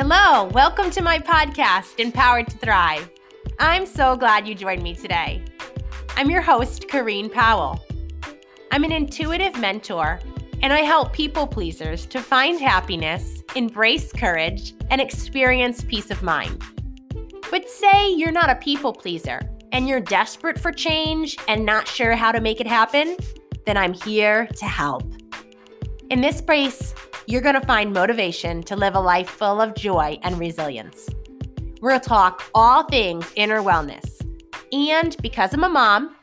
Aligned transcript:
Hello, 0.00 0.44
welcome 0.54 0.92
to 0.92 1.02
my 1.02 1.18
podcast, 1.18 1.98
Empowered 1.98 2.46
to 2.50 2.56
Thrive. 2.58 3.10
I'm 3.58 3.84
so 3.84 4.16
glad 4.16 4.46
you 4.46 4.54
joined 4.54 4.80
me 4.80 4.94
today. 4.94 5.42
I'm 6.16 6.30
your 6.30 6.40
host, 6.40 6.86
Kareen 6.86 7.28
Powell. 7.32 7.84
I'm 8.70 8.84
an 8.84 8.92
intuitive 8.92 9.58
mentor, 9.58 10.20
and 10.62 10.72
I 10.72 10.82
help 10.82 11.12
people 11.12 11.48
pleasers 11.48 12.06
to 12.06 12.20
find 12.20 12.60
happiness, 12.60 13.42
embrace 13.56 14.12
courage, 14.12 14.72
and 14.88 15.00
experience 15.00 15.82
peace 15.82 16.12
of 16.12 16.22
mind. 16.22 16.62
But 17.50 17.68
say 17.68 18.12
you're 18.12 18.30
not 18.30 18.50
a 18.50 18.54
people 18.54 18.92
pleaser 18.92 19.40
and 19.72 19.88
you're 19.88 19.98
desperate 19.98 20.60
for 20.60 20.70
change 20.70 21.36
and 21.48 21.66
not 21.66 21.88
sure 21.88 22.14
how 22.14 22.30
to 22.30 22.40
make 22.40 22.60
it 22.60 22.68
happen, 22.68 23.16
then 23.66 23.76
I'm 23.76 23.94
here 23.94 24.46
to 24.46 24.64
help. 24.64 25.12
In 26.10 26.22
this 26.22 26.38
space, 26.38 26.94
you're 27.26 27.42
going 27.42 27.54
to 27.54 27.66
find 27.66 27.92
motivation 27.92 28.62
to 28.62 28.76
live 28.76 28.94
a 28.94 29.00
life 29.00 29.28
full 29.28 29.60
of 29.60 29.74
joy 29.74 30.18
and 30.22 30.38
resilience. 30.38 31.10
We'll 31.82 32.00
talk 32.00 32.44
all 32.54 32.84
things 32.84 33.30
inner 33.36 33.60
wellness. 33.60 34.18
And 34.72 35.14
because 35.20 35.52
I'm 35.52 35.64
a 35.64 35.68
mom, 35.68 36.16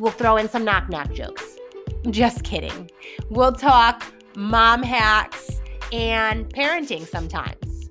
we'll 0.00 0.10
throw 0.10 0.36
in 0.36 0.48
some 0.48 0.64
knock 0.64 0.88
knock 0.88 1.12
jokes. 1.12 1.44
Just 2.10 2.42
kidding. 2.42 2.90
We'll 3.30 3.52
talk 3.52 4.04
mom 4.34 4.82
hacks 4.82 5.60
and 5.92 6.52
parenting 6.52 7.06
sometimes. 7.06 7.90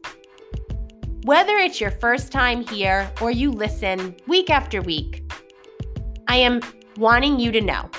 Whether 1.24 1.56
it's 1.56 1.80
your 1.80 1.92
first 1.92 2.34
time 2.34 2.68
here 2.68 3.10
or 3.22 3.32
you 3.32 3.50
listen 3.50 4.14
week 4.28 4.50
after 4.50 4.82
week, 4.82 5.32
I 6.28 6.36
am 6.36 6.60
wanting 6.98 7.40
you 7.40 7.54
to 7.54 7.62
know, 7.62 7.90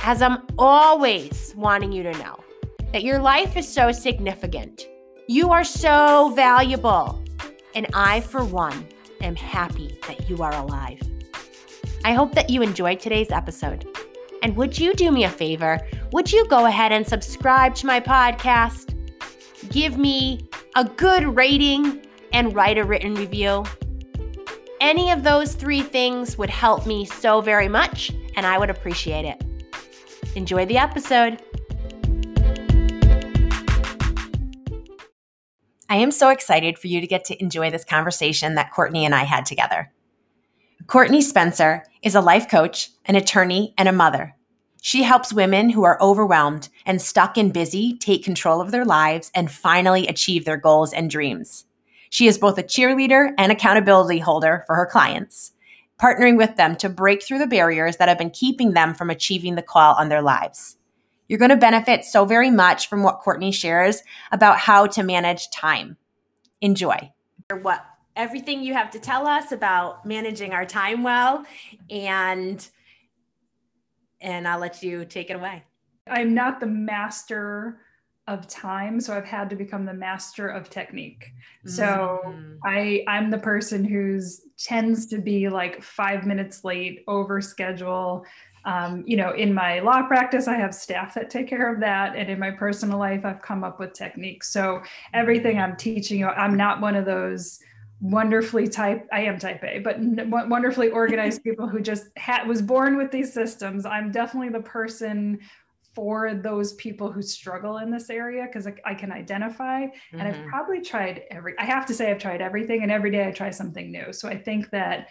as 0.00 0.22
I'm 0.22 0.38
always 0.58 1.52
wanting 1.58 1.92
you 1.92 2.02
to 2.04 2.12
know, 2.12 2.43
that 2.94 3.02
your 3.02 3.18
life 3.18 3.56
is 3.56 3.66
so 3.66 3.90
significant. 3.90 4.86
You 5.26 5.50
are 5.50 5.64
so 5.64 6.28
valuable. 6.36 7.20
And 7.74 7.88
I, 7.92 8.20
for 8.20 8.44
one, 8.44 8.86
am 9.20 9.34
happy 9.34 9.98
that 10.06 10.30
you 10.30 10.44
are 10.44 10.54
alive. 10.54 11.00
I 12.04 12.12
hope 12.12 12.36
that 12.36 12.50
you 12.50 12.62
enjoyed 12.62 13.00
today's 13.00 13.32
episode. 13.32 13.84
And 14.44 14.54
would 14.54 14.78
you 14.78 14.94
do 14.94 15.10
me 15.10 15.24
a 15.24 15.28
favor? 15.28 15.80
Would 16.12 16.32
you 16.32 16.46
go 16.46 16.66
ahead 16.66 16.92
and 16.92 17.04
subscribe 17.04 17.74
to 17.74 17.86
my 17.86 17.98
podcast? 17.98 18.94
Give 19.70 19.98
me 19.98 20.48
a 20.76 20.84
good 20.84 21.24
rating 21.24 22.06
and 22.32 22.54
write 22.54 22.78
a 22.78 22.84
written 22.84 23.16
review. 23.16 23.64
Any 24.80 25.10
of 25.10 25.24
those 25.24 25.56
three 25.56 25.82
things 25.82 26.38
would 26.38 26.48
help 26.50 26.86
me 26.86 27.06
so 27.06 27.40
very 27.40 27.68
much, 27.68 28.12
and 28.36 28.46
I 28.46 28.56
would 28.56 28.70
appreciate 28.70 29.24
it. 29.24 29.42
Enjoy 30.36 30.64
the 30.64 30.78
episode. 30.78 31.42
I 35.94 35.98
am 35.98 36.10
so 36.10 36.30
excited 36.30 36.76
for 36.76 36.88
you 36.88 37.00
to 37.00 37.06
get 37.06 37.24
to 37.26 37.40
enjoy 37.40 37.70
this 37.70 37.84
conversation 37.84 38.56
that 38.56 38.72
Courtney 38.72 39.04
and 39.04 39.14
I 39.14 39.22
had 39.22 39.46
together. 39.46 39.92
Courtney 40.88 41.22
Spencer 41.22 41.84
is 42.02 42.16
a 42.16 42.20
life 42.20 42.50
coach, 42.50 42.90
an 43.04 43.14
attorney, 43.14 43.74
and 43.78 43.88
a 43.88 43.92
mother. 43.92 44.34
She 44.82 45.04
helps 45.04 45.32
women 45.32 45.68
who 45.68 45.84
are 45.84 46.02
overwhelmed 46.02 46.68
and 46.84 47.00
stuck 47.00 47.38
in 47.38 47.52
busy 47.52 47.96
take 47.96 48.24
control 48.24 48.60
of 48.60 48.72
their 48.72 48.84
lives 48.84 49.30
and 49.36 49.48
finally 49.48 50.08
achieve 50.08 50.44
their 50.44 50.56
goals 50.56 50.92
and 50.92 51.08
dreams. 51.08 51.64
She 52.10 52.26
is 52.26 52.38
both 52.38 52.58
a 52.58 52.64
cheerleader 52.64 53.32
and 53.38 53.52
accountability 53.52 54.18
holder 54.18 54.64
for 54.66 54.74
her 54.74 54.86
clients, 54.86 55.52
partnering 56.02 56.36
with 56.36 56.56
them 56.56 56.74
to 56.78 56.88
break 56.88 57.22
through 57.22 57.38
the 57.38 57.46
barriers 57.46 57.98
that 57.98 58.08
have 58.08 58.18
been 58.18 58.30
keeping 58.30 58.72
them 58.72 58.94
from 58.94 59.10
achieving 59.10 59.54
the 59.54 59.62
call 59.62 59.94
on 59.94 60.08
their 60.08 60.22
lives. 60.22 60.76
You're 61.28 61.38
going 61.38 61.50
to 61.50 61.56
benefit 61.56 62.04
so 62.04 62.24
very 62.24 62.50
much 62.50 62.88
from 62.88 63.02
what 63.02 63.20
Courtney 63.20 63.52
shares 63.52 64.02
about 64.30 64.58
how 64.58 64.86
to 64.88 65.02
manage 65.02 65.50
time. 65.50 65.96
Enjoy. 66.60 67.12
What 67.62 67.84
everything 68.16 68.62
you 68.62 68.74
have 68.74 68.90
to 68.92 68.98
tell 68.98 69.26
us 69.26 69.52
about 69.52 70.06
managing 70.06 70.52
our 70.52 70.64
time 70.64 71.02
well 71.02 71.44
and 71.90 72.68
and 74.20 74.48
I'll 74.48 74.58
let 74.58 74.82
you 74.82 75.04
take 75.04 75.28
it 75.28 75.34
away. 75.34 75.62
I'm 76.08 76.32
not 76.32 76.60
the 76.60 76.66
master 76.66 77.80
of 78.26 78.48
time 78.48 79.00
so 79.00 79.14
i've 79.14 79.26
had 79.26 79.50
to 79.50 79.56
become 79.56 79.84
the 79.84 79.92
master 79.92 80.48
of 80.48 80.70
technique 80.70 81.30
so 81.66 82.20
mm. 82.24 82.56
i 82.64 83.04
i'm 83.06 83.30
the 83.30 83.36
person 83.36 83.84
who's 83.84 84.40
tends 84.58 85.04
to 85.04 85.18
be 85.18 85.50
like 85.50 85.82
five 85.82 86.24
minutes 86.24 86.64
late 86.64 87.04
over 87.06 87.42
schedule 87.42 88.24
um, 88.64 89.04
you 89.06 89.16
know, 89.16 89.32
in 89.32 89.52
my 89.52 89.80
law 89.80 90.02
practice, 90.06 90.48
I 90.48 90.56
have 90.56 90.74
staff 90.74 91.14
that 91.14 91.30
take 91.30 91.48
care 91.48 91.72
of 91.72 91.80
that. 91.80 92.16
And 92.16 92.30
in 92.30 92.38
my 92.38 92.50
personal 92.50 92.98
life, 92.98 93.24
I've 93.24 93.42
come 93.42 93.62
up 93.62 93.78
with 93.78 93.92
techniques. 93.92 94.50
So 94.50 94.82
everything 95.12 95.58
I'm 95.58 95.76
teaching 95.76 96.20
you, 96.20 96.28
I'm 96.28 96.56
not 96.56 96.80
one 96.80 96.96
of 96.96 97.04
those 97.04 97.60
wonderfully 98.00 98.68
type 98.68 99.08
i 99.12 99.20
am 99.20 99.38
type 99.38 99.62
a 99.64 99.78
but 99.78 99.96
wonderfully 100.48 100.90
organized 100.90 101.42
people 101.44 101.66
who 101.66 101.80
just 101.80 102.06
had 102.16 102.46
was 102.46 102.60
born 102.60 102.98
with 102.98 103.10
these 103.10 103.32
systems 103.32 103.86
i'm 103.86 104.10
definitely 104.10 104.50
the 104.50 104.60
person 104.60 105.38
for 105.94 106.34
those 106.34 106.74
people 106.74 107.10
who 107.10 107.22
struggle 107.22 107.78
in 107.78 107.90
this 107.90 108.10
area 108.10 108.44
because 108.46 108.66
I, 108.66 108.74
I, 108.84 108.94
can 108.94 109.12
identify 109.12 109.86
mm-hmm. 109.86 110.18
and 110.18 110.28
i've 110.28 110.34
mm-hmm. 110.34 110.50
probably 110.50 110.82
tried 110.82 111.22
every 111.30 111.54
i 111.58 111.64
have 111.64 111.86
to 111.86 111.94
say 111.94 112.10
i've 112.10 112.18
tried 112.18 112.42
everything 112.42 112.82
and 112.82 112.92
every 112.92 113.10
day 113.10 113.26
i 113.26 113.30
try 113.30 113.50
something 113.50 113.90
new 113.90 114.12
so 114.12 114.28
i 114.28 114.36
think 114.36 114.68
that 114.70 115.08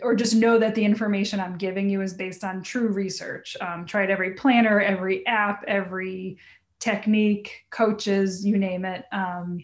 or 0.00 0.14
just 0.14 0.34
know 0.34 0.58
that 0.58 0.74
the 0.74 0.84
information 0.84 1.40
I'm 1.40 1.58
giving 1.58 1.88
you 1.88 2.02
is 2.02 2.14
based 2.14 2.44
on 2.44 2.62
true 2.62 2.88
research. 2.88 3.56
Um, 3.60 3.84
tried 3.84 4.10
every 4.10 4.34
planner, 4.34 4.80
every 4.80 5.26
app, 5.26 5.64
every 5.66 6.38
technique, 6.78 7.64
coaches, 7.70 8.44
you 8.44 8.58
name 8.58 8.84
it. 8.84 9.04
Um, 9.12 9.60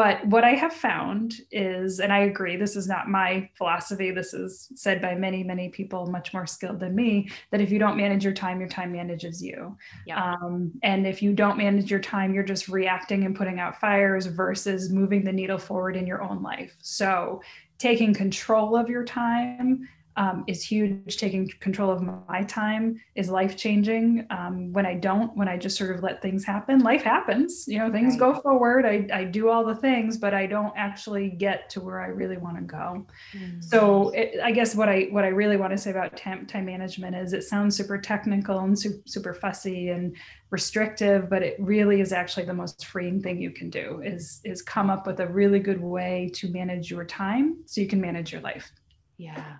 but 0.00 0.26
what 0.28 0.44
I 0.44 0.52
have 0.52 0.72
found 0.72 1.34
is, 1.52 2.00
and 2.00 2.10
I 2.10 2.20
agree, 2.20 2.56
this 2.56 2.74
is 2.74 2.88
not 2.88 3.10
my 3.10 3.50
philosophy. 3.52 4.10
This 4.10 4.32
is 4.32 4.72
said 4.74 5.02
by 5.02 5.14
many, 5.14 5.44
many 5.44 5.68
people 5.68 6.06
much 6.06 6.32
more 6.32 6.46
skilled 6.46 6.80
than 6.80 6.94
me 6.94 7.28
that 7.50 7.60
if 7.60 7.70
you 7.70 7.78
don't 7.78 7.98
manage 7.98 8.24
your 8.24 8.32
time, 8.32 8.60
your 8.60 8.68
time 8.70 8.92
manages 8.92 9.42
you. 9.42 9.76
Yeah. 10.06 10.24
Um, 10.24 10.72
and 10.82 11.06
if 11.06 11.20
you 11.20 11.34
don't 11.34 11.58
manage 11.58 11.90
your 11.90 12.00
time, 12.00 12.32
you're 12.32 12.42
just 12.42 12.66
reacting 12.66 13.26
and 13.26 13.36
putting 13.36 13.60
out 13.60 13.78
fires 13.78 14.24
versus 14.24 14.88
moving 14.90 15.22
the 15.22 15.32
needle 15.32 15.58
forward 15.58 15.96
in 15.96 16.06
your 16.06 16.22
own 16.22 16.42
life. 16.42 16.74
So 16.80 17.42
taking 17.76 18.14
control 18.14 18.76
of 18.76 18.88
your 18.88 19.04
time 19.04 19.86
um, 20.16 20.44
is 20.46 20.62
huge. 20.62 21.16
Taking 21.16 21.48
control 21.60 21.90
of 21.90 22.02
my 22.02 22.42
time 22.42 23.00
is 23.14 23.28
life 23.28 23.56
changing. 23.56 24.26
Um, 24.30 24.72
when 24.72 24.86
I 24.86 24.94
don't, 24.94 25.36
when 25.36 25.48
I 25.48 25.56
just 25.56 25.76
sort 25.76 25.94
of 25.94 26.02
let 26.02 26.20
things 26.20 26.44
happen, 26.44 26.80
life 26.80 27.02
happens. 27.02 27.64
You 27.66 27.78
know, 27.78 27.90
things 27.90 28.12
right. 28.12 28.34
go 28.34 28.40
forward. 28.40 28.84
I, 28.84 29.06
I 29.12 29.24
do 29.24 29.48
all 29.48 29.64
the 29.64 29.74
things, 29.74 30.18
but 30.18 30.34
I 30.34 30.46
don't 30.46 30.72
actually 30.76 31.30
get 31.30 31.70
to 31.70 31.80
where 31.80 32.00
I 32.00 32.08
really 32.08 32.36
want 32.36 32.56
to 32.56 32.62
go. 32.62 33.06
Mm. 33.32 33.62
So 33.62 34.10
it, 34.10 34.40
I 34.42 34.50
guess 34.50 34.74
what 34.74 34.88
I 34.88 35.08
what 35.10 35.24
I 35.24 35.28
really 35.28 35.56
want 35.56 35.72
to 35.72 35.78
say 35.78 35.90
about 35.90 36.16
time, 36.16 36.46
time 36.46 36.66
management 36.66 37.16
is 37.16 37.32
it 37.32 37.44
sounds 37.44 37.76
super 37.76 37.98
technical 37.98 38.58
and 38.60 38.78
super, 38.78 39.02
super 39.06 39.34
fussy 39.34 39.90
and 39.90 40.16
restrictive, 40.50 41.30
but 41.30 41.42
it 41.42 41.56
really 41.60 42.00
is 42.00 42.12
actually 42.12 42.44
the 42.44 42.54
most 42.54 42.84
freeing 42.86 43.22
thing 43.22 43.40
you 43.40 43.50
can 43.50 43.70
do 43.70 44.02
is 44.04 44.40
is 44.44 44.62
come 44.62 44.90
up 44.90 45.06
with 45.06 45.20
a 45.20 45.26
really 45.26 45.60
good 45.60 45.80
way 45.80 46.30
to 46.34 46.50
manage 46.50 46.90
your 46.90 47.04
time 47.04 47.58
so 47.66 47.80
you 47.80 47.86
can 47.86 48.00
manage 48.00 48.32
your 48.32 48.40
life. 48.40 48.70
Yeah. 49.16 49.56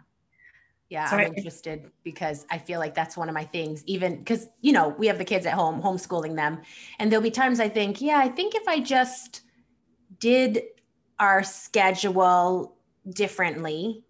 Yeah, 0.91 1.09
so 1.09 1.17
I'm 1.19 1.33
interested 1.35 1.89
because 2.03 2.45
I 2.51 2.59
feel 2.59 2.81
like 2.81 2.97
that's 2.97 3.17
one 3.17 3.29
of 3.29 3.35
my 3.35 3.45
things, 3.45 3.85
even 3.87 4.19
because, 4.19 4.49
you 4.61 4.73
know, 4.73 4.89
we 4.99 5.07
have 5.07 5.19
the 5.19 5.25
kids 5.25 5.47
at 5.47 5.55
home, 5.55 5.81
homeschooling 5.81 6.35
them. 6.35 6.63
And 6.99 7.11
there'll 7.11 7.23
be 7.23 7.31
times 7.31 7.61
I 7.61 7.69
think, 7.69 8.01
yeah, 8.01 8.19
I 8.19 8.29
think 8.29 8.57
if 8.57 8.67
I 8.67 8.81
just 8.81 9.43
did 10.19 10.63
our 11.21 11.45
schedule 11.45 12.75
differently, 13.09 14.03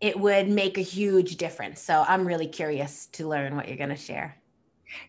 it 0.00 0.18
would 0.18 0.48
make 0.48 0.78
a 0.78 0.82
huge 0.82 1.36
difference. 1.36 1.82
So 1.82 2.02
I'm 2.08 2.26
really 2.26 2.48
curious 2.48 3.06
to 3.12 3.28
learn 3.28 3.54
what 3.54 3.68
you're 3.68 3.76
going 3.76 3.90
to 3.90 3.96
share. 3.96 4.38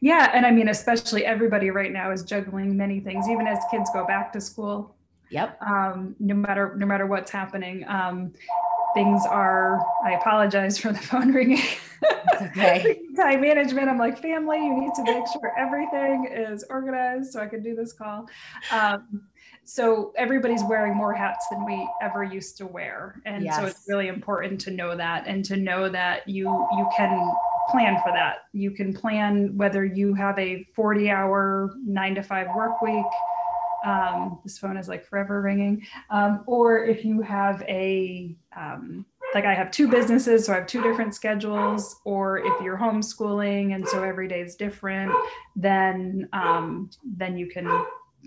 Yeah. 0.01 0.31
And 0.33 0.45
I 0.45 0.51
mean, 0.51 0.67
especially 0.67 1.25
everybody 1.25 1.69
right 1.69 1.91
now 1.91 2.11
is 2.11 2.23
juggling 2.23 2.75
many 2.75 2.99
things, 2.99 3.29
even 3.29 3.47
as 3.47 3.59
kids 3.71 3.89
go 3.93 4.05
back 4.05 4.33
to 4.33 4.41
school. 4.41 4.93
Yep. 5.29 5.57
Um, 5.61 6.16
no 6.19 6.35
matter 6.35 6.75
no 6.78 6.85
matter 6.85 7.07
what's 7.07 7.31
happening. 7.31 7.83
Um, 7.87 8.33
things 8.95 9.23
are 9.29 9.79
i 10.03 10.13
apologize 10.13 10.77
for 10.77 10.91
the 10.91 10.99
phone 10.99 11.31
ringing. 11.31 11.61
Okay. 12.41 13.01
Time 13.15 13.41
management 13.41 13.89
i'm 13.89 13.97
like 13.97 14.21
family 14.21 14.57
you 14.57 14.79
need 14.79 14.93
to 14.95 15.03
make 15.03 15.25
sure 15.27 15.53
everything 15.57 16.27
is 16.29 16.63
organized 16.69 17.31
so 17.31 17.39
i 17.39 17.47
can 17.47 17.63
do 17.63 17.75
this 17.75 17.93
call. 17.93 18.27
Um, 18.71 19.23
so 19.65 20.13
everybody's 20.15 20.63
wearing 20.63 20.95
more 20.95 21.13
hats 21.13 21.47
than 21.49 21.65
we 21.65 21.89
ever 21.99 22.23
used 22.23 22.55
to 22.57 22.67
wear. 22.67 23.21
And 23.25 23.43
yes. 23.43 23.57
so 23.57 23.65
it's 23.65 23.85
really 23.87 24.07
important 24.07 24.61
to 24.61 24.71
know 24.71 24.95
that 24.95 25.25
and 25.25 25.43
to 25.45 25.57
know 25.57 25.89
that 25.89 26.27
you 26.27 26.45
you 26.77 26.87
can 26.95 27.33
plan 27.69 27.99
for 28.03 28.11
that. 28.11 28.45
You 28.53 28.71
can 28.71 28.93
plan 28.93 29.57
whether 29.57 29.83
you 29.83 30.13
have 30.13 30.37
a 30.37 30.67
40 30.75 31.09
hour 31.09 31.73
9 31.83 32.15
to 32.15 32.21
5 32.21 32.47
work 32.55 32.81
week 32.81 33.05
um, 33.85 34.40
this 34.43 34.58
phone 34.58 34.78
is 34.78 34.87
like 34.87 35.05
forever 35.05 35.41
ringing. 35.41 35.85
Um, 36.09 36.43
or 36.47 36.84
if 36.84 37.05
you 37.05 37.22
have 37.22 37.61
a, 37.64 38.35
um, 38.58 39.05
like 39.34 39.46
I 39.46 39.53
have 39.53 39.72
two 39.72 39.87
businesses, 39.87 40.46
so 40.46 40.53
I 40.53 40.58
have 40.58 40.67
two 40.67 40.82
different 40.82 41.14
schedules, 41.14 41.97
or 42.03 42.40
if 42.40 42.53
you're 42.61 42.78
homeschooling 42.78 43.76
and 43.76 43.87
so 43.87 44.03
every 44.03 44.28
day 44.28 44.41
is 44.41 44.55
different, 44.55 45.11
then, 45.55 46.28
um, 46.34 46.90
then 47.03 47.37
you 47.37 47.47
can 47.47 47.67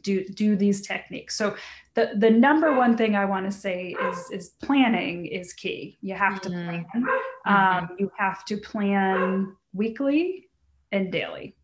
do 0.02 0.24
do 0.28 0.54
these 0.54 0.80
techniques 0.86 1.34
so 1.36 1.56
the 1.94 2.12
the 2.18 2.30
number 2.30 2.72
one 2.76 2.96
thing 2.96 3.16
i 3.16 3.24
want 3.24 3.44
to 3.44 3.50
say 3.50 3.96
is 4.08 4.30
is 4.30 4.50
planning 4.62 5.26
is 5.26 5.52
key 5.52 5.98
you 6.02 6.14
have 6.14 6.40
to 6.40 6.50
mm-hmm. 6.50 6.68
plan 6.68 6.86
mm-hmm. 6.94 7.52
um, 7.52 7.88
you 7.98 8.08
have 8.16 8.44
to 8.44 8.58
plan 8.58 9.56
weekly 9.72 10.48
and 10.92 11.10
daily 11.10 11.56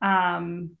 um, 0.00 0.76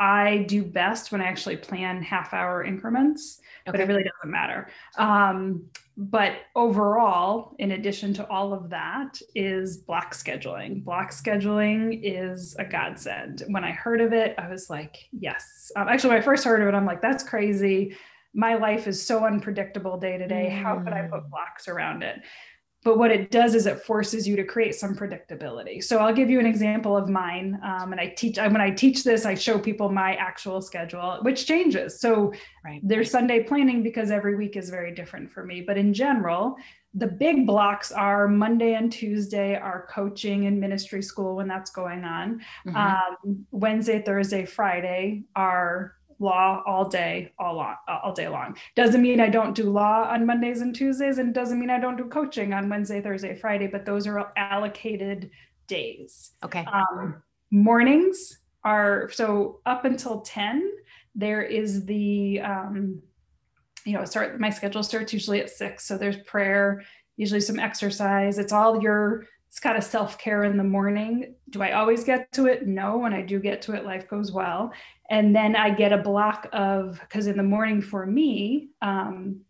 I 0.00 0.38
do 0.48 0.64
best 0.64 1.12
when 1.12 1.20
I 1.20 1.26
actually 1.26 1.56
plan 1.56 2.02
half 2.02 2.34
hour 2.34 2.64
increments, 2.64 3.40
okay. 3.66 3.70
but 3.70 3.80
it 3.80 3.88
really 3.88 4.02
doesn't 4.02 4.30
matter. 4.30 4.68
Um, 4.98 5.64
but 5.96 6.32
overall, 6.56 7.54
in 7.60 7.72
addition 7.72 8.12
to 8.14 8.28
all 8.28 8.52
of 8.52 8.68
that, 8.70 9.20
is 9.36 9.76
block 9.76 10.12
scheduling. 10.12 10.82
Block 10.82 11.12
scheduling 11.12 12.00
is 12.02 12.56
a 12.58 12.64
godsend. 12.64 13.44
When 13.48 13.62
I 13.62 13.70
heard 13.70 14.00
of 14.00 14.12
it, 14.12 14.34
I 14.36 14.48
was 14.48 14.68
like, 14.68 14.96
yes. 15.12 15.70
Um, 15.76 15.88
actually, 15.88 16.10
when 16.10 16.18
I 16.18 16.22
first 16.22 16.44
heard 16.44 16.60
of 16.60 16.68
it, 16.68 16.74
I'm 16.74 16.86
like, 16.86 17.00
that's 17.00 17.22
crazy. 17.22 17.96
My 18.34 18.56
life 18.56 18.88
is 18.88 19.00
so 19.00 19.24
unpredictable 19.24 19.96
day 19.96 20.18
to 20.18 20.26
day. 20.26 20.48
How 20.48 20.80
could 20.80 20.92
I 20.92 21.02
put 21.02 21.22
mm. 21.22 21.30
blocks 21.30 21.68
around 21.68 22.02
it? 22.02 22.16
But 22.84 22.98
what 22.98 23.10
it 23.10 23.30
does 23.30 23.54
is 23.54 23.66
it 23.66 23.80
forces 23.80 24.28
you 24.28 24.36
to 24.36 24.44
create 24.44 24.74
some 24.74 24.94
predictability 24.94 25.82
so 25.82 25.98
i'll 25.98 26.14
give 26.14 26.30
you 26.30 26.38
an 26.38 26.46
example 26.46 26.96
of 26.96 27.08
mine 27.08 27.58
um, 27.64 27.90
and 27.92 28.00
i 28.00 28.06
teach 28.06 28.36
when 28.36 28.60
i 28.60 28.70
teach 28.70 29.02
this 29.02 29.24
i 29.26 29.34
show 29.34 29.58
people 29.58 29.90
my 29.90 30.14
actual 30.14 30.60
schedule 30.60 31.18
which 31.22 31.46
changes 31.46 32.00
so 32.00 32.32
right. 32.64 32.80
there's 32.84 33.10
sunday 33.10 33.42
planning 33.42 33.82
because 33.82 34.10
every 34.10 34.36
week 34.36 34.56
is 34.56 34.70
very 34.70 34.94
different 34.94 35.30
for 35.32 35.44
me 35.44 35.60
but 35.60 35.76
in 35.76 35.92
general 35.92 36.56
the 36.96 37.06
big 37.06 37.46
blocks 37.46 37.90
are 37.90 38.28
monday 38.28 38.74
and 38.74 38.92
tuesday 38.92 39.56
are 39.56 39.88
coaching 39.90 40.46
and 40.46 40.60
ministry 40.60 41.02
school 41.02 41.36
when 41.36 41.48
that's 41.48 41.70
going 41.70 42.04
on 42.04 42.40
mm-hmm. 42.66 42.76
um, 42.76 43.46
wednesday 43.50 44.00
thursday 44.02 44.44
friday 44.44 45.24
are 45.34 45.94
law 46.18 46.62
all 46.66 46.88
day, 46.88 47.32
all 47.38 47.56
long, 47.56 47.76
all 47.88 48.12
day 48.12 48.28
long. 48.28 48.56
Doesn't 48.74 49.02
mean 49.02 49.20
I 49.20 49.28
don't 49.28 49.54
do 49.54 49.70
law 49.70 50.08
on 50.10 50.26
Mondays 50.26 50.60
and 50.60 50.74
Tuesdays, 50.74 51.18
and 51.18 51.34
doesn't 51.34 51.58
mean 51.58 51.70
I 51.70 51.80
don't 51.80 51.96
do 51.96 52.04
coaching 52.06 52.52
on 52.52 52.68
Wednesday, 52.68 53.00
Thursday, 53.00 53.34
Friday. 53.34 53.66
But 53.66 53.84
those 53.84 54.06
are 54.06 54.32
allocated 54.36 55.30
days. 55.66 56.32
Okay. 56.42 56.64
Um, 56.64 57.22
mornings 57.50 58.38
are 58.64 59.10
so 59.10 59.60
up 59.66 59.84
until 59.84 60.20
ten. 60.20 60.70
There 61.14 61.42
is 61.42 61.84
the 61.84 62.40
um, 62.40 63.02
you 63.84 63.92
know 63.92 64.04
start 64.04 64.40
my 64.40 64.50
schedule 64.50 64.82
starts 64.82 65.12
usually 65.12 65.40
at 65.40 65.50
six, 65.50 65.86
so 65.86 65.96
there's 65.96 66.16
prayer, 66.18 66.82
usually 67.16 67.40
some 67.40 67.58
exercise. 67.58 68.38
It's 68.38 68.52
all 68.52 68.82
your 68.82 69.26
it's 69.54 69.60
kind 69.60 69.78
of 69.78 69.84
self 69.84 70.18
care 70.18 70.42
in 70.42 70.56
the 70.56 70.64
morning. 70.64 71.36
Do 71.50 71.62
I 71.62 71.74
always 71.74 72.02
get 72.02 72.32
to 72.32 72.46
it? 72.46 72.66
No. 72.66 72.98
When 72.98 73.14
I 73.14 73.22
do 73.22 73.38
get 73.38 73.62
to 73.62 73.74
it, 73.74 73.84
life 73.84 74.08
goes 74.08 74.32
well. 74.32 74.72
And 75.10 75.32
then 75.34 75.54
I 75.54 75.70
get 75.70 75.92
a 75.92 75.98
block 75.98 76.48
of, 76.52 76.98
because 76.98 77.28
in 77.28 77.36
the 77.36 77.44
morning 77.44 77.80
for 77.80 78.04
me, 78.04 78.70
um, 78.82 79.42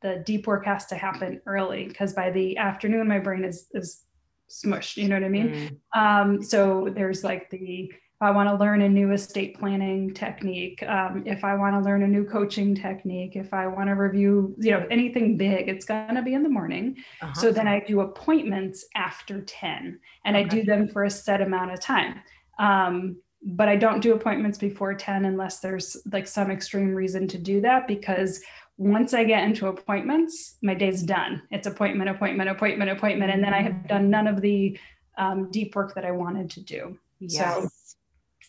the 0.00 0.22
deep 0.24 0.46
work 0.46 0.64
has 0.64 0.86
to 0.86 0.94
happen 0.94 1.42
early 1.44 1.84
because 1.86 2.14
by 2.14 2.30
the 2.30 2.56
afternoon, 2.56 3.06
my 3.06 3.18
brain 3.18 3.44
is, 3.44 3.66
is 3.74 4.06
smushed. 4.48 4.96
You 4.96 5.10
know 5.10 5.16
what 5.16 5.24
I 5.24 5.28
mean? 5.28 5.78
Mm. 5.94 6.00
Um, 6.00 6.42
so 6.42 6.88
there's 6.94 7.22
like 7.22 7.50
the 7.50 7.92
I 8.22 8.30
want 8.30 8.50
to 8.50 8.54
learn 8.54 8.82
a 8.82 8.88
new 8.88 9.12
estate 9.12 9.58
planning 9.58 10.12
technique, 10.12 10.82
um, 10.82 11.22
if 11.24 11.42
I 11.42 11.54
want 11.54 11.74
to 11.74 11.80
learn 11.80 12.02
a 12.02 12.08
new 12.08 12.24
coaching 12.24 12.74
technique, 12.74 13.34
if 13.34 13.54
I 13.54 13.66
want 13.66 13.88
to 13.88 13.94
review, 13.94 14.54
you 14.58 14.72
know, 14.72 14.86
anything 14.90 15.38
big, 15.38 15.68
it's 15.68 15.86
going 15.86 16.14
to 16.14 16.22
be 16.22 16.34
in 16.34 16.42
the 16.42 16.50
morning. 16.50 16.96
Uh-huh. 17.22 17.32
So 17.32 17.50
then 17.50 17.66
I 17.66 17.80
do 17.80 18.00
appointments 18.00 18.84
after 18.94 19.40
10 19.40 19.98
and 20.26 20.36
okay. 20.36 20.44
I 20.44 20.48
do 20.48 20.64
them 20.64 20.86
for 20.86 21.04
a 21.04 21.10
set 21.10 21.40
amount 21.40 21.72
of 21.72 21.80
time. 21.80 22.20
Um, 22.58 23.16
but 23.42 23.70
I 23.70 23.76
don't 23.76 24.00
do 24.00 24.12
appointments 24.12 24.58
before 24.58 24.92
10 24.92 25.24
unless 25.24 25.60
there's 25.60 25.96
like 26.12 26.26
some 26.26 26.50
extreme 26.50 26.94
reason 26.94 27.26
to 27.28 27.38
do 27.38 27.62
that 27.62 27.88
because 27.88 28.42
once 28.76 29.14
I 29.14 29.24
get 29.24 29.44
into 29.44 29.68
appointments, 29.68 30.56
my 30.62 30.74
day's 30.74 31.02
done. 31.02 31.40
It's 31.50 31.66
appointment, 31.66 32.10
appointment, 32.10 32.50
appointment, 32.50 32.90
appointment. 32.90 33.30
And 33.32 33.42
then 33.42 33.54
I 33.54 33.62
have 33.62 33.88
done 33.88 34.10
none 34.10 34.26
of 34.26 34.42
the 34.42 34.78
um, 35.16 35.50
deep 35.50 35.74
work 35.74 35.94
that 35.94 36.04
I 36.04 36.10
wanted 36.10 36.50
to 36.50 36.60
do. 36.60 36.98
Yes. 37.18 37.54
So 37.54 37.68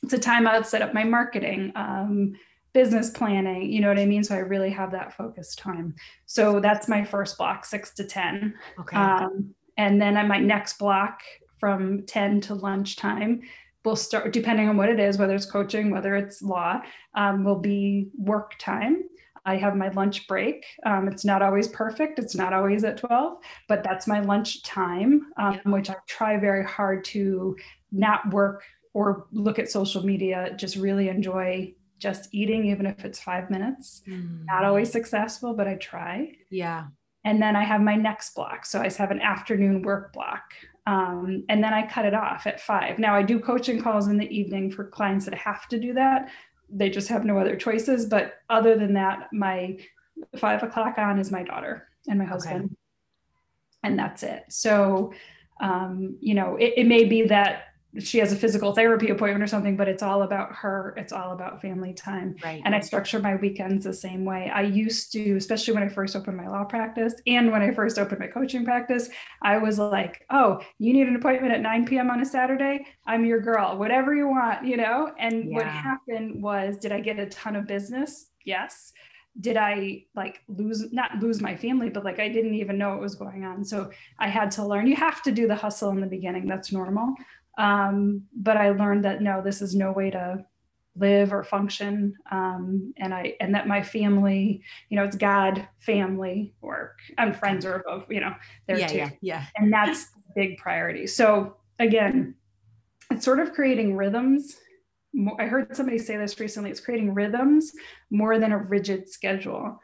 it's 0.04 0.14
a 0.14 0.20
time 0.20 0.48
I'd 0.48 0.66
set 0.66 0.82
up 0.82 0.94
my 0.94 1.04
marketing, 1.04 1.72
um, 1.76 2.34
business 2.74 3.10
planning, 3.10 3.72
you 3.72 3.82
know 3.82 3.90
what 3.90 4.00
I 4.00 4.06
mean? 4.06 4.24
So 4.24 4.36
I 4.36 4.40
really 4.40 4.70
have 4.70 4.92
that 4.92 5.16
focused 5.16 5.60
time. 5.60 5.94
So 6.26 6.60
that's 6.60 6.88
my 6.88 7.04
first 7.04 7.38
block, 7.38 7.66
six 7.66 7.94
to 7.96 8.06
10. 8.06 8.54
Okay. 8.80 8.98
Um, 8.98 9.54
and 9.78 10.02
then 10.02 10.18
at 10.18 10.28
my 10.28 10.40
next 10.40 10.80
block 10.80 11.22
from 11.60 12.06
10 12.06 12.42
to 12.42 12.56
lunchtime, 12.56 13.42
we'll 13.84 13.96
start, 13.96 14.32
depending 14.32 14.70
on 14.70 14.78
what 14.78 14.90
it 14.90 15.00
is, 15.00 15.18
whether 15.18 15.36
it's 15.36 15.46
coaching, 15.46 15.92
whether 15.92 16.16
it's 16.16 16.42
law, 16.42 16.82
um, 17.16 17.44
will 17.44 17.60
be 17.60 18.10
work 18.18 18.54
time. 18.58 19.04
I 19.44 19.58
have 19.58 19.76
my 19.76 19.90
lunch 19.90 20.28
break. 20.28 20.66
Um, 20.86 21.08
it's 21.08 21.26
not 21.26 21.42
always 21.42 21.68
perfect. 21.68 22.20
It's 22.20 22.36
not 22.36 22.54
always 22.54 22.84
at 22.84 22.98
12, 22.98 23.40
but 23.68 23.84
that's 23.84 24.08
my 24.08 24.20
lunch 24.22 24.62
time, 24.64 25.28
um, 25.38 25.54
yeah. 25.54 25.72
which 25.72 25.90
I 25.90 25.96
try 26.08 26.38
very 26.38 26.64
hard 26.64 27.04
to 27.06 27.58
not 27.92 28.32
work 28.32 28.64
or 28.94 29.28
look 29.32 29.60
at 29.60 29.70
social 29.70 30.06
media, 30.06 30.54
just 30.58 30.76
really 30.76 31.10
enjoy 31.10 31.74
just 31.98 32.30
eating, 32.34 32.66
even 32.66 32.86
if 32.86 33.06
it's 33.06 33.20
five 33.20 33.50
minutes. 33.50 34.02
Mm. 34.08 34.46
Not 34.46 34.66
always 34.66 34.92
successful, 34.92 35.54
but 35.54 35.68
I 35.68 35.76
try. 35.76 36.34
Yeah. 36.50 36.88
And 37.24 37.42
then 37.42 37.56
I 37.56 37.64
have 37.64 37.82
my 37.82 37.96
next 37.96 38.34
block. 38.34 38.66
So 38.66 38.82
I 38.82 38.90
have 38.90 39.12
an 39.12 39.22
afternoon 39.22 39.84
work 39.84 40.12
block. 40.12 40.42
Um, 40.88 41.44
and 41.48 41.64
then 41.64 41.74
I 41.74 41.86
cut 41.86 42.06
it 42.06 42.16
off 42.16 42.48
at 42.48 42.60
five. 42.60 42.98
Now 42.98 43.16
I 43.16 43.22
do 43.22 43.40
coaching 43.40 43.80
calls 43.82 44.08
in 44.08 44.18
the 44.18 44.28
evening 44.36 44.72
for 44.72 44.86
clients 44.86 45.26
that 45.26 45.36
have 45.36 45.68
to 45.70 45.80
do 45.80 45.94
that. 45.94 46.30
They 46.70 46.90
just 46.90 47.08
have 47.10 47.24
no 47.24 47.38
other 47.38 47.56
choices. 47.56 48.08
But 48.08 48.34
other 48.50 48.76
than 48.76 48.94
that, 48.96 49.30
my 49.32 49.78
five 50.38 50.64
o'clock 50.64 50.98
on 50.98 51.20
is 51.20 51.32
my 51.32 51.44
daughter 51.44 51.88
and 52.08 52.18
my 52.18 52.26
husband. 52.26 52.66
Okay. 52.66 52.76
And 53.84 54.00
that's 54.00 54.24
it. 54.24 54.46
So, 54.50 55.14
um, 55.62 56.18
you 56.20 56.34
know, 56.34 56.56
it, 56.56 56.74
it 56.78 56.88
may 56.88 57.04
be 57.04 57.28
that 57.28 57.66
she 58.00 58.20
has 58.20 58.32
a 58.32 58.36
physical 58.36 58.74
therapy 58.74 59.10
appointment 59.10 59.44
or 59.44 59.48
something, 59.48 59.76
but 59.76 59.88
it's 59.88 60.02
all 60.02 60.24
about 60.24 60.54
her. 60.56 60.94
It's 60.98 61.12
all 61.12 61.34
about 61.34 61.62
family 61.62 61.94
time. 61.94 62.36
Right. 62.44 62.62
And 62.64 62.74
I 62.74 62.80
structure 62.80 63.20
my 63.20 63.36
weekends 63.36 63.84
the 63.84 63.94
same 63.94 64.24
way. 64.24 64.50
I 64.54 64.62
used 64.62 65.12
to, 65.14 65.36
especially 65.36 65.74
when 65.74 65.84
I 65.84 65.90
first 65.90 66.16
opened 66.16 66.38
my 66.38 66.48
law 66.48 66.64
practice 66.64 67.14
and 67.28 67.52
when 67.52 67.62
I 67.62 67.72
first 67.72 68.00
opened 68.00 68.20
my 68.20 68.28
coaching 68.28 68.64
practice, 68.64 69.10
I 69.42 69.58
was 69.58 69.78
like, 69.78 70.26
oh, 70.30 70.62
you 70.80 70.94
need 70.94 71.08
an 71.08 71.18
appointment 71.18 71.54
at 71.54 71.62
9 71.62 71.86
p.m. 71.86 72.10
on 72.10 72.22
a 72.22 72.26
Saturday? 72.26 72.86
I'm 73.06 73.26
your 73.26 73.42
girl, 73.42 73.78
whatever 73.78 74.16
you 74.16 74.28
want, 74.28 74.66
you 74.66 74.78
know? 74.78 75.12
And 75.20 75.50
yeah. 75.50 75.58
what 75.58 75.66
happened 75.68 76.42
was, 76.42 76.78
did 76.78 76.94
I 76.94 77.02
get 77.02 77.20
a 77.20 77.26
ton 77.28 77.56
of 77.56 77.68
business? 77.68 78.28
Yes 78.46 78.94
did 79.40 79.56
I 79.56 80.04
like 80.14 80.42
lose 80.50 80.92
not 80.92 81.20
lose 81.20 81.42
my 81.42 81.56
family, 81.56 81.90
but 81.90 82.04
like 82.04 82.20
I 82.20 82.28
didn't 82.28 82.56
even 82.56 82.78
know 82.78 82.90
what 82.90 83.00
was 83.00 83.16
going 83.16 83.46
on. 83.46 83.64
So 83.64 83.90
I 84.20 84.28
had 84.28 84.52
to 84.52 84.66
learn. 84.66 84.88
You 84.88 84.98
have 84.98 85.22
to 85.24 85.32
do 85.32 85.48
the 85.48 85.56
hustle 85.56 85.92
in 85.92 86.02
the 86.02 86.08
beginning. 86.08 86.48
That's 86.48 86.72
normal. 86.72 87.16
Um, 87.58 88.24
but 88.36 88.58
I 88.58 88.70
learned 88.70 89.06
that 89.06 89.22
no, 89.22 89.42
this 89.42 89.62
is 89.62 89.76
no 89.76 89.92
way 89.92 90.10
to 90.12 90.46
live 90.96 91.32
or 91.32 91.44
function. 91.44 92.14
Um, 92.32 92.94
and 92.98 93.14
I 93.14 93.36
and 93.40 93.56
that 93.56 93.68
my 93.68 93.82
family, 93.82 94.64
you 94.90 94.98
know, 94.98 95.04
it's 95.04 95.16
God, 95.16 95.68
family, 95.80 96.54
work, 96.62 96.98
and 97.18 97.36
friends 97.36 97.66
are 97.66 97.76
above, 97.76 98.06
you 98.10 98.20
know, 98.20 98.34
there 98.68 98.80
yeah, 98.80 98.88
too. 98.88 98.98
Yeah, 98.98 99.10
yeah. 99.22 99.46
And 99.56 99.72
that's 99.72 100.08
big 100.36 100.58
priority. 100.58 101.08
So 101.08 101.58
again, 101.80 102.36
it's 103.10 103.26
sort 103.26 103.40
of 103.40 103.54
creating 103.54 103.96
rhythms. 103.96 104.58
I 105.40 105.46
heard 105.46 105.76
somebody 105.76 105.98
say 105.98 106.16
this 106.16 106.40
recently. 106.40 106.72
It's 106.72 106.80
creating 106.80 107.14
rhythms 107.14 107.74
more 108.10 108.40
than 108.40 108.54
a 108.54 108.58
rigid 108.58 109.10
schedule 109.10 109.80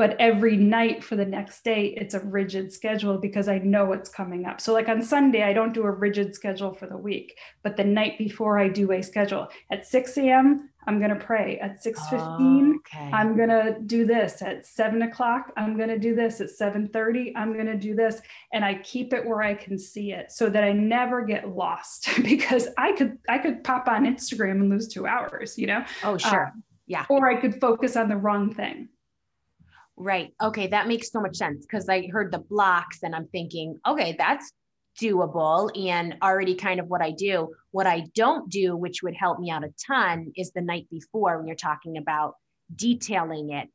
but 0.00 0.16
every 0.18 0.56
night 0.56 1.04
for 1.04 1.14
the 1.14 1.26
next 1.26 1.62
day 1.62 1.88
it's 1.94 2.14
a 2.14 2.20
rigid 2.20 2.72
schedule 2.72 3.18
because 3.18 3.48
i 3.48 3.58
know 3.58 3.84
what's 3.84 4.08
coming 4.08 4.46
up. 4.46 4.58
So 4.58 4.72
like 4.72 4.88
on 4.88 5.02
sunday 5.02 5.42
i 5.42 5.52
don't 5.52 5.74
do 5.74 5.82
a 5.82 5.90
rigid 5.90 6.34
schedule 6.34 6.72
for 6.72 6.86
the 6.86 6.96
week 6.96 7.36
but 7.62 7.76
the 7.76 7.84
night 7.84 8.16
before 8.16 8.58
i 8.58 8.66
do 8.66 8.90
a 8.92 9.02
schedule. 9.02 9.48
At 9.70 9.86
6 9.86 10.16
a.m 10.16 10.70
i'm 10.86 10.98
going 10.98 11.10
to 11.10 11.22
pray. 11.22 11.58
At 11.58 11.84
6.15 11.84 12.76
okay. 12.76 13.10
i'm 13.12 13.36
going 13.36 13.50
to 13.50 13.76
do 13.84 14.06
this. 14.06 14.40
At 14.40 14.66
7 14.66 15.02
o'clock 15.02 15.52
i'm 15.58 15.76
going 15.76 15.90
to 15.90 15.98
do 15.98 16.14
this. 16.14 16.40
At 16.40 16.48
7.30 16.48 17.32
i'm 17.36 17.52
going 17.52 17.66
to 17.66 17.76
do 17.76 17.94
this. 17.94 18.22
And 18.54 18.64
i 18.64 18.76
keep 18.76 19.12
it 19.12 19.26
where 19.26 19.42
i 19.42 19.52
can 19.52 19.78
see 19.78 20.12
it 20.12 20.32
so 20.32 20.48
that 20.48 20.64
i 20.64 20.72
never 20.72 21.22
get 21.26 21.46
lost 21.50 22.08
because 22.22 22.68
i 22.78 22.92
could 22.92 23.18
i 23.28 23.36
could 23.36 23.62
pop 23.64 23.86
on 23.86 24.06
instagram 24.06 24.62
and 24.62 24.70
lose 24.70 24.88
two 24.88 25.06
hours 25.06 25.58
you 25.58 25.66
know? 25.66 25.84
Oh 26.02 26.16
sure. 26.16 26.46
Um, 26.46 26.64
yeah. 26.86 27.04
or 27.10 27.28
i 27.28 27.36
could 27.38 27.60
focus 27.60 27.96
on 27.96 28.08
the 28.08 28.16
wrong 28.16 28.54
thing 28.54 28.88
Right. 29.96 30.32
Okay. 30.40 30.66
That 30.68 30.88
makes 30.88 31.10
so 31.10 31.20
much 31.20 31.36
sense 31.36 31.66
because 31.66 31.88
I 31.88 32.08
heard 32.08 32.32
the 32.32 32.38
blocks 32.38 33.02
and 33.02 33.14
I'm 33.14 33.26
thinking, 33.28 33.78
okay, 33.86 34.14
that's 34.18 34.52
doable 35.00 35.70
and 35.78 36.16
already 36.22 36.54
kind 36.54 36.80
of 36.80 36.86
what 36.86 37.02
I 37.02 37.10
do. 37.10 37.54
What 37.70 37.86
I 37.86 38.04
don't 38.14 38.50
do, 38.50 38.76
which 38.76 39.02
would 39.02 39.14
help 39.14 39.38
me 39.38 39.50
out 39.50 39.64
a 39.64 39.72
ton, 39.86 40.32
is 40.36 40.52
the 40.52 40.60
night 40.60 40.86
before 40.90 41.38
when 41.38 41.46
you're 41.46 41.56
talking 41.56 41.96
about 41.96 42.34
detailing 42.74 43.50
it. 43.50 43.68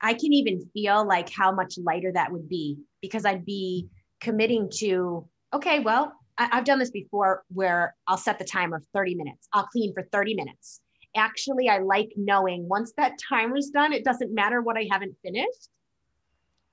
I 0.00 0.14
can 0.14 0.32
even 0.32 0.68
feel 0.72 1.06
like 1.06 1.30
how 1.30 1.52
much 1.52 1.74
lighter 1.78 2.12
that 2.12 2.32
would 2.32 2.48
be 2.48 2.78
because 3.02 3.24
I'd 3.24 3.44
be 3.44 3.88
committing 4.20 4.70
to, 4.78 5.28
okay, 5.52 5.80
well, 5.80 6.14
I, 6.38 6.56
have 6.56 6.64
done 6.64 6.78
this 6.78 6.90
before 6.90 7.42
where 7.52 7.94
I'll 8.06 8.16
set 8.16 8.38
the 8.38 8.44
timer 8.44 8.82
30 8.94 9.14
minutes, 9.14 9.48
I'll 9.52 9.66
clean 9.66 9.92
for 9.92 10.02
30 10.10 10.34
minutes. 10.34 10.80
Actually 11.16 11.68
I 11.68 11.78
like 11.78 12.12
knowing 12.16 12.68
once 12.68 12.92
that 12.96 13.18
timer's 13.30 13.70
done, 13.70 13.92
it 13.92 14.04
doesn't 14.04 14.32
matter 14.32 14.62
what 14.62 14.76
I 14.76 14.86
haven't 14.90 15.16
finished. 15.22 15.68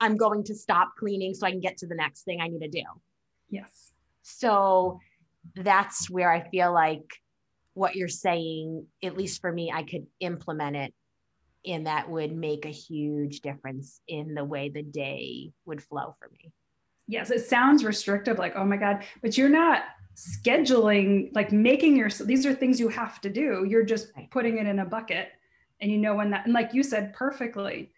I'm 0.00 0.16
going 0.16 0.44
to 0.44 0.54
stop 0.54 0.90
cleaning 0.98 1.34
so 1.34 1.46
I 1.46 1.50
can 1.50 1.60
get 1.60 1.78
to 1.78 1.86
the 1.86 1.94
next 1.94 2.22
thing 2.22 2.40
I 2.40 2.48
need 2.48 2.60
to 2.60 2.68
do. 2.68 2.84
Yes. 3.50 3.92
So 4.22 5.00
that's 5.56 6.08
where 6.08 6.30
I 6.30 6.48
feel 6.48 6.72
like 6.72 7.04
what 7.74 7.96
you're 7.96 8.08
saying, 8.08 8.86
at 9.02 9.16
least 9.16 9.40
for 9.40 9.52
me, 9.52 9.72
I 9.72 9.82
could 9.82 10.06
implement 10.20 10.76
it 10.76 10.94
and 11.66 11.86
that 11.86 12.08
would 12.08 12.34
make 12.34 12.64
a 12.64 12.70
huge 12.70 13.40
difference 13.40 14.00
in 14.06 14.34
the 14.34 14.44
way 14.44 14.68
the 14.68 14.82
day 14.82 15.52
would 15.66 15.82
flow 15.82 16.14
for 16.18 16.28
me. 16.30 16.52
Yes, 17.06 17.30
it 17.30 17.46
sounds 17.46 17.84
restrictive, 17.84 18.38
like, 18.38 18.54
oh 18.54 18.64
my 18.64 18.76
God, 18.76 19.04
but 19.22 19.36
you're 19.38 19.48
not 19.48 19.82
scheduling, 20.18 21.30
like 21.32 21.52
making 21.52 21.96
your, 21.96 22.08
these 22.08 22.44
are 22.44 22.52
things 22.52 22.80
you 22.80 22.88
have 22.88 23.20
to 23.20 23.30
do. 23.30 23.64
You're 23.68 23.84
just 23.84 24.08
putting 24.30 24.58
it 24.58 24.66
in 24.66 24.80
a 24.80 24.84
bucket 24.84 25.28
and 25.80 25.92
you 25.92 25.98
know 25.98 26.16
when 26.16 26.30
that, 26.30 26.44
and 26.44 26.52
like 26.52 26.74
you 26.74 26.82
said 26.82 27.12
perfectly, 27.12 27.92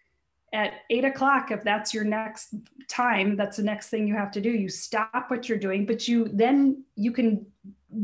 at 0.53 0.73
eight 0.89 1.05
o'clock, 1.05 1.49
if 1.49 1.63
that's 1.63 1.93
your 1.93 2.03
next 2.03 2.53
time, 2.89 3.37
that's 3.37 3.57
the 3.57 3.63
next 3.63 3.89
thing 3.89 4.07
you 4.07 4.13
have 4.13 4.31
to 4.31 4.41
do. 4.41 4.51
You 4.51 4.69
stop 4.69 5.25
what 5.29 5.47
you're 5.47 5.57
doing, 5.57 5.85
but 5.85 6.07
you 6.07 6.29
then 6.33 6.83
you 6.95 7.11
can 7.11 7.45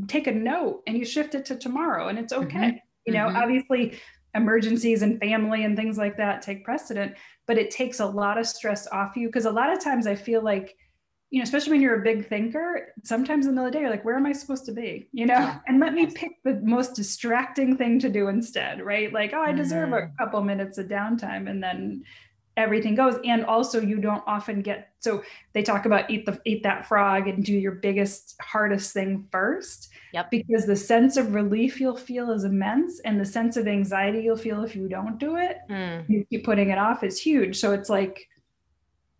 take 0.07 0.27
a 0.27 0.31
note 0.31 0.81
and 0.87 0.97
you 0.97 1.05
shift 1.05 1.35
it 1.35 1.45
to 1.45 1.57
tomorrow 1.57 2.07
and 2.07 2.17
it's 2.17 2.33
okay. 2.33 2.57
Mm-hmm. 2.57 2.77
You 3.05 3.13
know, 3.13 3.27
mm-hmm. 3.27 3.37
obviously 3.37 3.99
emergencies 4.33 5.01
and 5.01 5.19
family 5.19 5.65
and 5.65 5.75
things 5.75 5.97
like 5.97 6.17
that 6.17 6.41
take 6.41 6.63
precedent, 6.63 7.15
but 7.47 7.57
it 7.57 7.69
takes 7.69 7.99
a 7.99 8.05
lot 8.05 8.37
of 8.37 8.47
stress 8.47 8.87
off 8.87 9.17
you 9.17 9.27
because 9.27 9.45
a 9.45 9.51
lot 9.51 9.71
of 9.71 9.83
times 9.83 10.07
I 10.07 10.15
feel 10.15 10.41
like 10.41 10.77
you 11.29 11.39
know, 11.39 11.43
especially 11.43 11.73
when 11.73 11.81
you're 11.81 11.99
a 11.99 12.03
big 12.03 12.27
thinker, 12.27 12.93
sometimes 13.03 13.45
in 13.45 13.51
the 13.51 13.55
middle 13.55 13.67
of 13.67 13.73
the 13.73 13.77
day, 13.77 13.81
you're 13.81 13.91
like, 13.91 14.05
where 14.05 14.15
am 14.15 14.25
I 14.25 14.31
supposed 14.31 14.65
to 14.65 14.71
be? 14.71 15.09
You 15.11 15.25
know, 15.25 15.55
and 15.67 15.79
let 15.79 15.93
me 15.93 16.05
pick 16.05 16.41
the 16.43 16.61
most 16.63 16.95
distracting 16.95 17.75
thing 17.75 17.99
to 17.99 18.09
do 18.09 18.29
instead, 18.29 18.81
right? 18.81 19.11
Like, 19.11 19.33
oh, 19.33 19.41
I 19.41 19.51
deserve 19.51 19.89
mm-hmm. 19.89 20.13
a 20.13 20.17
couple 20.17 20.41
minutes 20.41 20.77
of 20.77 20.87
downtime. 20.87 21.49
And 21.49 21.61
then 21.61 22.03
everything 22.57 22.95
goes 22.95 23.17
and 23.23 23.45
also 23.45 23.79
you 23.79 23.99
don't 23.99 24.23
often 24.25 24.61
get 24.61 24.89
so 24.97 25.23
they 25.53 25.61
talk 25.61 25.85
about 25.85 26.09
eat 26.09 26.25
the 26.25 26.41
eat 26.43 26.63
that 26.63 26.87
frog 26.87 27.27
and 27.27 27.45
do 27.45 27.53
your 27.53 27.73
biggest 27.73 28.35
hardest 28.41 28.91
thing 28.93 29.27
first 29.31 29.89
yep 30.11 30.29
because 30.31 30.65
the 30.65 30.75
sense 30.75 31.17
of 31.17 31.35
relief 31.35 31.79
you'll 31.79 31.95
feel 31.95 32.31
is 32.31 32.43
immense 32.43 32.99
and 33.01 33.21
the 33.21 33.25
sense 33.25 33.57
of 33.57 33.67
anxiety 33.67 34.23
you'll 34.23 34.35
feel 34.35 34.63
if 34.63 34.75
you 34.75 34.89
don't 34.89 35.19
do 35.19 35.37
it 35.37 35.59
mm. 35.69 36.03
you 36.09 36.25
keep 36.31 36.43
putting 36.43 36.71
it 36.71 36.79
off 36.79 37.03
is 37.03 37.21
huge 37.21 37.57
so 37.57 37.71
it's 37.71 37.89
like 37.89 38.27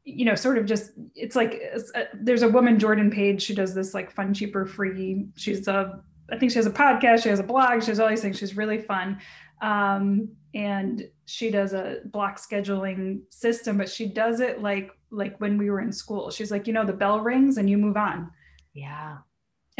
you 0.07 0.23
know 0.23 0.35
sort 0.35 0.57
of 0.57 0.65
just 0.65 0.91
it's 1.15 1.35
like 1.35 1.61
uh, 1.95 2.03
there's 2.13 2.41
a 2.41 2.47
woman 2.47 2.79
jordan 2.79 3.11
page 3.11 3.45
who 3.45 3.53
does 3.53 3.75
this 3.75 3.93
like 3.93 4.09
fun 4.09 4.33
cheap 4.33 4.55
or 4.55 4.65
free 4.65 5.25
she's 5.35 5.67
a 5.67 6.01
i 6.31 6.37
think 6.37 6.49
she 6.49 6.57
has 6.57 6.65
a 6.65 6.71
podcast 6.71 7.23
she 7.23 7.29
has 7.29 7.41
a 7.41 7.43
blog 7.43 7.81
she 7.81 7.87
has 7.87 7.99
all 7.99 8.07
these 8.07 8.21
things 8.21 8.37
she's 8.37 8.55
really 8.55 8.79
fun. 8.79 9.19
Um, 9.59 10.29
and 10.53 11.09
she 11.25 11.49
does 11.49 11.73
a 11.73 12.01
block 12.05 12.39
scheduling 12.39 13.21
system 13.31 13.77
but 13.77 13.89
she 13.89 14.05
does 14.05 14.39
it 14.39 14.61
like 14.61 14.91
like 15.09 15.39
when 15.39 15.57
we 15.57 15.69
were 15.69 15.81
in 15.81 15.91
school. 15.91 16.29
She's 16.29 16.51
like 16.51 16.67
you 16.67 16.73
know 16.73 16.85
the 16.85 16.93
bell 16.93 17.21
rings 17.21 17.57
and 17.57 17.67
you 17.67 17.77
move 17.77 17.97
on. 17.97 18.29
Yeah. 18.73 19.17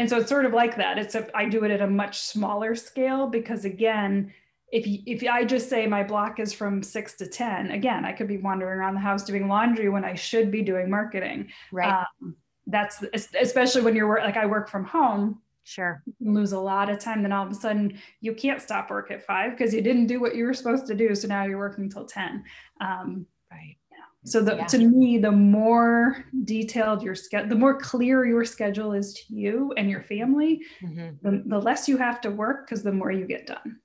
And 0.00 0.10
so 0.10 0.18
it's 0.18 0.28
sort 0.28 0.46
of 0.46 0.52
like 0.52 0.76
that 0.76 0.98
it's 0.98 1.14
a, 1.14 1.28
i 1.36 1.48
do 1.48 1.64
it 1.64 1.70
at 1.70 1.80
a 1.80 1.86
much 1.86 2.18
smaller 2.18 2.74
scale 2.74 3.28
because 3.28 3.64
again 3.64 4.32
if 4.70 4.84
if 4.86 5.28
I 5.28 5.44
just 5.44 5.68
say 5.68 5.86
my 5.86 6.02
block 6.02 6.40
is 6.40 6.52
from 6.52 6.82
six 6.82 7.14
to 7.14 7.26
10, 7.26 7.70
again, 7.70 8.04
I 8.04 8.12
could 8.12 8.28
be 8.28 8.38
wandering 8.38 8.78
around 8.78 8.94
the 8.94 9.00
house 9.00 9.24
doing 9.24 9.48
laundry 9.48 9.88
when 9.88 10.04
I 10.04 10.14
should 10.14 10.50
be 10.50 10.62
doing 10.62 10.90
marketing. 10.90 11.48
Right. 11.72 12.04
Um, 12.22 12.36
that's 12.66 13.02
especially 13.34 13.82
when 13.82 13.96
you're 13.96 14.20
like, 14.20 14.36
I 14.36 14.46
work 14.46 14.68
from 14.68 14.84
home. 14.84 15.40
Sure. 15.64 16.02
Lose 16.20 16.52
a 16.52 16.58
lot 16.58 16.90
of 16.90 16.98
time. 16.98 17.22
Then 17.22 17.32
all 17.32 17.46
of 17.46 17.52
a 17.52 17.54
sudden 17.54 17.98
you 18.20 18.34
can't 18.34 18.60
stop 18.60 18.90
work 18.90 19.10
at 19.10 19.24
five 19.24 19.52
because 19.52 19.72
you 19.72 19.80
didn't 19.80 20.06
do 20.06 20.20
what 20.20 20.34
you 20.34 20.44
were 20.44 20.54
supposed 20.54 20.86
to 20.86 20.94
do. 20.94 21.14
So 21.14 21.28
now 21.28 21.44
you're 21.44 21.58
working 21.58 21.90
till 21.90 22.04
10. 22.04 22.44
Um, 22.80 23.26
right. 23.50 23.76
So 24.24 24.42
the, 24.42 24.56
yeah. 24.56 24.66
to 24.66 24.78
me, 24.78 25.18
the 25.18 25.30
more 25.30 26.24
detailed 26.44 27.02
your 27.02 27.14
schedule, 27.14 27.48
the 27.48 27.54
more 27.54 27.78
clear 27.78 28.26
your 28.26 28.44
schedule 28.44 28.92
is 28.92 29.14
to 29.14 29.34
you 29.34 29.72
and 29.76 29.88
your 29.88 30.02
family, 30.02 30.62
mm-hmm. 30.82 31.16
the, 31.22 31.42
the 31.46 31.58
less 31.58 31.88
you 31.88 31.96
have 31.96 32.20
to 32.22 32.30
work 32.30 32.66
because 32.66 32.82
the 32.82 32.92
more 32.92 33.10
you 33.10 33.26
get 33.26 33.46
done. 33.46 33.78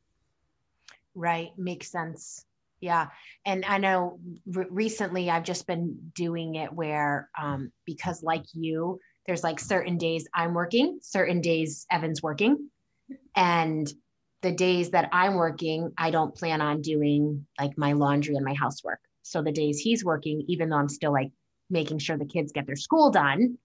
Right. 1.15 1.51
Makes 1.57 1.91
sense. 1.91 2.45
Yeah. 2.81 3.07
And 3.45 3.63
I 3.65 3.77
know 3.77 4.19
re- 4.45 4.65
recently 4.69 5.29
I've 5.29 5.43
just 5.43 5.67
been 5.67 6.11
doing 6.13 6.55
it 6.55 6.73
where, 6.73 7.29
um, 7.39 7.71
because 7.85 8.21
like 8.23 8.43
you, 8.53 8.99
there's 9.25 9.43
like 9.43 9.59
certain 9.59 9.97
days 9.97 10.27
I'm 10.33 10.53
working, 10.53 10.99
certain 11.01 11.39
days 11.39 11.85
Evan's 11.89 12.21
working. 12.21 12.69
And 13.35 13.91
the 14.41 14.51
days 14.51 14.89
that 14.89 15.09
I'm 15.13 15.35
working, 15.35 15.93
I 15.97 16.11
don't 16.11 16.35
plan 16.35 16.59
on 16.61 16.81
doing 16.81 17.45
like 17.59 17.77
my 17.77 17.93
laundry 17.93 18.35
and 18.35 18.43
my 18.43 18.53
housework. 18.53 18.99
So 19.21 19.41
the 19.41 19.53
days 19.53 19.79
he's 19.79 20.03
working, 20.03 20.43
even 20.47 20.69
though 20.69 20.77
I'm 20.77 20.89
still 20.89 21.13
like 21.13 21.31
making 21.69 21.99
sure 21.99 22.17
the 22.17 22.25
kids 22.25 22.51
get 22.51 22.67
their 22.67 22.75
school 22.75 23.09
done, 23.09 23.57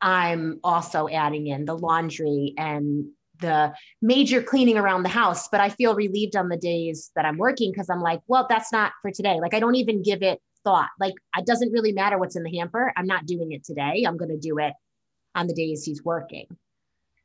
I'm 0.00 0.60
also 0.64 1.08
adding 1.08 1.46
in 1.46 1.66
the 1.66 1.76
laundry 1.76 2.54
and 2.56 3.08
the 3.40 3.72
major 4.00 4.42
cleaning 4.42 4.78
around 4.78 5.02
the 5.02 5.08
house. 5.08 5.48
But 5.48 5.60
I 5.60 5.68
feel 5.68 5.94
relieved 5.94 6.36
on 6.36 6.48
the 6.48 6.56
days 6.56 7.10
that 7.16 7.24
I'm 7.24 7.38
working 7.38 7.70
because 7.70 7.90
I'm 7.90 8.00
like, 8.00 8.20
well, 8.26 8.46
that's 8.48 8.72
not 8.72 8.92
for 9.02 9.10
today. 9.10 9.40
Like 9.40 9.54
I 9.54 9.60
don't 9.60 9.74
even 9.74 10.02
give 10.02 10.22
it 10.22 10.40
thought. 10.64 10.90
Like 10.98 11.14
it 11.36 11.46
doesn't 11.46 11.72
really 11.72 11.92
matter 11.92 12.18
what's 12.18 12.36
in 12.36 12.42
the 12.42 12.56
hamper. 12.56 12.92
I'm 12.96 13.06
not 13.06 13.26
doing 13.26 13.52
it 13.52 13.64
today. 13.64 14.04
I'm 14.06 14.16
going 14.16 14.30
to 14.30 14.38
do 14.38 14.58
it 14.58 14.72
on 15.34 15.46
the 15.46 15.54
days 15.54 15.84
he's 15.84 16.04
working. 16.04 16.46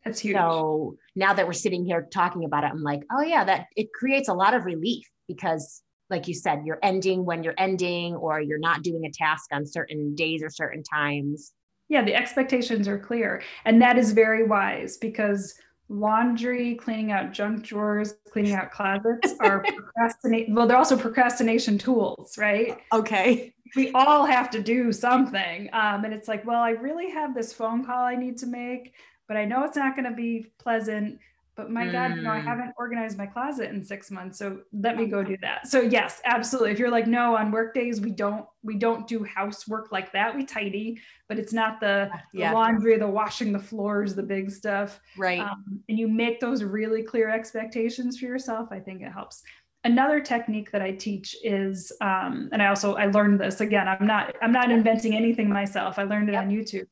That's 0.04 0.20
huge. 0.20 0.36
So 0.36 0.98
now 1.16 1.34
that 1.34 1.46
we're 1.46 1.54
sitting 1.54 1.86
here 1.86 2.08
talking 2.12 2.46
about 2.46 2.64
it, 2.64 2.72
I'm 2.72 2.84
like, 2.84 3.02
oh 3.12 3.22
yeah, 3.22 3.44
that 3.44 3.68
it 3.76 3.92
creates 3.94 4.30
a 4.30 4.34
lot 4.34 4.54
of 4.54 4.66
relief 4.66 5.06
because 5.28 5.82
like 6.10 6.28
you 6.28 6.34
said, 6.34 6.64
you're 6.66 6.80
ending 6.82 7.24
when 7.26 7.44
you're 7.44 7.54
ending 7.58 8.16
or 8.16 8.42
you're 8.42 8.60
not 8.60 8.82
doing 8.82 9.06
a 9.06 9.12
task 9.12 9.46
on 9.52 9.66
certain 9.66 10.16
days 10.16 10.42
or 10.42 10.50
certain 10.50 10.84
times. 10.84 11.54
Yeah, 11.88 12.04
the 12.04 12.16
expectations 12.16 12.88
are 12.88 12.98
clear. 12.98 13.44
And 13.66 13.82
that 13.82 13.98
is 13.98 14.12
very 14.12 14.46
wise 14.46 14.98
because 14.98 15.54
laundry, 15.90 16.76
cleaning 16.76 17.12
out 17.12 17.34
junk 17.34 17.64
drawers, 17.64 18.16
cleaning 18.32 18.54
out 18.54 18.72
closets 18.72 19.34
are 19.40 19.64
procrastinate. 19.68 20.48
Well, 20.50 20.68
they're 20.68 20.78
also 20.78 20.96
procrastination 20.96 21.78
tools, 21.78 22.38
right? 22.38 22.78
Okay. 22.94 23.54
We 23.76 23.92
all 23.92 24.26
have 24.26 24.50
to 24.52 24.62
do 24.62 24.92
something. 24.92 25.70
Um, 25.74 26.06
and 26.06 26.14
it's 26.14 26.28
like, 26.28 26.46
well, 26.46 26.62
I 26.62 26.72
really 26.72 27.10
have 27.12 27.36
this 27.36 27.54
phone 27.54 27.86
call 27.86 28.04
I 28.04 28.16
need 28.16 28.38
to 28.40 28.48
make, 28.48 28.94
but 29.28 29.38
I 29.38 29.46
know 29.46 29.64
it's 29.64 29.78
not 29.78 29.96
going 29.96 30.10
to 30.10 30.16
be 30.16 30.48
pleasant 30.60 31.20
but 31.60 31.70
my 31.70 31.84
mm. 31.84 31.92
god 31.92 32.16
you 32.16 32.22
know 32.22 32.32
i 32.32 32.40
haven't 32.40 32.72
organized 32.78 33.18
my 33.18 33.26
closet 33.26 33.70
in 33.70 33.84
six 33.84 34.10
months 34.10 34.40
so 34.40 34.60
let 34.72 34.96
me 34.96 35.06
go 35.06 35.22
do 35.22 35.36
that 35.42 35.68
so 35.68 35.82
yes 35.82 36.22
absolutely 36.24 36.72
if 36.72 36.80
you're 36.80 36.90
like 36.90 37.06
no 37.06 37.36
on 37.36 37.52
work 37.52 37.74
days 37.74 38.00
we 38.00 38.12
don't 38.12 38.46
we 38.64 38.78
don't 38.78 39.08
do 39.08 39.26
housework 39.26 39.92
like 39.92 40.10
that 40.14 40.34
we 40.34 40.46
tidy 40.46 40.98
but 41.28 41.38
it's 41.38 41.52
not 41.52 41.82
the, 41.82 42.10
yeah. 42.34 42.50
the 42.50 42.56
laundry 42.56 42.98
the 42.98 43.06
washing 43.06 43.52
the 43.52 43.60
floors 43.60 44.16
the 44.16 44.24
big 44.24 44.50
stuff 44.50 45.02
right 45.18 45.42
um, 45.42 45.82
and 45.90 46.00
you 46.00 46.08
make 46.08 46.40
those 46.40 46.64
really 46.64 47.04
clear 47.04 47.30
expectations 47.30 48.18
for 48.18 48.26
yourself 48.26 48.70
i 48.72 48.80
think 48.80 49.02
it 49.02 49.12
helps 49.12 49.44
another 49.84 50.22
technique 50.22 50.72
that 50.72 50.82
i 50.82 50.92
teach 50.92 51.36
is 51.44 51.92
um, 52.00 52.48
and 52.54 52.62
i 52.62 52.68
also 52.68 52.96
i 52.96 53.06
learned 53.08 53.38
this 53.38 53.60
again 53.60 53.86
i'm 53.86 54.08
not 54.08 54.34
i'm 54.42 54.54
not 54.54 54.72
inventing 54.72 55.14
anything 55.14 55.50
myself 55.50 56.00
i 56.00 56.04
learned 56.04 56.30
it 56.30 56.34
yep. 56.34 56.44
on 56.44 56.50
youtube 56.50 56.88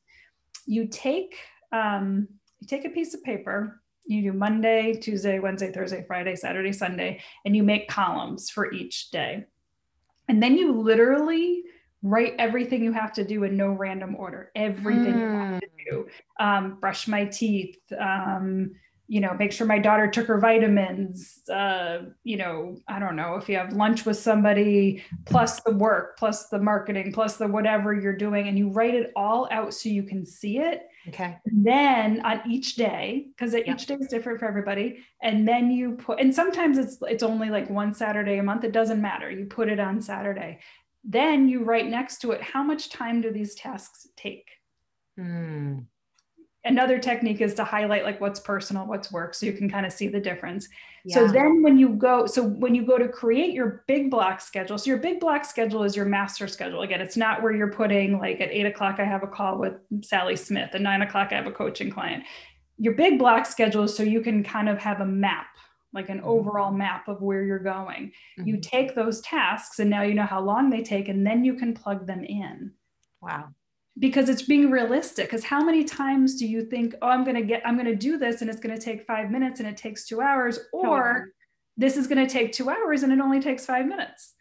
you 0.66 0.88
take 0.88 1.38
um, 1.72 2.28
you 2.60 2.68
take 2.68 2.86
a 2.86 2.90
piece 2.90 3.14
of 3.14 3.24
paper 3.24 3.82
you 4.08 4.22
do 4.22 4.34
Monday, 4.34 4.94
Tuesday, 4.94 5.40
Wednesday, 5.40 5.72
Thursday, 5.72 6.04
Friday, 6.08 6.36
Saturday, 6.36 6.72
Sunday, 6.72 7.22
and 7.46 7.56
you 7.56 7.64
make 7.64 7.88
columns 7.88 8.50
for 8.50 8.72
each 8.72 9.12
day. 9.12 9.46
And 10.28 10.42
then 10.42 10.58
you 10.58 10.72
literally 10.72 11.64
write 12.04 12.36
everything 12.40 12.84
you 12.84 12.94
have 12.94 13.14
to 13.14 13.24
do 13.24 13.44
in 13.44 13.58
no 13.58 13.70
random 13.70 14.16
order, 14.18 14.52
everything 14.56 15.14
mm. 15.14 15.20
you 15.20 15.28
have 15.28 15.60
to 15.62 15.68
do. 15.90 16.08
Um, 16.40 16.78
brush 16.80 17.08
my 17.08 17.26
teeth, 17.26 17.78
um, 18.00 18.72
you 19.08 19.22
know, 19.22 19.34
make 19.34 19.54
sure 19.54 19.66
my 19.66 19.80
daughter 19.80 20.08
took 20.08 20.28
her 20.28 20.40
vitamins, 20.40 21.42
uh, 21.50 22.00
you 22.24 22.38
know, 22.38 22.78
I 22.88 23.00
don't 23.00 23.16
know 23.16 23.36
if 23.36 23.48
you 23.48 23.58
have 23.58 23.72
lunch 23.74 24.06
with 24.06 24.18
somebody, 24.18 25.04
plus 25.26 25.62
the 25.62 25.72
work, 25.72 26.18
plus 26.18 26.50
the 26.50 26.60
marketing, 26.60 27.14
plus 27.14 27.38
the 27.38 27.48
whatever 27.48 27.94
you're 27.94 28.18
doing, 28.18 28.48
and 28.48 28.58
you 28.58 28.70
write 28.70 28.96
it 28.96 29.12
all 29.16 29.48
out 29.50 29.74
so 29.74 29.88
you 29.88 30.04
can 30.04 30.26
see 30.26 30.60
it. 30.60 30.88
Okay. 31.10 31.38
then 31.46 32.22
on 32.26 32.42
each 32.50 32.76
day, 32.76 33.28
because 33.30 33.54
yep. 33.54 33.68
each 33.68 33.86
day 33.86 33.96
is 33.96 34.08
different 34.08 34.40
for 34.40 34.46
everybody, 34.46 35.00
and 35.22 35.48
then 35.48 35.72
you 35.72 35.94
put, 35.94 36.20
and 36.20 36.34
sometimes 36.34 36.78
it's 36.78 36.98
it's 37.02 37.24
only 37.24 37.50
like 37.50 37.70
one 37.70 37.94
Saturday 37.94 38.38
a 38.38 38.44
month. 38.44 38.64
It 38.64 38.72
doesn't 38.72 39.02
matter. 39.02 39.30
You 39.32 39.46
put 39.46 39.70
it 39.70 39.80
on 39.80 40.02
Saturday. 40.02 40.60
Then 41.04 41.48
you 41.48 41.64
write 41.64 41.88
next 41.88 42.20
to 42.20 42.32
it 42.32 42.42
how 42.42 42.64
much 42.64 42.90
time 42.90 43.22
do 43.22 43.32
these 43.32 43.56
tasks 43.56 44.08
take. 44.16 44.48
Mm 45.20 45.86
another 46.66 47.00
technique 47.00 47.42
is 47.42 47.54
to 47.54 47.64
highlight 47.64 48.04
like 48.04 48.20
what's 48.20 48.40
personal 48.40 48.86
what's 48.86 49.12
work 49.12 49.34
so 49.34 49.46
you 49.46 49.54
can 49.54 49.70
kind 49.70 49.86
of 49.86 49.92
see 49.94 50.08
the 50.08 50.20
difference 50.20 50.68
yeah. 51.06 51.16
so 51.16 51.28
then 51.28 51.62
when 51.62 51.78
you 51.78 51.90
go 51.90 52.26
so 52.26 52.44
when 52.44 52.76
you 52.76 52.86
go 52.86 52.98
to 52.98 53.08
create 53.08 53.54
your 53.54 53.84
big 53.88 54.10
block 54.10 54.42
schedule 54.42 54.78
so 54.78 54.90
your 54.90 54.98
big 54.98 55.20
block 55.20 55.46
schedule 55.46 55.84
is 55.84 55.96
your 55.96 56.06
master 56.06 56.48
schedule 56.48 56.82
again 56.82 57.00
it's 57.00 57.16
not 57.18 57.42
where 57.42 57.54
you're 57.54 57.72
putting 57.72 58.20
like 58.20 58.42
at 58.42 58.52
eight 58.52 58.66
o'clock 58.66 59.00
i 59.00 59.06
have 59.06 59.24
a 59.24 59.28
call 59.28 59.58
with 59.58 59.74
sally 60.04 60.36
smith 60.36 60.70
at 60.74 60.82
nine 60.82 61.02
o'clock 61.02 61.30
i 61.32 61.36
have 61.36 61.48
a 61.48 61.52
coaching 61.52 61.90
client 61.90 62.24
your 62.78 62.94
big 62.94 63.18
block 63.18 63.46
schedule 63.46 63.84
is 63.84 63.96
so 63.96 64.04
you 64.04 64.22
can 64.22 64.44
kind 64.44 64.68
of 64.68 64.78
have 64.80 65.00
a 65.02 65.06
map 65.06 65.48
like 65.94 66.10
an 66.10 66.20
mm-hmm. 66.20 66.30
overall 66.30 66.72
map 66.72 67.08
of 67.08 67.22
where 67.22 67.44
you're 67.44 67.60
going. 67.60 68.12
Mm-hmm. 68.40 68.48
You 68.48 68.60
take 68.60 68.94
those 68.94 69.22
tasks 69.22 69.80
and 69.80 69.90
now 69.90 70.04
you 70.04 70.14
know 70.14 70.26
how 70.26 70.42
long 70.42 70.70
they 70.70 70.84
take, 70.84 71.10
and 71.10 71.26
then 71.26 71.44
you 71.44 71.56
can 71.56 71.74
plug 71.74 72.06
them 72.06 72.24
in. 72.24 72.72
Wow. 73.22 73.50
Because 74.00 74.30
it's 74.30 74.44
being 74.44 74.70
realistic. 74.70 75.26
Because 75.28 75.44
how 75.44 75.64
many 75.64 75.84
times 75.84 76.36
do 76.36 76.46
you 76.46 76.66
think, 76.66 76.96
oh, 77.02 77.08
I'm 77.08 77.24
going 77.24 77.36
to 77.36 77.42
get, 77.42 77.62
I'm 77.66 77.76
going 77.76 77.88
to 77.88 77.96
do 77.96 78.18
this 78.18 78.42
and 78.42 78.50
it's 78.50 78.60
going 78.60 78.76
to 78.76 78.82
take 78.82 79.06
five 79.06 79.32
minutes 79.32 79.60
and 79.60 79.68
it 79.68 79.78
takes 79.78 80.06
two 80.06 80.22
hours, 80.22 80.60
or 80.72 81.30
this 81.78 81.98
is 81.98 82.08
going 82.08 82.26
to 82.26 82.32
take 82.32 82.52
two 82.52 82.70
hours 82.70 83.04
and 83.04 83.12
it 83.12 83.20
only 83.20 83.40
takes 83.40 83.66
five 83.66 83.88
minutes? 83.88 84.34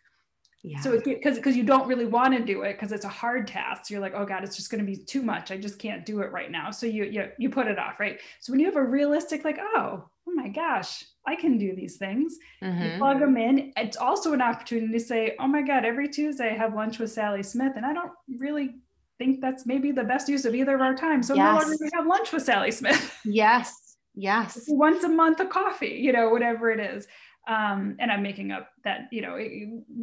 Yeah. 0.62 0.80
So 0.80 1.00
because 1.00 1.36
because 1.36 1.56
you 1.56 1.62
don't 1.62 1.86
really 1.86 2.06
want 2.06 2.34
to 2.34 2.44
do 2.44 2.62
it 2.62 2.72
because 2.72 2.90
it's 2.90 3.04
a 3.04 3.08
hard 3.08 3.46
task. 3.46 3.86
So 3.86 3.94
you're 3.94 4.00
like, 4.00 4.14
oh 4.16 4.24
God, 4.26 4.42
it's 4.42 4.56
just 4.56 4.68
going 4.68 4.84
to 4.84 4.86
be 4.86 4.96
too 4.96 5.22
much. 5.22 5.52
I 5.52 5.58
just 5.58 5.78
can't 5.78 6.04
do 6.04 6.22
it 6.22 6.32
right 6.32 6.50
now. 6.50 6.72
So 6.72 6.86
you 6.86 7.04
you 7.04 7.28
you 7.38 7.50
put 7.50 7.68
it 7.68 7.78
off, 7.78 8.00
right? 8.00 8.18
So 8.40 8.52
when 8.52 8.58
you 8.58 8.66
have 8.66 8.74
a 8.74 8.82
realistic, 8.82 9.44
like, 9.44 9.58
oh, 9.60 10.08
oh 10.28 10.32
my 10.34 10.48
gosh, 10.48 11.04
I 11.24 11.36
can 11.36 11.56
do 11.56 11.76
these 11.76 11.98
things. 11.98 12.36
Mm-hmm. 12.64 12.82
You 12.82 12.98
plug 12.98 13.20
them 13.20 13.36
in. 13.36 13.72
It's 13.76 13.96
also 13.96 14.32
an 14.32 14.42
opportunity 14.42 14.92
to 14.92 14.98
say, 14.98 15.36
oh 15.38 15.46
my 15.46 15.62
God, 15.62 15.84
every 15.84 16.08
Tuesday 16.08 16.50
I 16.50 16.56
have 16.56 16.74
lunch 16.74 16.98
with 16.98 17.12
Sally 17.12 17.44
Smith, 17.44 17.74
and 17.76 17.86
I 17.86 17.92
don't 17.92 18.12
really 18.40 18.74
think 19.18 19.40
that's 19.40 19.66
maybe 19.66 19.92
the 19.92 20.04
best 20.04 20.28
use 20.28 20.44
of 20.44 20.54
either 20.54 20.74
of 20.74 20.80
our 20.80 20.94
time. 20.94 21.22
So 21.22 21.34
yes. 21.34 21.44
no 21.44 21.58
longer 21.58 21.76
we 21.80 21.90
have 21.94 22.06
lunch 22.06 22.32
with 22.32 22.42
Sally 22.42 22.70
Smith. 22.70 23.18
Yes. 23.24 23.96
Yes. 24.14 24.64
Once 24.68 25.04
a 25.04 25.08
month, 25.08 25.40
a 25.40 25.46
coffee, 25.46 25.98
you 26.00 26.12
know, 26.12 26.30
whatever 26.30 26.70
it 26.70 26.80
is 26.80 27.06
um, 27.46 27.96
and 27.98 28.10
i'm 28.10 28.22
making 28.22 28.50
up 28.50 28.70
that 28.84 29.08
you 29.10 29.22
know 29.22 29.38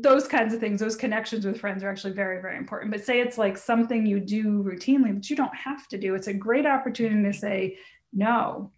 those 0.02 0.28
kinds 0.28 0.54
of 0.54 0.60
things 0.60 0.80
those 0.80 0.96
connections 0.96 1.46
with 1.46 1.60
friends 1.60 1.84
are 1.84 1.90
actually 1.90 2.14
very 2.14 2.42
very 2.42 2.58
important 2.58 2.92
but 2.92 3.04
say 3.04 3.20
it's 3.20 3.38
like 3.38 3.58
something 3.58 4.06
you 4.06 4.20
do 4.20 4.64
routinely 4.64 5.14
but 5.14 5.30
you 5.30 5.36
don't 5.36 5.56
have 5.56 5.88
to 5.88 5.98
do 5.98 6.16
it's 6.16 6.28
a 6.28 6.34
great 6.34 6.66
opportunity 6.66 7.24
to 7.24 7.38
say 7.38 7.78
no 8.14 8.72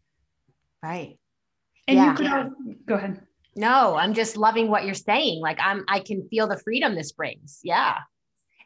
right 0.82 1.18
and 1.88 1.98
yeah. 1.98 2.12
you 2.12 2.18
could 2.18 2.26
yeah. 2.26 2.48
go 2.88 2.96
ahead 2.96 3.22
no 3.56 3.96
i'm 3.96 4.14
just 4.14 4.36
loving 4.36 4.70
what 4.70 4.86
you're 4.86 4.94
saying 4.96 5.40
like 5.42 5.60
i'm 5.62 5.84
i 5.88 6.00
can 6.00 6.28
feel 6.30 6.48
the 6.48 6.60
freedom 6.64 6.96
this 6.96 7.12
brings 7.12 7.60
yeah 7.64 7.98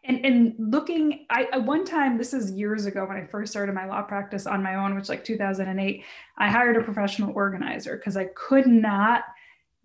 and 0.03 0.25
and 0.25 0.56
looking 0.58 1.25
I, 1.29 1.48
I 1.53 1.58
one 1.58 1.86
time 1.86 2.18
this 2.18 2.34
is 2.34 2.51
years 2.51 2.86
ago 2.86 3.06
when 3.06 3.18
i 3.18 3.25
first 3.25 3.51
started 3.51 3.74
my 3.75 3.86
law 3.86 4.01
practice 4.01 4.48
on 4.48 4.63
my 4.63 4.75
own 4.75 4.96
which 4.96 5.10
like 5.10 5.24
2008 5.24 6.03
i 6.38 6.50
hired 6.50 6.77
a 6.77 6.84
professional 6.84 7.34
organizer 7.36 7.98
because 7.98 8.15
i 8.18 8.25
could 8.25 8.68
not 8.68 9.24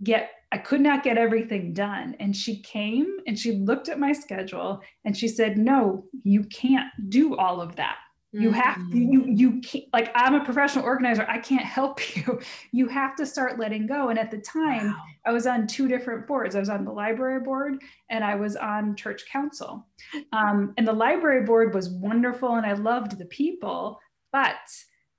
get 0.02 0.30
I 0.54 0.58
could 0.58 0.82
not 0.82 1.02
get 1.02 1.18
everything 1.18 1.72
done. 1.72 2.14
And 2.20 2.36
she 2.36 2.62
came 2.62 3.16
and 3.26 3.36
she 3.36 3.56
looked 3.56 3.88
at 3.88 3.98
my 3.98 4.12
schedule 4.12 4.80
and 5.04 5.16
she 5.16 5.26
said, 5.26 5.58
No, 5.58 6.04
you 6.22 6.44
can't 6.44 6.92
do 7.08 7.34
all 7.34 7.60
of 7.60 7.74
that. 7.74 7.96
You 8.40 8.50
have 8.50 8.76
to, 8.76 8.96
mm. 8.96 9.12
you, 9.12 9.24
you 9.26 9.60
can't, 9.60 9.84
like, 9.92 10.10
I'm 10.14 10.34
a 10.34 10.44
professional 10.44 10.84
organizer. 10.84 11.24
I 11.28 11.38
can't 11.38 11.64
help 11.64 12.00
you. 12.16 12.40
You 12.72 12.88
have 12.88 13.14
to 13.16 13.26
start 13.26 13.58
letting 13.58 13.86
go. 13.86 14.08
And 14.08 14.18
at 14.18 14.30
the 14.30 14.38
time, 14.38 14.88
wow. 14.88 15.02
I 15.26 15.32
was 15.32 15.46
on 15.46 15.66
two 15.66 15.88
different 15.88 16.26
boards. 16.26 16.56
I 16.56 16.60
was 16.60 16.68
on 16.68 16.84
the 16.84 16.92
library 16.92 17.40
board 17.40 17.82
and 18.10 18.24
I 18.24 18.34
was 18.34 18.56
on 18.56 18.96
church 18.96 19.26
council. 19.30 19.86
Um, 20.32 20.74
and 20.76 20.86
the 20.86 20.92
library 20.92 21.44
board 21.44 21.74
was 21.74 21.88
wonderful 21.88 22.56
and 22.56 22.66
I 22.66 22.72
loved 22.72 23.18
the 23.18 23.26
people, 23.26 24.00
but 24.32 24.56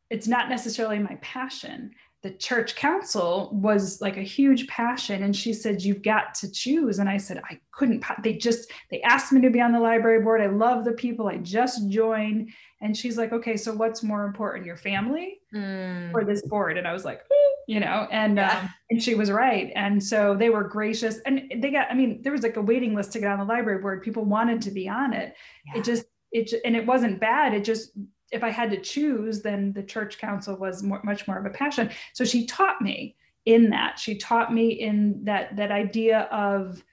it's 0.10 0.28
not 0.28 0.50
necessarily 0.50 1.00
my 1.00 1.18
passion 1.22 1.92
the 2.26 2.32
church 2.32 2.76
council 2.76 3.52
was 3.54 4.02
like 4.02 4.18
a 4.18 4.24
huge 4.24 4.66
passion 4.68 5.22
and 5.22 5.36
she 5.36 5.54
said 5.54 5.84
you've 5.84 6.02
got 6.02 6.34
to 6.34 6.52
choose. 6.52 6.98
And 6.98 7.08
i 7.08 7.18
said 7.18 7.40
i 7.48 7.60
couldn't 7.72 8.04
they 8.24 8.34
just 8.34 8.72
they 8.90 9.00
asked 9.04 9.32
me 9.32 9.42
to 9.42 9.52
be 9.52 9.62
on 9.62 9.72
the 9.72 9.80
library 9.80 10.24
board. 10.24 10.42
I 10.42 10.48
love 10.48 10.86
the 10.86 10.94
people. 10.94 11.28
I 11.28 11.38
just 11.38 11.88
joined. 11.88 12.50
And 12.82 12.98
she's 12.98 13.16
like 13.16 13.32
okay 13.32 13.58
so 13.58 13.76
what's 13.76 14.02
more 14.02 14.26
important 14.26 14.66
your 14.66 14.76
family 14.76 15.38
mm. 15.54 16.12
or 16.16 16.24
this 16.24 16.42
board? 16.42 16.80
And 16.80 16.88
i 16.88 16.94
was 16.94 17.06
like 17.06 17.22
you 17.68 17.80
know 17.80 18.08
and 18.12 18.38
yeah. 18.38 18.60
um, 18.60 18.70
and 18.90 19.04
she 19.04 19.14
was 19.14 19.30
right. 19.30 19.72
And 19.76 20.04
so 20.04 20.36
they 20.36 20.50
were 20.50 20.64
gracious. 20.64 21.20
And 21.28 21.54
they 21.58 21.70
got 21.70 21.92
i 21.92 21.94
mean 21.94 22.24
there 22.24 22.32
was 22.32 22.42
like 22.42 22.58
a 22.58 22.62
waiting 22.62 22.96
list 22.96 23.12
to 23.12 23.20
get 23.20 23.30
on 23.30 23.38
the 23.38 23.46
library 23.46 23.84
board. 23.84 24.02
People 24.02 24.26
wanted 24.26 24.64
to 24.64 24.72
be 24.72 24.90
on 24.90 25.14
it. 25.14 25.36
Yeah. 25.68 25.80
it 25.80 25.84
just 25.84 26.06
it 26.32 26.52
and 26.66 26.76
it 26.76 26.88
wasn't 26.88 27.20
bad. 27.20 27.54
It 27.54 27.64
just 27.64 27.92
if 28.36 28.44
I 28.44 28.52
had 28.52 28.70
to 28.72 28.80
choose, 28.80 29.42
then 29.42 29.74
the 29.74 29.84
church 29.84 30.20
council 30.20 30.56
was 30.58 30.84
more, 30.84 31.02
much 31.04 31.28
more 31.28 31.40
of 31.40 31.46
a 31.46 31.50
passion. 31.50 31.90
So 32.14 32.24
she 32.24 32.46
taught 32.46 32.82
me 32.82 33.16
in 33.46 33.70
that. 33.72 33.98
She 33.98 34.18
taught 34.18 34.54
me 34.54 34.70
in 34.70 35.24
that 35.24 35.56
that 35.56 35.72
idea 35.72 36.28
of 36.32 36.84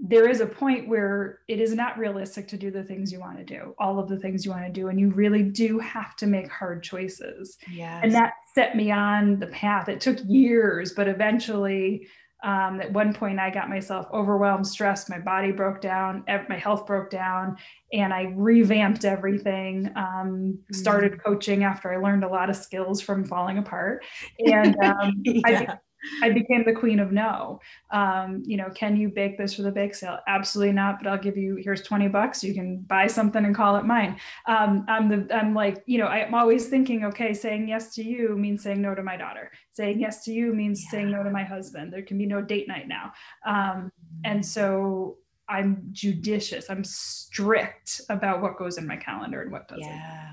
there 0.00 0.28
is 0.28 0.40
a 0.40 0.46
point 0.46 0.88
where 0.88 1.38
it 1.46 1.60
is 1.60 1.72
not 1.72 1.96
realistic 1.96 2.48
to 2.48 2.56
do 2.56 2.70
the 2.70 2.82
things 2.82 3.12
you 3.12 3.20
want 3.20 3.38
to 3.38 3.44
do, 3.44 3.74
all 3.78 3.98
of 3.98 4.08
the 4.08 4.18
things 4.18 4.44
you 4.44 4.50
want 4.50 4.66
to 4.66 4.72
do, 4.72 4.88
and 4.88 4.98
you 4.98 5.10
really 5.10 5.42
do 5.42 5.78
have 5.78 6.16
to 6.16 6.26
make 6.26 6.50
hard 6.50 6.82
choices. 6.82 7.56
Yes. 7.72 8.00
And 8.02 8.12
that 8.12 8.32
set 8.54 8.76
me 8.76 8.90
on 8.90 9.38
the 9.38 9.46
path. 9.46 9.88
It 9.88 10.00
took 10.00 10.18
years, 10.26 10.92
but 10.92 11.06
eventually 11.06 12.08
um, 12.44 12.80
at 12.80 12.92
one 12.92 13.14
point, 13.14 13.38
I 13.40 13.48
got 13.48 13.70
myself 13.70 14.06
overwhelmed, 14.12 14.66
stressed. 14.66 15.08
My 15.08 15.18
body 15.18 15.50
broke 15.50 15.80
down, 15.80 16.24
my 16.48 16.58
health 16.58 16.86
broke 16.86 17.08
down, 17.08 17.56
and 17.92 18.12
I 18.12 18.34
revamped 18.36 19.06
everything. 19.06 19.90
Um, 19.96 20.58
started 20.70 21.12
mm. 21.12 21.24
coaching 21.24 21.64
after 21.64 21.92
I 21.92 21.96
learned 21.96 22.22
a 22.22 22.28
lot 22.28 22.50
of 22.50 22.56
skills 22.56 23.00
from 23.00 23.24
falling 23.24 23.56
apart, 23.56 24.04
and 24.38 24.76
um, 24.84 25.12
yeah. 25.24 25.42
I, 25.46 25.78
I 26.22 26.30
became 26.30 26.64
the 26.64 26.72
queen 26.72 26.98
of 26.98 27.12
no. 27.12 27.60
Um, 27.90 28.42
you 28.44 28.56
know, 28.56 28.70
can 28.70 28.96
you 28.96 29.08
bake 29.08 29.38
this 29.38 29.54
for 29.54 29.62
the 29.62 29.70
bake 29.70 29.94
sale? 29.94 30.18
Absolutely 30.26 30.72
not. 30.72 30.98
But 31.02 31.08
I'll 31.08 31.18
give 31.18 31.36
you 31.36 31.56
here's 31.56 31.82
20 31.82 32.08
bucks. 32.08 32.42
You 32.42 32.54
can 32.54 32.78
buy 32.80 33.06
something 33.06 33.44
and 33.44 33.54
call 33.54 33.76
it 33.76 33.84
mine. 33.84 34.16
Um, 34.46 34.84
I'm 34.88 35.08
the 35.08 35.34
I'm 35.34 35.54
like, 35.54 35.82
you 35.86 35.98
know, 35.98 36.06
I'm 36.06 36.34
always 36.34 36.68
thinking, 36.68 37.04
okay, 37.04 37.34
saying 37.34 37.68
yes 37.68 37.94
to 37.94 38.02
you 38.02 38.36
means 38.36 38.62
saying 38.62 38.80
no 38.80 38.94
to 38.94 39.02
my 39.02 39.16
daughter. 39.16 39.50
Saying 39.72 40.00
yes 40.00 40.24
to 40.24 40.32
you 40.32 40.52
means 40.52 40.82
yeah. 40.84 40.90
saying 40.90 41.10
no 41.10 41.22
to 41.22 41.30
my 41.30 41.44
husband. 41.44 41.92
There 41.92 42.02
can 42.02 42.18
be 42.18 42.26
no 42.26 42.42
date 42.42 42.68
night 42.68 42.88
now. 42.88 43.12
Um, 43.46 43.92
and 44.24 44.44
so 44.44 45.18
I'm 45.48 45.88
judicious. 45.92 46.70
I'm 46.70 46.84
strict 46.84 48.00
about 48.08 48.40
what 48.40 48.56
goes 48.56 48.78
in 48.78 48.86
my 48.86 48.96
calendar 48.96 49.42
and 49.42 49.52
what 49.52 49.68
doesn't. 49.68 49.84
Yeah. 49.84 50.32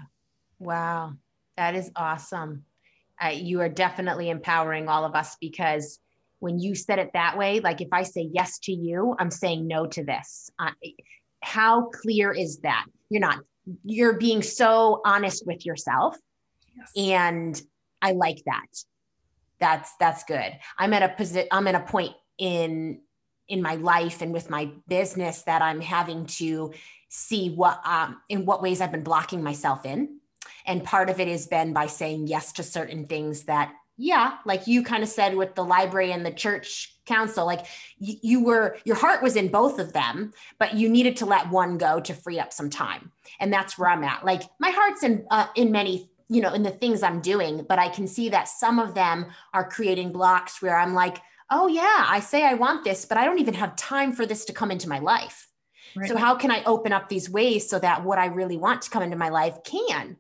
Wow. 0.60 1.13
That 1.57 1.75
is 1.75 1.91
awesome 1.95 2.65
uh, 3.23 3.29
you 3.29 3.62
are 3.62 3.69
definitely 3.69 4.29
empowering 4.29 4.88
all 4.88 5.05
of 5.05 5.15
us 5.15 5.38
because 5.39 5.99
when 6.39 6.60
you 6.60 6.73
said 6.73 6.97
it 6.97 7.12
that 7.13 7.38
way, 7.38 7.60
like 7.60 7.81
if 7.81 7.89
I 7.91 8.03
say 8.03 8.29
yes 8.34 8.57
to 8.60 8.71
you, 8.71 9.15
I'm 9.19 9.29
saying 9.29 9.67
no 9.67 9.86
to 9.88 10.03
this. 10.03 10.49
Uh, 10.57 10.71
how 11.43 11.89
clear 12.01 12.31
is 12.31 12.57
that? 12.60 12.86
You're 13.10 13.21
not, 13.21 13.39
you're 13.84 14.17
being 14.17 14.41
so 14.41 15.01
honest 15.05 15.45
with 15.45 15.65
yourself. 15.65 16.17
Yes. 16.75 16.91
And 16.97 17.62
I 18.01 18.13
like 18.13 18.41
that. 18.45 18.65
That's, 19.60 19.91
that's 19.99 20.23
good. 20.23 20.57
I'm 20.79 20.93
at 20.93 21.03
a 21.03 21.10
position, 21.10 21.47
I'm 21.51 21.67
at 21.67 21.75
a 21.75 21.81
point 21.81 22.13
in, 22.39 23.01
in 23.47 23.62
my 23.62 23.75
life 23.75 24.23
and 24.23 24.34
with 24.34 24.49
my 24.49 24.71
business 24.88 25.43
that 25.43 25.62
I'm 25.62 25.81
having 25.81 26.25
to 26.25 26.73
see 27.10 27.51
what, 27.51 27.86
um, 27.86 28.17
in 28.29 28.45
what 28.45 28.63
ways 28.63 28.81
I've 28.81 28.91
been 28.91 29.03
blocking 29.03 29.43
myself 29.43 29.86
in 29.86 30.20
and 30.65 30.84
part 30.84 31.10
of 31.10 31.19
it 31.19 31.27
has 31.27 31.47
been 31.47 31.73
by 31.73 31.88
saying 31.88 32.27
yes 32.27 32.51
to 32.54 32.63
certain 32.63 33.06
things 33.08 33.43
that, 33.43 33.73
yeah, 33.97 34.38
like 34.45 34.67
you 34.67 34.84
kind 34.84 35.04
of 35.04 35.10
said 35.10 35.36
with 35.36 35.56
the 35.56 35.63
library 35.63 36.12
and 36.12 36.25
the 36.25 36.32
church 36.32 36.95
council, 37.06 37.45
like 37.45 37.65
you, 37.99 38.15
you 38.21 38.43
were, 38.43 38.77
your 38.86 38.95
heart 38.95 39.21
was 39.21 39.36
in 39.36 39.49
both 39.49 39.80
of 39.80 39.93
them, 39.93 40.34
but 40.60 40.73
you 40.73 40.89
needed 40.89 41.17
to 41.17 41.25
let 41.25 41.49
one 41.49 41.77
go 41.77 41.99
to 41.99 42.13
free 42.13 42.39
up 42.39 42.54
some 42.54 42.69
time. 42.69 43.12
And 43.39 43.51
that's 43.51 43.77
where 43.77 43.89
I'm 43.89 44.04
at. 44.04 44.25
Like 44.25 44.43
my 44.60 44.69
heart's 44.69 45.04
in, 45.04 45.25
uh, 45.30 45.47
in 45.56 45.71
many 45.71 46.12
you 46.32 46.39
know 46.39 46.54
in 46.54 46.63
the 46.63 46.71
things 46.71 47.04
i'm 47.04 47.19
doing 47.19 47.65
but 47.67 47.77
i 47.77 47.89
can 47.89 48.08
see 48.08 48.30
that 48.30 48.47
some 48.47 48.80
of 48.80 48.95
them 48.95 49.25
are 49.54 49.69
creating 49.69 50.12
blocks 50.13 50.62
where 50.62 50.77
i'm 50.77 50.93
like 50.93 51.17
oh 51.49 51.67
yeah 51.67 52.06
i 52.08 52.19
say 52.21 52.45
i 52.45 52.54
want 52.54 52.84
this 52.86 53.04
but 53.06 53.17
i 53.17 53.25
don't 53.25 53.39
even 53.39 53.54
have 53.54 53.75
time 53.75 54.13
for 54.13 54.25
this 54.25 54.45
to 54.45 54.54
come 54.54 54.71
into 54.71 54.88
my 54.88 54.99
life 54.99 55.49
right. 55.95 56.08
so 56.08 56.15
how 56.15 56.34
can 56.34 56.49
i 56.49 56.63
open 56.63 56.93
up 56.93 57.10
these 57.10 57.30
ways 57.30 57.69
so 57.69 57.77
that 57.77 58.04
what 58.04 58.17
i 58.17 58.27
really 58.27 58.58
want 58.58 58.82
to 58.82 58.89
come 58.89 59.04
into 59.04 59.17
my 59.17 59.27
life 59.27 59.62
can 59.65 60.15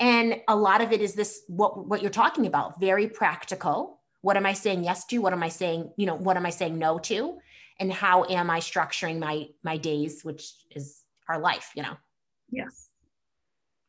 and 0.00 0.40
a 0.46 0.56
lot 0.56 0.80
of 0.80 0.92
it 0.92 1.00
is 1.00 1.14
this 1.14 1.42
what 1.48 1.86
what 1.86 2.02
you're 2.02 2.10
talking 2.10 2.46
about 2.46 2.80
very 2.80 3.08
practical. 3.08 4.00
What 4.20 4.36
am 4.36 4.46
i 4.46 4.52
saying 4.52 4.84
yes 4.84 5.04
to? 5.06 5.18
What 5.18 5.32
am 5.32 5.42
i 5.42 5.48
saying 5.48 5.92
you 5.96 6.06
know 6.06 6.14
what 6.14 6.36
am 6.36 6.46
i 6.46 6.50
saying 6.50 6.78
no 6.78 6.98
to? 7.00 7.38
And 7.80 7.92
how 7.92 8.24
am 8.24 8.50
i 8.50 8.60
structuring 8.60 9.18
my 9.18 9.48
my 9.62 9.76
days 9.76 10.24
which 10.24 10.52
is 10.70 11.02
our 11.28 11.38
life 11.38 11.72
you 11.74 11.82
know? 11.82 11.96
Yes. 12.50 12.88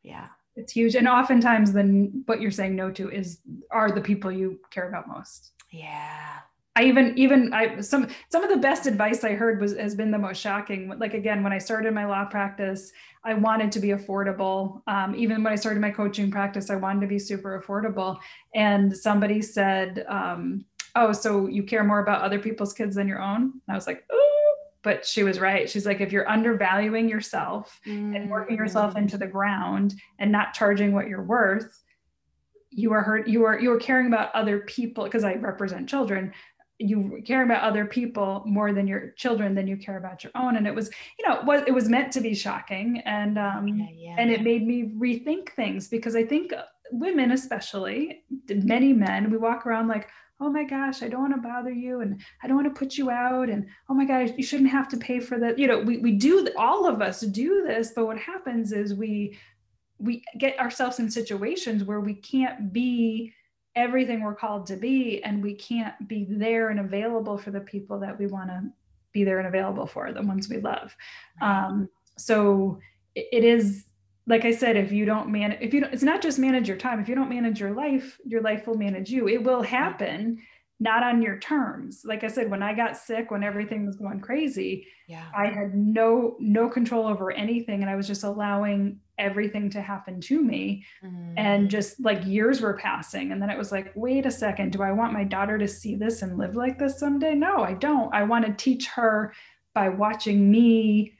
Yeah. 0.02 0.28
It's 0.56 0.72
huge. 0.72 0.94
And 0.94 1.08
oftentimes 1.08 1.72
then 1.72 2.22
what 2.26 2.40
you're 2.40 2.50
saying 2.50 2.74
no 2.74 2.90
to 2.90 3.10
is 3.10 3.38
are 3.70 3.90
the 3.90 4.00
people 4.00 4.32
you 4.32 4.58
care 4.70 4.88
about 4.88 5.08
most. 5.08 5.52
Yeah 5.70 6.40
I 6.76 6.84
even 6.84 7.18
even 7.18 7.52
I 7.52 7.80
some 7.80 8.08
some 8.28 8.44
of 8.44 8.50
the 8.50 8.56
best 8.56 8.86
advice 8.86 9.24
I 9.24 9.32
heard 9.32 9.60
was 9.60 9.76
has 9.76 9.94
been 9.94 10.10
the 10.10 10.18
most 10.18 10.40
shocking. 10.40 10.92
Like 10.98 11.14
again, 11.14 11.42
when 11.42 11.52
I 11.52 11.58
started 11.58 11.92
my 11.92 12.06
law 12.06 12.24
practice, 12.24 12.92
I 13.24 13.34
wanted 13.34 13.72
to 13.72 13.80
be 13.80 13.88
affordable. 13.88 14.82
Um, 14.86 15.14
even 15.16 15.42
when 15.42 15.52
I 15.52 15.56
started 15.56 15.80
my 15.80 15.90
coaching 15.90 16.30
practice, 16.30 16.70
I 16.70 16.76
wanted 16.76 17.00
to 17.00 17.06
be 17.08 17.18
super 17.18 17.60
affordable. 17.60 18.18
And 18.54 18.96
somebody 18.96 19.42
said, 19.42 20.04
um, 20.08 20.64
"Oh, 20.94 21.12
so 21.12 21.48
you 21.48 21.64
care 21.64 21.82
more 21.82 22.00
about 22.00 22.22
other 22.22 22.38
people's 22.38 22.72
kids 22.72 22.94
than 22.94 23.08
your 23.08 23.20
own?" 23.20 23.42
And 23.42 23.62
I 23.68 23.74
was 23.74 23.88
like, 23.88 24.04
"Oh." 24.10 24.26
But 24.82 25.04
she 25.04 25.24
was 25.24 25.40
right. 25.40 25.68
She's 25.68 25.84
like, 25.84 26.00
if 26.00 26.10
you're 26.10 26.26
undervaluing 26.26 27.06
yourself 27.06 27.78
mm. 27.86 28.16
and 28.16 28.30
working 28.30 28.56
yourself 28.56 28.96
into 28.96 29.18
the 29.18 29.26
ground 29.26 29.94
and 30.18 30.32
not 30.32 30.54
charging 30.54 30.94
what 30.94 31.06
you're 31.06 31.22
worth, 31.22 31.82
you 32.70 32.92
are 32.92 33.02
hurt 33.02 33.26
you 33.26 33.44
are 33.44 33.58
you 33.58 33.72
are 33.72 33.78
caring 33.78 34.06
about 34.06 34.32
other 34.32 34.60
people 34.60 35.04
because 35.04 35.24
i 35.24 35.34
represent 35.34 35.88
children 35.88 36.32
you 36.80 37.20
care 37.26 37.42
about 37.42 37.62
other 37.62 37.84
people 37.84 38.42
more 38.46 38.72
than 38.72 38.86
your 38.86 39.10
children 39.10 39.54
than 39.54 39.66
you 39.66 39.76
care 39.76 39.98
about 39.98 40.24
your 40.24 40.32
own 40.34 40.56
and 40.56 40.66
it 40.66 40.74
was 40.74 40.90
you 41.18 41.28
know 41.28 41.40
what 41.42 41.68
it 41.68 41.74
was 41.74 41.88
meant 41.88 42.10
to 42.10 42.20
be 42.20 42.34
shocking 42.34 43.02
and 43.04 43.38
um 43.38 43.68
yeah, 43.68 43.86
yeah. 43.94 44.14
and 44.18 44.30
it 44.30 44.42
made 44.42 44.66
me 44.66 44.92
rethink 44.98 45.50
things 45.50 45.88
because 45.88 46.16
i 46.16 46.24
think 46.24 46.52
women 46.90 47.32
especially 47.32 48.22
many 48.48 48.92
men 48.92 49.30
we 49.30 49.36
walk 49.36 49.66
around 49.66 49.88
like 49.88 50.08
oh 50.40 50.48
my 50.48 50.64
gosh 50.64 51.02
i 51.02 51.08
don't 51.08 51.20
want 51.20 51.34
to 51.34 51.40
bother 51.40 51.70
you 51.72 52.00
and 52.00 52.20
i 52.42 52.46
don't 52.46 52.56
want 52.56 52.66
to 52.66 52.78
put 52.78 52.96
you 52.96 53.10
out 53.10 53.50
and 53.50 53.66
oh 53.90 53.94
my 53.94 54.06
gosh 54.06 54.30
you 54.36 54.42
shouldn't 54.42 54.70
have 54.70 54.88
to 54.88 54.96
pay 54.96 55.20
for 55.20 55.38
that 55.38 55.58
you 55.58 55.66
know 55.66 55.78
we, 55.78 55.98
we 55.98 56.12
do 56.12 56.48
all 56.56 56.86
of 56.86 57.02
us 57.02 57.20
do 57.20 57.62
this 57.66 57.92
but 57.94 58.06
what 58.06 58.18
happens 58.18 58.72
is 58.72 58.94
we 58.94 59.36
we 59.98 60.22
get 60.38 60.58
ourselves 60.58 60.98
in 60.98 61.10
situations 61.10 61.84
where 61.84 62.00
we 62.00 62.14
can't 62.14 62.72
be 62.72 63.34
everything 63.76 64.22
we're 64.22 64.34
called 64.34 64.66
to 64.66 64.76
be 64.76 65.22
and 65.22 65.42
we 65.42 65.54
can't 65.54 66.08
be 66.08 66.26
there 66.28 66.70
and 66.70 66.80
available 66.80 67.38
for 67.38 67.50
the 67.50 67.60
people 67.60 68.00
that 68.00 68.18
we 68.18 68.26
want 68.26 68.48
to 68.48 68.62
be 69.12 69.24
there 69.24 69.38
and 69.38 69.48
available 69.48 69.86
for 69.86 70.12
the 70.12 70.22
ones 70.22 70.48
we 70.48 70.58
love. 70.58 70.94
Um, 71.40 71.88
so 72.16 72.78
it 73.14 73.44
is 73.44 73.86
like 74.26 74.44
i 74.44 74.52
said 74.52 74.76
if 74.76 74.92
you 74.92 75.04
don't 75.04 75.28
manage 75.28 75.58
if 75.60 75.74
you 75.74 75.80
don't 75.80 75.92
it's 75.92 76.02
not 76.02 76.22
just 76.22 76.38
manage 76.38 76.68
your 76.68 76.76
time. 76.76 77.00
If 77.00 77.08
you 77.08 77.14
don't 77.14 77.28
manage 77.28 77.58
your 77.58 77.72
life 77.72 78.18
your 78.24 78.42
life 78.42 78.66
will 78.66 78.76
manage 78.76 79.10
you. 79.10 79.28
It 79.28 79.42
will 79.42 79.62
happen 79.62 80.40
not 80.80 81.02
on 81.02 81.20
your 81.20 81.38
terms. 81.38 82.02
Like 82.04 82.24
i 82.24 82.28
said 82.28 82.50
when 82.50 82.62
i 82.62 82.74
got 82.74 82.96
sick 82.96 83.30
when 83.30 83.44
everything 83.44 83.86
was 83.86 83.96
going 83.96 84.20
crazy 84.20 84.86
yeah. 85.06 85.26
I 85.36 85.46
had 85.46 85.74
no 85.74 86.36
no 86.38 86.68
control 86.68 87.06
over 87.06 87.32
anything 87.32 87.82
and 87.82 87.90
i 87.90 87.96
was 87.96 88.06
just 88.06 88.24
allowing 88.24 89.00
everything 89.18 89.68
to 89.70 89.82
happen 89.82 90.20
to 90.20 90.40
me. 90.40 90.86
Mm. 91.04 91.34
and 91.36 91.70
just 91.70 92.00
like 92.00 92.24
years 92.24 92.60
were 92.60 92.74
passing 92.74 93.32
and 93.32 93.42
then 93.42 93.50
it 93.50 93.58
was 93.58 93.70
like 93.70 93.92
wait 93.94 94.24
a 94.24 94.30
second 94.30 94.72
do 94.72 94.82
i 94.82 94.92
want 94.92 95.12
my 95.12 95.24
daughter 95.24 95.58
to 95.58 95.68
see 95.68 95.94
this 95.94 96.22
and 96.22 96.38
live 96.38 96.56
like 96.56 96.78
this 96.78 96.98
someday? 96.98 97.34
No 97.34 97.58
i 97.58 97.74
don't. 97.74 98.12
I 98.14 98.22
want 98.22 98.46
to 98.46 98.52
teach 98.52 98.86
her 98.88 99.34
by 99.74 99.88
watching 99.88 100.50
me 100.50 101.14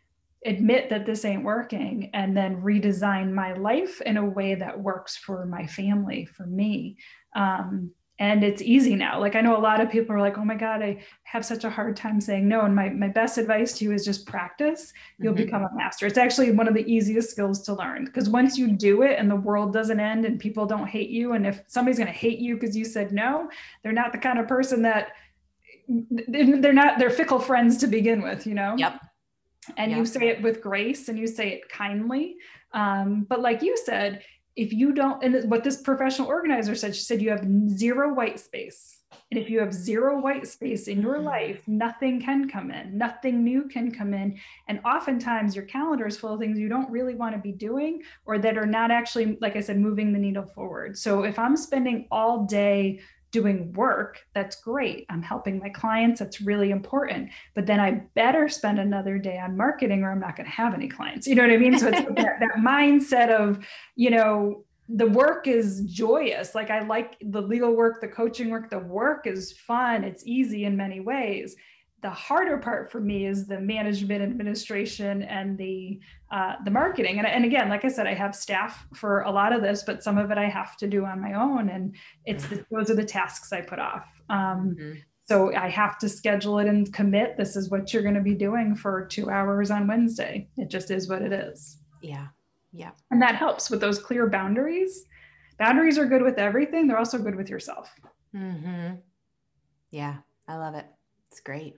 admit 0.46 0.88
that 0.88 1.05
this 1.05 1.25
ain't 1.25 1.44
working 1.44 2.11
and 2.14 2.37
then 2.37 2.62
redesign 2.62 3.33
my 3.33 3.53
life 3.53 4.01
in 4.03 4.16
a 4.16 4.25
way 4.25 4.55
that 4.55 4.81
works 4.81 5.16
for 5.16 5.44
my 5.44 5.66
family 5.66 6.25
for 6.25 6.46
me. 6.46 6.96
Um, 7.37 7.92
and 8.20 8.44
it's 8.44 8.61
easy 8.61 8.94
now. 8.94 9.18
Like 9.18 9.35
i 9.35 9.40
know 9.40 9.56
a 9.56 9.59
lot 9.59 9.80
of 9.80 9.90
people 9.90 10.14
are 10.14 10.20
like 10.20 10.38
oh 10.38 10.44
my 10.44 10.54
god 10.54 10.83
i 10.83 11.02
have 11.24 11.44
such 11.44 11.64
a 11.64 11.70
hard 11.70 11.96
time 11.96 12.20
saying 12.20 12.46
no. 12.46 12.62
And 12.62 12.74
my, 12.74 12.90
my 12.90 13.09
best 13.09 13.38
advice 13.38 13.72
to 13.78 13.85
you 13.85 13.92
is 13.92 14.04
just 14.04 14.26
practice. 14.26 14.92
You'll 15.18 15.33
mm-hmm. 15.33 15.44
become 15.44 15.62
a 15.62 15.70
master. 15.74 16.06
It's 16.06 16.18
actually 16.18 16.52
one 16.52 16.68
of 16.68 16.74
the 16.74 16.85
easiest 16.92 17.30
skills 17.30 17.62
to 17.62 17.74
learn 17.74 18.04
because 18.04 18.28
once 18.28 18.59
you 18.59 18.68
do 18.68 19.02
it 19.02 19.18
and 19.18 19.30
the 19.30 19.37
world 19.37 19.72
doesn't 19.72 19.98
end 19.98 20.24
and 20.24 20.38
people 20.38 20.66
don't 20.66 20.87
hate 20.87 21.11
you 21.11 21.33
and 21.33 21.46
if 21.46 21.62
somebody's 21.66 21.98
going 21.98 22.12
to 22.12 22.12
hate 22.12 22.38
you 22.38 22.54
because 22.54 22.76
you 22.76 22.85
said 22.85 23.12
no 23.12 23.48
they're 23.83 23.92
not 23.92 24.12
the 24.12 24.18
kind 24.18 24.38
of 24.38 24.46
person 24.46 24.83
that 24.83 25.09
they're 25.88 26.72
not 26.72 26.98
they're 26.98 27.11
fickle 27.11 27.38
friends 27.38 27.78
to 27.78 27.87
begin 27.87 28.22
with 28.22 28.46
you 28.46 28.54
know? 28.54 28.74
Yep. 28.76 29.00
And 29.76 29.90
yep. 29.90 29.98
you 29.98 30.06
say 30.06 30.28
it 30.28 30.42
with 30.42 30.61
grace 30.61 31.09
and 31.09 31.18
you 31.18 31.26
say 31.26 31.50
it 31.50 31.68
kindly. 31.68 32.37
Um, 32.72 33.26
but 33.28 33.40
like 33.40 33.62
you 33.62 33.76
said 33.76 34.22
if 34.56 34.72
you 34.72 34.92
don't, 34.92 35.22
and 35.22 35.50
what 35.50 35.64
this 35.64 35.80
professional 35.80 36.28
organizer 36.28 36.74
said, 36.74 36.94
she 36.94 37.02
said 37.02 37.22
you 37.22 37.30
have 37.30 37.46
zero 37.68 38.12
white 38.12 38.40
space. 38.40 38.96
And 39.30 39.38
if 39.38 39.48
you 39.48 39.60
have 39.60 39.72
zero 39.72 40.20
white 40.20 40.46
space 40.46 40.88
in 40.88 41.00
your 41.00 41.16
mm-hmm. 41.16 41.26
life, 41.26 41.68
nothing 41.68 42.20
can 42.20 42.48
come 42.48 42.70
in, 42.70 42.98
nothing 42.98 43.44
new 43.44 43.68
can 43.68 43.92
come 43.92 44.12
in. 44.12 44.38
And 44.68 44.80
oftentimes 44.84 45.54
your 45.54 45.66
calendar 45.66 46.06
is 46.06 46.16
full 46.16 46.34
of 46.34 46.40
things 46.40 46.58
you 46.58 46.68
don't 46.68 46.90
really 46.90 47.14
want 47.14 47.34
to 47.36 47.40
be 47.40 47.52
doing 47.52 48.02
or 48.26 48.38
that 48.38 48.58
are 48.58 48.66
not 48.66 48.90
actually, 48.90 49.38
like 49.40 49.54
I 49.54 49.60
said, 49.60 49.78
moving 49.78 50.12
the 50.12 50.18
needle 50.18 50.46
forward. 50.46 50.98
So 50.98 51.22
if 51.22 51.38
I'm 51.38 51.56
spending 51.56 52.08
all 52.10 52.44
day 52.44 53.00
doing 53.30 53.72
work, 53.72 54.20
that's 54.34 54.56
great. 54.56 55.06
I'm 55.08 55.22
helping 55.22 55.58
my 55.58 55.68
clients, 55.68 56.20
that's 56.20 56.40
really 56.40 56.70
important. 56.70 57.30
But 57.54 57.66
then 57.66 57.80
I 57.80 58.02
better 58.14 58.48
spend 58.48 58.78
another 58.78 59.18
day 59.18 59.38
on 59.38 59.56
marketing 59.56 60.02
or 60.02 60.10
I'm 60.10 60.20
not 60.20 60.36
going 60.36 60.46
to 60.46 60.52
have 60.52 60.74
any 60.74 60.88
clients. 60.88 61.26
You 61.26 61.34
know 61.36 61.42
what 61.42 61.52
I 61.52 61.56
mean? 61.56 61.78
So 61.78 61.88
it's 61.88 61.98
that, 61.98 62.40
that 62.40 62.56
mindset 62.58 63.30
of, 63.30 63.64
you 63.96 64.10
know, 64.10 64.64
the 64.88 65.06
work 65.06 65.46
is 65.46 65.82
joyous. 65.82 66.54
Like 66.54 66.70
I 66.70 66.80
like 66.80 67.16
the 67.20 67.40
legal 67.40 67.76
work, 67.76 68.00
the 68.00 68.08
coaching 68.08 68.50
work, 68.50 68.70
the 68.70 68.78
work 68.78 69.26
is 69.26 69.52
fun, 69.52 70.02
it's 70.02 70.26
easy 70.26 70.64
in 70.64 70.76
many 70.76 71.00
ways 71.00 71.56
the 72.02 72.10
harder 72.10 72.56
part 72.56 72.90
for 72.90 73.00
me 73.00 73.26
is 73.26 73.46
the 73.46 73.60
management 73.60 74.22
administration 74.22 75.22
and 75.24 75.58
the 75.58 76.00
uh, 76.30 76.54
the 76.64 76.70
marketing. 76.70 77.18
And, 77.18 77.26
and 77.26 77.44
again 77.44 77.68
like 77.68 77.84
i 77.84 77.88
said 77.88 78.06
i 78.06 78.14
have 78.14 78.34
staff 78.34 78.86
for 78.94 79.22
a 79.22 79.30
lot 79.30 79.52
of 79.52 79.62
this 79.62 79.82
but 79.82 80.02
some 80.02 80.18
of 80.18 80.30
it 80.30 80.38
i 80.38 80.48
have 80.48 80.76
to 80.78 80.86
do 80.86 81.04
on 81.04 81.20
my 81.20 81.34
own 81.34 81.68
and 81.68 81.94
it's 82.24 82.46
the, 82.46 82.64
those 82.70 82.90
are 82.90 82.94
the 82.94 83.04
tasks 83.04 83.52
i 83.52 83.60
put 83.60 83.78
off. 83.78 84.06
Um, 84.28 84.76
mm-hmm. 84.78 84.92
so 85.26 85.54
i 85.54 85.68
have 85.68 85.98
to 85.98 86.08
schedule 86.08 86.58
it 86.58 86.68
and 86.68 86.92
commit 86.92 87.36
this 87.36 87.56
is 87.56 87.70
what 87.70 87.92
you're 87.92 88.02
going 88.02 88.14
to 88.14 88.20
be 88.20 88.34
doing 88.34 88.74
for 88.74 89.06
two 89.06 89.30
hours 89.30 89.70
on 89.70 89.86
wednesday. 89.86 90.48
It 90.56 90.70
just 90.70 90.90
is 90.90 91.08
what 91.08 91.22
it 91.22 91.32
is. 91.32 91.78
Yeah 92.02 92.28
yeah. 92.72 92.92
And 93.10 93.20
that 93.20 93.34
helps 93.34 93.68
with 93.68 93.80
those 93.80 93.98
clear 93.98 94.28
boundaries. 94.28 95.04
Boundaries 95.58 95.98
are 95.98 96.06
good 96.06 96.22
with 96.22 96.38
everything 96.38 96.86
they're 96.86 96.98
also 96.98 97.18
good 97.18 97.34
with 97.34 97.50
yourself. 97.50 97.92
Mm-hmm. 98.34 98.94
yeah 99.90 100.18
i 100.46 100.56
love 100.56 100.76
it. 100.76 100.86
It's 101.30 101.40
great 101.40 101.74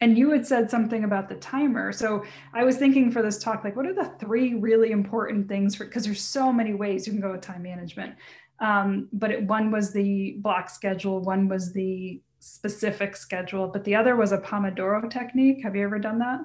and 0.00 0.18
you 0.18 0.30
had 0.30 0.46
said 0.46 0.70
something 0.70 1.04
about 1.04 1.28
the 1.28 1.36
timer. 1.36 1.92
So 1.92 2.24
i 2.52 2.64
was 2.64 2.76
thinking 2.76 3.10
for 3.10 3.22
this 3.22 3.38
talk 3.38 3.64
like 3.64 3.76
what 3.76 3.86
are 3.86 3.94
the 3.94 4.12
three 4.20 4.54
really 4.54 4.90
important 4.90 5.48
things 5.48 5.74
for 5.74 5.84
because 5.84 6.04
there's 6.04 6.20
so 6.20 6.52
many 6.52 6.74
ways 6.74 7.06
you 7.06 7.12
can 7.12 7.22
go 7.22 7.32
with 7.32 7.40
time 7.40 7.62
management. 7.62 8.14
Um, 8.60 9.08
but 9.12 9.30
it, 9.30 9.42
one 9.44 9.70
was 9.70 9.92
the 9.92 10.36
block 10.38 10.70
schedule 10.70 11.20
one 11.20 11.48
was 11.48 11.72
the 11.72 12.20
specific 12.40 13.16
schedule 13.16 13.68
but 13.68 13.84
the 13.84 13.94
other 13.94 14.16
was 14.16 14.32
a 14.32 14.38
pomodoro 14.38 15.10
technique. 15.10 15.62
Have 15.62 15.74
you 15.76 15.84
ever 15.84 15.98
done 15.98 16.18
that? 16.18 16.40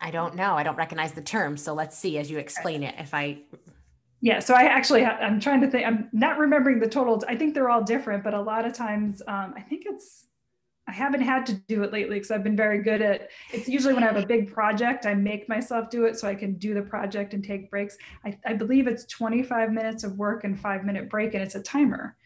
I 0.00 0.10
don't 0.10 0.34
know. 0.34 0.54
I 0.54 0.62
don't 0.62 0.76
recognize 0.76 1.12
the 1.12 1.22
term 1.22 1.56
so 1.56 1.74
let's 1.74 1.96
see 1.96 2.18
as 2.18 2.30
you 2.30 2.38
explain 2.38 2.82
it 2.82 2.94
if 2.98 3.14
i 3.14 3.38
yeah 4.20 4.38
so 4.38 4.54
i 4.54 4.64
actually 4.64 5.04
i'm 5.04 5.40
trying 5.40 5.60
to 5.60 5.70
think 5.70 5.86
i'm 5.86 6.08
not 6.12 6.38
remembering 6.38 6.80
the 6.80 6.88
totals. 6.88 7.24
I 7.24 7.36
think 7.36 7.54
they're 7.54 7.70
all 7.70 7.82
different 7.82 8.24
but 8.24 8.34
a 8.34 8.40
lot 8.40 8.66
of 8.66 8.72
times 8.72 9.22
um, 9.26 9.54
i 9.56 9.60
think 9.60 9.84
it's 9.86 10.26
I 10.86 10.92
haven't 10.92 11.22
had 11.22 11.46
to 11.46 11.54
do 11.54 11.82
it 11.82 11.92
lately 11.92 12.16
because 12.16 12.30
I've 12.30 12.44
been 12.44 12.56
very 12.56 12.82
good 12.82 13.00
at 13.00 13.30
it's 13.52 13.68
usually 13.68 13.94
when 13.94 14.04
I 14.04 14.06
have 14.06 14.22
a 14.22 14.26
big 14.26 14.52
project, 14.52 15.06
I 15.06 15.14
make 15.14 15.48
myself 15.48 15.88
do 15.88 16.04
it 16.04 16.18
so 16.18 16.28
I 16.28 16.34
can 16.34 16.54
do 16.54 16.74
the 16.74 16.82
project 16.82 17.32
and 17.32 17.42
take 17.42 17.70
breaks. 17.70 17.96
I, 18.24 18.38
I 18.44 18.52
believe 18.52 18.86
it's 18.86 19.06
25 19.06 19.72
minutes 19.72 20.04
of 20.04 20.16
work 20.18 20.44
and 20.44 20.58
five 20.58 20.84
minute 20.84 21.08
break, 21.08 21.34
and 21.34 21.42
it's 21.42 21.54
a 21.54 21.62
timer. 21.62 22.16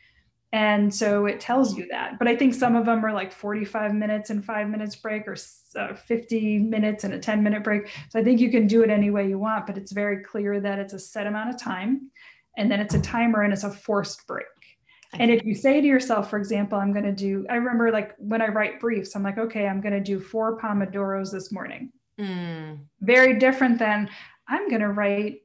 And 0.53 0.92
so 0.92 1.27
it 1.27 1.40
tells 1.40 1.77
you 1.77 1.87
that. 1.90 2.18
But 2.18 2.27
I 2.27 2.35
think 2.35 2.55
some 2.55 2.75
of 2.75 2.87
them 2.87 3.05
are 3.05 3.12
like 3.12 3.33
45 3.33 3.94
minutes 3.94 4.31
and 4.31 4.42
five 4.42 4.68
minutes 4.68 4.97
break 4.97 5.29
or 5.29 5.37
uh, 5.77 5.94
50 5.94 6.59
minutes 6.59 7.05
and 7.05 7.12
a 7.12 7.18
10 7.18 7.42
minute 7.42 7.62
break. 7.62 7.88
So 8.09 8.18
I 8.18 8.25
think 8.25 8.40
you 8.40 8.51
can 8.51 8.66
do 8.66 8.83
it 8.83 8.88
any 8.88 9.11
way 9.11 9.29
you 9.29 9.38
want, 9.38 9.66
but 9.66 9.77
it's 9.77 9.92
very 9.92 10.25
clear 10.25 10.59
that 10.61 10.79
it's 10.79 10.94
a 10.94 10.99
set 10.99 11.27
amount 11.27 11.51
of 11.51 11.61
time 11.61 12.11
and 12.57 12.71
then 12.71 12.81
it's 12.81 12.94
a 12.94 13.01
timer 13.01 13.42
and 13.42 13.53
it's 13.53 13.64
a 13.64 13.71
forced 13.71 14.27
break. 14.27 14.47
And 15.14 15.31
if 15.31 15.44
you 15.44 15.55
say 15.55 15.81
to 15.81 15.87
yourself, 15.87 16.29
for 16.29 16.38
example, 16.38 16.79
I'm 16.79 16.92
going 16.92 17.05
to 17.05 17.12
do, 17.12 17.47
I 17.49 17.55
remember 17.55 17.90
like 17.90 18.14
when 18.18 18.42
I 18.42 18.49
write 18.49 18.79
briefs, 18.79 19.16
I'm 19.16 19.23
like, 19.23 19.38
okay, 19.38 19.66
I'm 19.66 19.81
going 19.81 19.94
to 19.94 20.01
do 20.01 20.21
four 20.21 20.59
Pomodoros 20.59 21.33
this 21.33 21.51
morning. 21.51 21.90
Mm. 22.21 22.81
Very 23.01 23.38
different 23.38 23.79
than 23.79 24.11
I'm 24.49 24.68
going 24.68 24.83
to 24.83 24.88
write 24.88 25.42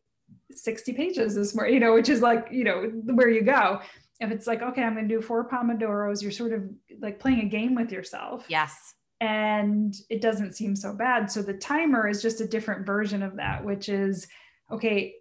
60 0.52 0.94
pages 0.94 1.36
this 1.36 1.56
morning, 1.56 1.76
you 1.76 1.80
know, 1.80 1.94
which 1.94 2.10
is 2.10 2.22
like, 2.22 2.48
you 2.52 2.64
know, 2.64 2.92
where 3.06 3.30
you 3.30 3.42
go. 3.42 3.80
If 4.20 4.32
it's 4.32 4.48
like, 4.48 4.62
okay, 4.62 4.84
I'm 4.84 4.96
going 4.96 5.08
to 5.08 5.16
do 5.16 5.22
four 5.22 5.48
Pomodoros, 5.48 6.22
you're 6.22 6.32
sort 6.32 6.54
of 6.54 6.64
like 7.00 7.20
playing 7.20 7.42
a 7.42 7.46
game 7.46 7.76
with 7.76 7.92
yourself. 7.92 8.46
Yes. 8.50 8.96
And 9.22 9.96
it 10.10 10.22
doesn't 10.22 10.56
seem 10.56 10.76
so 10.76 10.94
bad. 10.94 11.32
So 11.32 11.42
the 11.42 11.54
timer 11.54 12.08
is 12.10 12.22
just 12.22 12.42
a 12.42 12.48
different 12.48 12.86
version 12.86 13.24
of 13.24 13.38
that, 13.38 13.64
which 13.64 13.88
is, 13.88 14.28
okay, 14.72 15.16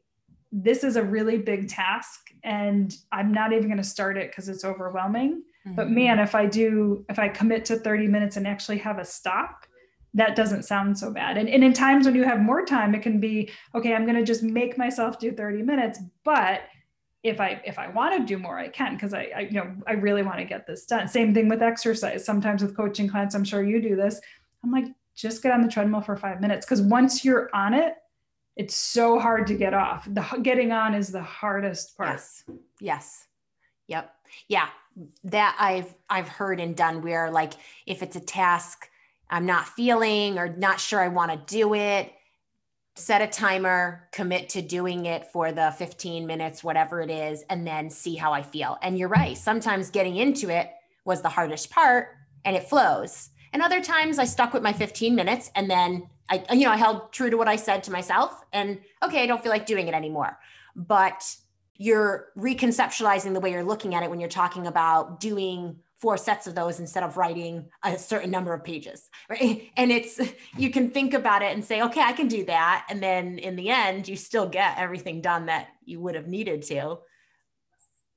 this 0.52 0.84
is 0.84 0.96
a 0.96 1.02
really 1.02 1.38
big 1.38 1.68
task 1.68 2.30
and 2.44 2.94
I'm 3.10 3.32
not 3.32 3.52
even 3.52 3.66
going 3.66 3.78
to 3.78 3.84
start 3.84 4.18
it 4.18 4.30
because 4.30 4.48
it's 4.48 4.64
overwhelming. 4.64 5.42
Mm-hmm. 5.66 5.76
But 5.76 5.90
man, 5.90 6.18
if 6.18 6.34
I 6.34 6.46
do, 6.46 7.04
if 7.08 7.18
I 7.18 7.28
commit 7.28 7.64
to 7.66 7.76
30 7.76 8.06
minutes 8.08 8.36
and 8.36 8.46
actually 8.46 8.78
have 8.78 8.98
a 8.98 9.04
stop, 9.04 9.64
that 10.14 10.36
doesn't 10.36 10.64
sound 10.64 10.98
so 10.98 11.10
bad. 11.10 11.38
And, 11.38 11.48
and 11.48 11.64
in 11.64 11.72
times 11.72 12.04
when 12.04 12.14
you 12.14 12.24
have 12.24 12.40
more 12.40 12.64
time, 12.66 12.94
it 12.94 13.00
can 13.00 13.18
be, 13.18 13.50
okay, 13.74 13.94
I'm 13.94 14.04
going 14.04 14.16
to 14.16 14.24
just 14.24 14.42
make 14.42 14.76
myself 14.76 15.18
do 15.18 15.32
30 15.32 15.62
minutes. 15.62 16.00
But 16.22 16.62
if 17.22 17.40
I 17.40 17.62
if 17.64 17.78
I 17.78 17.88
want 17.88 18.18
to 18.18 18.26
do 18.26 18.36
more, 18.36 18.58
I 18.58 18.68
can 18.68 18.94
because 18.94 19.14
I, 19.14 19.30
I 19.36 19.40
you 19.42 19.52
know 19.52 19.72
I 19.86 19.92
really 19.92 20.22
want 20.22 20.38
to 20.38 20.44
get 20.44 20.66
this 20.66 20.84
done. 20.86 21.06
Same 21.06 21.32
thing 21.32 21.48
with 21.48 21.62
exercise. 21.62 22.24
Sometimes 22.24 22.62
with 22.62 22.76
coaching 22.76 23.08
clients, 23.08 23.34
I'm 23.34 23.44
sure 23.44 23.62
you 23.62 23.80
do 23.80 23.94
this. 23.94 24.20
I'm 24.64 24.72
like, 24.72 24.86
just 25.14 25.42
get 25.42 25.52
on 25.52 25.60
the 25.60 25.68
treadmill 25.68 26.00
for 26.00 26.16
five 26.16 26.40
minutes 26.40 26.66
because 26.66 26.82
once 26.82 27.24
you're 27.24 27.48
on 27.54 27.74
it, 27.74 27.94
it's 28.56 28.76
so 28.76 29.18
hard 29.18 29.46
to 29.48 29.54
get 29.54 29.74
off. 29.74 30.06
The 30.10 30.22
getting 30.42 30.72
on 30.72 30.94
is 30.94 31.10
the 31.10 31.22
hardest 31.22 31.96
part. 31.96 32.14
Yes. 32.14 32.44
Yes. 32.80 33.26
Yep. 33.88 34.14
Yeah. 34.48 34.68
That 35.24 35.56
I've 35.58 35.94
I've 36.10 36.28
heard 36.28 36.60
and 36.60 36.76
done 36.76 37.02
where 37.02 37.30
like 37.30 37.54
if 37.86 38.02
it's 38.02 38.16
a 38.16 38.20
task 38.20 38.88
I'm 39.30 39.46
not 39.46 39.66
feeling 39.66 40.38
or 40.38 40.54
not 40.56 40.78
sure 40.78 41.00
I 41.00 41.08
want 41.08 41.32
to 41.32 41.54
do 41.54 41.74
it, 41.74 42.12
set 42.96 43.22
a 43.22 43.26
timer, 43.26 44.08
commit 44.12 44.50
to 44.50 44.60
doing 44.60 45.06
it 45.06 45.26
for 45.32 45.52
the 45.52 45.74
15 45.78 46.26
minutes, 46.26 46.62
whatever 46.62 47.00
it 47.00 47.10
is, 47.10 47.42
and 47.48 47.66
then 47.66 47.88
see 47.88 48.14
how 48.14 48.34
I 48.34 48.42
feel. 48.42 48.76
And 48.82 48.98
you're 48.98 49.08
right. 49.08 49.36
Sometimes 49.36 49.88
getting 49.88 50.16
into 50.16 50.50
it 50.50 50.70
was 51.06 51.22
the 51.22 51.30
hardest 51.30 51.70
part 51.70 52.08
and 52.44 52.54
it 52.54 52.64
flows. 52.64 53.30
And 53.52 53.62
other 53.62 53.82
times 53.82 54.18
I 54.18 54.24
stuck 54.24 54.52
with 54.52 54.62
my 54.62 54.72
15 54.72 55.14
minutes 55.14 55.50
and 55.54 55.70
then 55.70 56.08
I, 56.28 56.44
you 56.52 56.64
know, 56.64 56.70
I 56.70 56.76
held 56.76 57.12
true 57.12 57.30
to 57.30 57.36
what 57.36 57.48
I 57.48 57.56
said 57.56 57.82
to 57.84 57.90
myself 57.90 58.44
and 58.52 58.80
okay, 59.02 59.22
I 59.22 59.26
don't 59.26 59.42
feel 59.42 59.52
like 59.52 59.66
doing 59.66 59.88
it 59.88 59.94
anymore. 59.94 60.38
But 60.74 61.36
you're 61.76 62.28
reconceptualizing 62.36 63.34
the 63.34 63.40
way 63.40 63.50
you're 63.50 63.64
looking 63.64 63.94
at 63.94 64.02
it 64.02 64.10
when 64.10 64.20
you're 64.20 64.28
talking 64.28 64.66
about 64.66 65.20
doing 65.20 65.76
four 65.98 66.16
sets 66.16 66.46
of 66.46 66.54
those 66.54 66.80
instead 66.80 67.04
of 67.04 67.16
writing 67.16 67.68
a 67.84 67.96
certain 67.96 68.30
number 68.30 68.52
of 68.52 68.64
pages 68.64 69.08
right? 69.28 69.70
And 69.76 69.92
it's 69.92 70.20
you 70.56 70.70
can 70.70 70.90
think 70.90 71.14
about 71.14 71.42
it 71.42 71.54
and 71.54 71.64
say 71.64 71.82
okay 71.82 72.00
i 72.00 72.12
can 72.12 72.28
do 72.28 72.44
that. 72.46 72.86
And 72.88 73.02
then 73.02 73.38
in 73.38 73.56
the 73.56 73.70
end 73.70 74.08
you 74.08 74.16
still 74.16 74.48
get 74.48 74.78
everything 74.78 75.20
done 75.20 75.46
that 75.46 75.68
you 75.84 76.00
would 76.00 76.14
have 76.14 76.26
needed 76.26 76.62
to. 76.62 76.98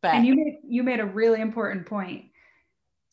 But 0.02 0.16
and 0.16 0.26
you 0.26 0.36
made 0.36 0.58
you 0.68 0.84
made 0.84 1.00
a 1.00 1.06
really 1.06 1.42
important 1.42 1.86
point 1.86 2.26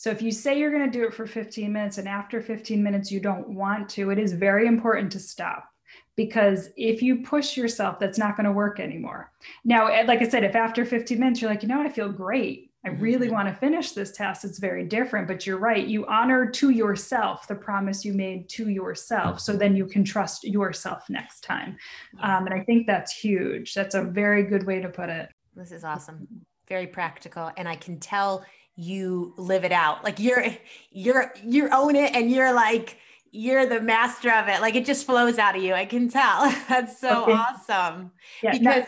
so 0.02 0.10
if 0.10 0.20
you 0.20 0.32
say 0.32 0.58
you're 0.58 0.72
going 0.72 0.90
to 0.90 0.98
do 0.98 1.06
it 1.06 1.14
for 1.14 1.28
15 1.28 1.72
minutes 1.72 1.98
and 1.98 2.08
after 2.08 2.42
15 2.42 2.82
minutes 2.82 3.12
you 3.12 3.20
don't 3.20 3.48
want 3.48 3.88
to 3.90 4.10
it 4.10 4.18
is 4.18 4.32
very 4.32 4.66
important 4.66 5.12
to 5.12 5.20
stop 5.20 5.68
because 6.16 6.70
if 6.76 7.02
you 7.02 7.22
push 7.22 7.56
yourself 7.56 8.00
that's 8.00 8.18
not 8.18 8.36
going 8.36 8.46
to 8.46 8.52
work 8.52 8.80
anymore 8.80 9.30
now 9.64 9.84
like 10.06 10.20
i 10.20 10.28
said 10.28 10.42
if 10.42 10.56
after 10.56 10.84
15 10.84 11.20
minutes 11.20 11.40
you're 11.40 11.50
like 11.50 11.62
you 11.62 11.68
know 11.68 11.80
i 11.80 11.88
feel 11.88 12.10
great 12.10 12.72
I 12.84 12.88
really 12.88 13.26
mm-hmm. 13.26 13.36
want 13.36 13.48
to 13.48 13.54
finish 13.54 13.92
this 13.92 14.10
test. 14.10 14.44
It's 14.44 14.58
very 14.58 14.84
different, 14.84 15.28
but 15.28 15.46
you're 15.46 15.58
right. 15.58 15.86
You 15.86 16.04
honor 16.06 16.50
to 16.50 16.70
yourself 16.70 17.46
the 17.46 17.54
promise 17.54 18.04
you 18.04 18.12
made 18.12 18.48
to 18.50 18.68
yourself. 18.68 19.38
So 19.38 19.52
then 19.52 19.76
you 19.76 19.86
can 19.86 20.02
trust 20.02 20.42
yourself 20.42 21.08
next 21.08 21.42
time. 21.42 21.76
Um, 22.20 22.46
and 22.46 22.52
I 22.52 22.64
think 22.64 22.88
that's 22.88 23.12
huge. 23.12 23.74
That's 23.74 23.94
a 23.94 24.02
very 24.02 24.42
good 24.42 24.66
way 24.66 24.80
to 24.80 24.88
put 24.88 25.10
it. 25.10 25.28
This 25.54 25.70
is 25.70 25.84
awesome. 25.84 26.26
Very 26.68 26.88
practical. 26.88 27.52
And 27.56 27.68
I 27.68 27.76
can 27.76 28.00
tell 28.00 28.44
you 28.76 29.34
live 29.36 29.64
it 29.64 29.72
out. 29.72 30.04
Like 30.04 30.18
you're, 30.18 30.44
you're, 30.90 31.32
you 31.44 31.68
own 31.70 31.96
it 31.96 32.14
and 32.14 32.30
you're 32.30 32.52
like, 32.52 32.98
you're 33.30 33.66
the 33.66 33.80
master 33.80 34.30
of 34.30 34.48
it. 34.48 34.60
Like 34.60 34.74
it 34.74 34.84
just 34.84 35.06
flows 35.06 35.38
out 35.38 35.56
of 35.56 35.62
you. 35.62 35.74
I 35.74 35.86
can 35.86 36.08
tell. 36.08 36.50
That's 36.68 37.00
so 37.00 37.22
okay. 37.22 37.32
awesome. 37.32 38.12
Yeah, 38.42 38.52
because 38.52 38.84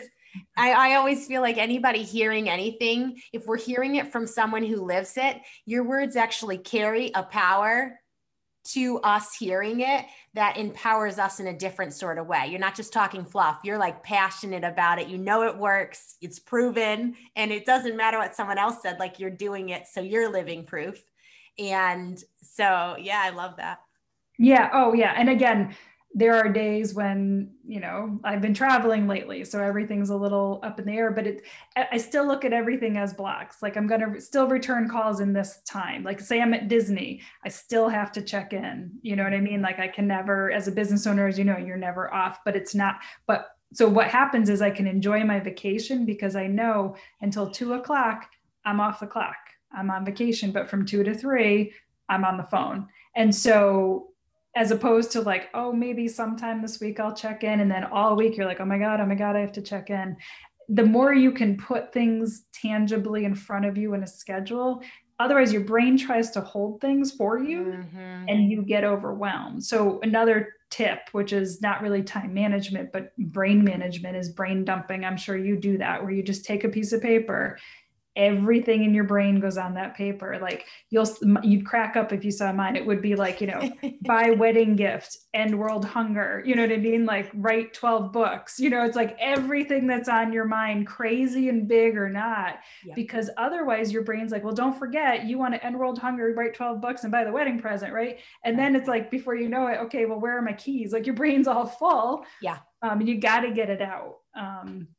I, 0.57 0.71
I 0.71 0.95
always 0.95 1.27
feel 1.27 1.41
like 1.41 1.57
anybody 1.57 2.03
hearing 2.03 2.49
anything, 2.49 3.19
if 3.33 3.45
we're 3.45 3.57
hearing 3.57 3.95
it 3.95 4.11
from 4.11 4.27
someone 4.27 4.63
who 4.63 4.85
lives 4.85 5.13
it, 5.17 5.37
your 5.65 5.83
words 5.83 6.15
actually 6.15 6.57
carry 6.57 7.11
a 7.15 7.23
power 7.23 7.99
to 8.65 8.99
us 8.99 9.35
hearing 9.35 9.81
it 9.81 10.05
that 10.33 10.57
empowers 10.57 11.19
us 11.19 11.39
in 11.39 11.47
a 11.47 11.57
different 11.57 11.93
sort 11.93 12.17
of 12.17 12.27
way. 12.27 12.47
You're 12.49 12.59
not 12.59 12.75
just 12.75 12.91
talking 12.91 13.23
fluff, 13.23 13.59
you're 13.63 13.77
like 13.77 14.03
passionate 14.03 14.63
about 14.63 14.99
it. 14.99 15.07
You 15.07 15.17
know 15.17 15.43
it 15.43 15.57
works, 15.57 16.15
it's 16.21 16.39
proven, 16.39 17.15
and 17.35 17.51
it 17.51 17.65
doesn't 17.65 17.95
matter 17.95 18.17
what 18.17 18.35
someone 18.35 18.57
else 18.57 18.81
said, 18.81 18.99
like 18.99 19.19
you're 19.19 19.29
doing 19.29 19.69
it. 19.69 19.87
So 19.87 20.01
you're 20.01 20.31
living 20.31 20.65
proof. 20.65 21.03
And 21.57 22.21
so, 22.41 22.97
yeah, 22.99 23.21
I 23.23 23.29
love 23.29 23.57
that. 23.57 23.79
Yeah. 24.37 24.69
Oh, 24.73 24.93
yeah. 24.93 25.13
And 25.15 25.29
again, 25.29 25.75
there 26.17 26.33
are 26.33 26.47
days 26.47 26.93
when 26.93 27.51
you 27.67 27.81
know 27.81 28.17
i've 28.23 28.41
been 28.41 28.53
traveling 28.53 29.05
lately 29.05 29.43
so 29.43 29.61
everything's 29.61 30.09
a 30.09 30.15
little 30.15 30.61
up 30.63 30.79
in 30.79 30.85
the 30.85 30.93
air 30.93 31.11
but 31.11 31.27
it 31.27 31.43
i 31.75 31.97
still 31.97 32.25
look 32.25 32.45
at 32.45 32.53
everything 32.53 32.97
as 32.97 33.13
blocks. 33.13 33.61
Like 33.61 33.75
i'm 33.75 33.85
going 33.85 34.13
to 34.13 34.21
still 34.21 34.47
return 34.47 34.89
calls 34.89 35.19
in 35.19 35.33
this 35.33 35.59
time. 35.67 36.03
Like 36.03 36.21
say 36.21 36.41
i'm 36.41 36.53
at 36.53 36.69
disney 36.69 37.21
i 37.43 37.49
still 37.49 37.89
have 37.89 38.11
to 38.13 38.21
check 38.21 38.53
in. 38.53 38.91
You 39.01 39.17
know 39.17 39.23
what 39.23 39.33
i 39.33 39.41
mean? 39.41 39.61
Like 39.61 39.79
i 39.79 39.89
can 39.89 40.07
never 40.07 40.51
as 40.51 40.67
a 40.67 40.71
business 40.71 41.05
owner 41.05 41.27
as 41.27 41.37
you 41.37 41.43
know 41.43 41.57
you're 41.57 41.77
never 41.77 42.11
off 42.11 42.39
but 42.45 42.55
it's 42.55 42.73
not 42.73 43.01
but 43.27 43.49
so 43.73 43.87
what 43.87 44.07
happens 44.07 44.49
is 44.49 44.61
i 44.61 44.71
can 44.71 44.87
enjoy 44.87 45.23
my 45.23 45.39
vacation 45.39 46.05
because 46.05 46.35
i 46.37 46.47
know 46.47 46.95
until 47.21 47.51
two 47.51 47.73
o'clock 47.73 48.29
i'm 48.63 48.79
off 48.79 49.01
the 49.01 49.07
clock. 49.07 49.35
I'm 49.75 49.91
on 49.91 50.05
vacation 50.05 50.51
but 50.51 50.69
from 50.69 50.85
two 50.85 51.03
to 51.03 51.13
three 51.13 51.73
i'm 52.07 52.23
on 52.23 52.37
the 52.37 52.43
phone. 52.43 52.87
And 53.17 53.33
so 53.33 54.11
as 54.55 54.71
opposed 54.71 55.11
to 55.11 55.21
like, 55.21 55.49
oh, 55.53 55.73
maybe 55.73 56.07
sometime 56.07 56.61
this 56.61 56.79
week 56.79 56.99
I'll 56.99 57.13
check 57.13 57.43
in. 57.43 57.59
And 57.59 57.69
then 57.69 57.83
all 57.83 58.15
week 58.15 58.37
you're 58.37 58.45
like, 58.45 58.61
oh 58.61 58.65
my 58.65 58.77
God, 58.77 59.01
oh 59.01 59.05
my 59.05 59.15
God, 59.15 59.35
I 59.35 59.39
have 59.39 59.51
to 59.53 59.61
check 59.61 59.89
in. 59.89 60.15
The 60.69 60.85
more 60.85 61.13
you 61.13 61.31
can 61.31 61.57
put 61.57 61.93
things 61.93 62.45
tangibly 62.53 63.25
in 63.25 63.35
front 63.35 63.65
of 63.65 63.77
you 63.77 63.93
in 63.93 64.03
a 64.03 64.07
schedule, 64.07 64.81
otherwise 65.19 65.51
your 65.51 65.63
brain 65.63 65.97
tries 65.97 66.31
to 66.31 66.41
hold 66.41 66.81
things 66.81 67.11
for 67.11 67.37
you 67.37 67.65
mm-hmm. 67.65 68.25
and 68.27 68.49
you 68.49 68.63
get 68.63 68.83
overwhelmed. 68.83 69.63
So, 69.63 69.99
another 70.01 70.53
tip, 70.71 70.99
which 71.11 71.33
is 71.33 71.61
not 71.61 71.81
really 71.81 72.01
time 72.01 72.33
management, 72.33 72.91
but 72.91 73.15
brain 73.17 73.63
management, 73.63 74.17
is 74.17 74.29
brain 74.29 74.65
dumping. 74.65 75.05
I'm 75.05 75.17
sure 75.17 75.37
you 75.37 75.55
do 75.55 75.77
that, 75.77 76.01
where 76.01 76.11
you 76.11 76.23
just 76.23 76.45
take 76.45 76.63
a 76.63 76.69
piece 76.69 76.91
of 76.91 77.01
paper 77.01 77.57
everything 78.15 78.83
in 78.83 78.93
your 78.93 79.03
brain 79.03 79.39
goes 79.39 79.57
on 79.57 79.73
that 79.73 79.95
paper. 79.95 80.37
Like 80.41 80.65
you'll 80.89 81.07
you'd 81.43 81.65
crack 81.65 81.95
up 81.95 82.13
if 82.13 82.23
you 82.23 82.31
saw 82.31 82.51
mine. 82.51 82.75
It 82.75 82.85
would 82.85 83.01
be 83.01 83.15
like 83.15 83.41
you 83.41 83.47
know 83.47 83.69
buy 84.01 84.31
wedding 84.31 84.75
gift 84.75 85.17
end 85.33 85.57
world 85.57 85.85
hunger. 85.85 86.41
You 86.45 86.55
know 86.55 86.61
what 86.61 86.71
i 86.71 86.77
mean? 86.77 87.05
Like 87.05 87.29
write 87.33 87.73
12 87.73 88.11
books. 88.11 88.59
You 88.59 88.69
know 88.69 88.83
it's 88.85 88.95
like 88.95 89.17
everything 89.19 89.87
that's 89.87 90.09
on 90.09 90.31
your 90.31 90.45
mind 90.45 90.87
crazy 90.87 91.49
and 91.49 91.67
big 91.67 91.97
or 91.97 92.09
not 92.09 92.59
because 92.95 93.29
otherwise 93.37 93.91
your 93.91 94.03
brain's 94.03 94.31
like 94.31 94.43
well 94.43 94.53
don't 94.53 94.77
forget 94.77 95.25
you 95.25 95.37
want 95.37 95.53
to 95.53 95.65
end 95.65 95.77
world 95.77 95.99
hunger 95.99 96.33
write 96.35 96.53
12 96.53 96.81
books 96.81 97.03
and 97.03 97.11
buy 97.11 97.23
the 97.23 97.31
wedding 97.31 97.59
present 97.59 97.93
right? 97.93 98.19
And 98.43 98.57
then 98.57 98.75
it's 98.75 98.87
like 98.87 99.11
before 99.11 99.35
you 99.35 99.49
know 99.49 99.67
it 99.67 99.79
okay 99.81 100.05
well 100.05 100.19
where 100.19 100.37
are 100.37 100.41
my 100.41 100.53
keys? 100.53 100.93
Like 100.93 101.05
your 101.05 101.15
brain's 101.15 101.47
all 101.47 101.65
full. 101.65 102.25
Yeah. 102.41 102.59
Um, 102.81 103.01
you 103.01 103.19
got 103.19 103.41
to 103.41 103.51
get 103.51 103.69
it 103.69 103.81
out. 103.81 104.17
Um, 104.35 104.89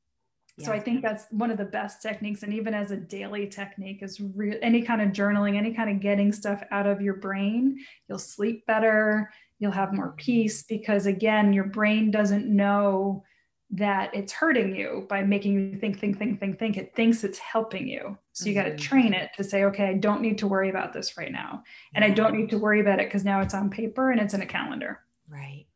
so 0.59 0.73
I 0.73 0.81
think 0.81 1.03
that's 1.03 1.27
one 1.31 1.51
of 1.51 1.59
the 1.59 1.67
best 1.67 2.01
techniques. 2.01 2.43
And 2.43 2.53
even 2.55 2.73
as 2.73 2.91
a 2.91 2.97
daily 2.97 3.47
technique 3.47 4.03
is 4.03 4.21
re- 4.21 4.59
any 4.63 4.81
kind 4.81 5.03
of 5.03 5.11
journaling, 5.11 5.57
any 5.57 5.75
kind 5.75 5.91
of 5.91 6.01
getting 6.01 6.33
stuff 6.33 6.63
out 6.71 6.87
of 6.87 7.03
your 7.03 7.15
brain, 7.15 7.79
you'll 8.09 8.19
sleep 8.19 8.65
better, 8.67 9.31
you'll 9.59 9.73
have 9.73 9.93
more 9.93 10.15
peace 10.17 10.63
because 10.63 11.05
again, 11.05 11.53
your 11.53 11.65
brain 11.65 12.11
doesn't 12.11 12.47
know 12.47 13.23
that 13.71 14.15
it's 14.15 14.33
hurting 14.33 14.75
you 14.75 15.07
by 15.11 15.23
making 15.23 15.53
you 15.53 15.79
think, 15.79 15.99
think, 15.99 16.19
think, 16.19 16.41
think, 16.41 16.59
think. 16.59 16.77
It 16.79 16.95
thinks 16.95 17.25
it's 17.25 17.39
helping 17.39 17.87
you. 17.87 18.17
So 18.33 18.49
you 18.49 18.55
mm-hmm. 18.55 18.71
got 18.71 18.77
to 18.79 18.83
train 18.83 19.13
it 19.13 19.31
to 19.37 19.45
say, 19.45 19.65
okay, 19.65 19.87
I 19.87 19.95
don't 19.95 20.23
need 20.23 20.39
to 20.39 20.47
worry 20.47 20.71
about 20.71 20.93
this 20.93 21.19
right 21.19 21.33
now. 21.33 21.65
And 21.95 22.05
I 22.05 22.11
don't 22.11 22.35
need 22.35 22.49
to 22.51 22.59
worry 22.59 22.81
about 22.81 23.01
it 23.01 23.09
because 23.09 23.25
now 23.25 23.41
it's 23.41 23.55
on 23.55 23.69
paper 23.69 24.11
and 24.11 24.21
it's 24.21 24.35
in 24.35 24.41
a 24.41 24.47
calendar. 24.47 25.01
Right. 25.29 25.67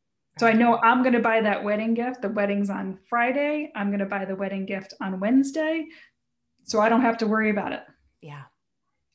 So 0.40 0.46
I 0.46 0.54
know 0.54 0.78
I'm 0.78 1.02
going 1.02 1.12
to 1.12 1.20
buy 1.20 1.42
that 1.42 1.64
wedding 1.64 1.92
gift. 1.92 2.22
The 2.22 2.30
wedding's 2.30 2.70
on 2.70 2.98
Friday. 3.10 3.70
I'm 3.76 3.88
going 3.88 4.00
to 4.00 4.06
buy 4.06 4.24
the 4.24 4.34
wedding 4.34 4.64
gift 4.64 4.94
on 4.98 5.20
Wednesday. 5.20 5.84
So 6.64 6.80
I 6.80 6.88
don't 6.88 7.02
have 7.02 7.18
to 7.18 7.26
worry 7.26 7.50
about 7.50 7.72
it. 7.72 7.82
Yeah. 8.22 8.44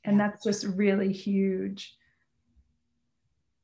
And 0.03 0.19
yeah. 0.19 0.27
that's 0.27 0.43
just 0.43 0.65
really 0.65 1.11
huge. 1.11 1.95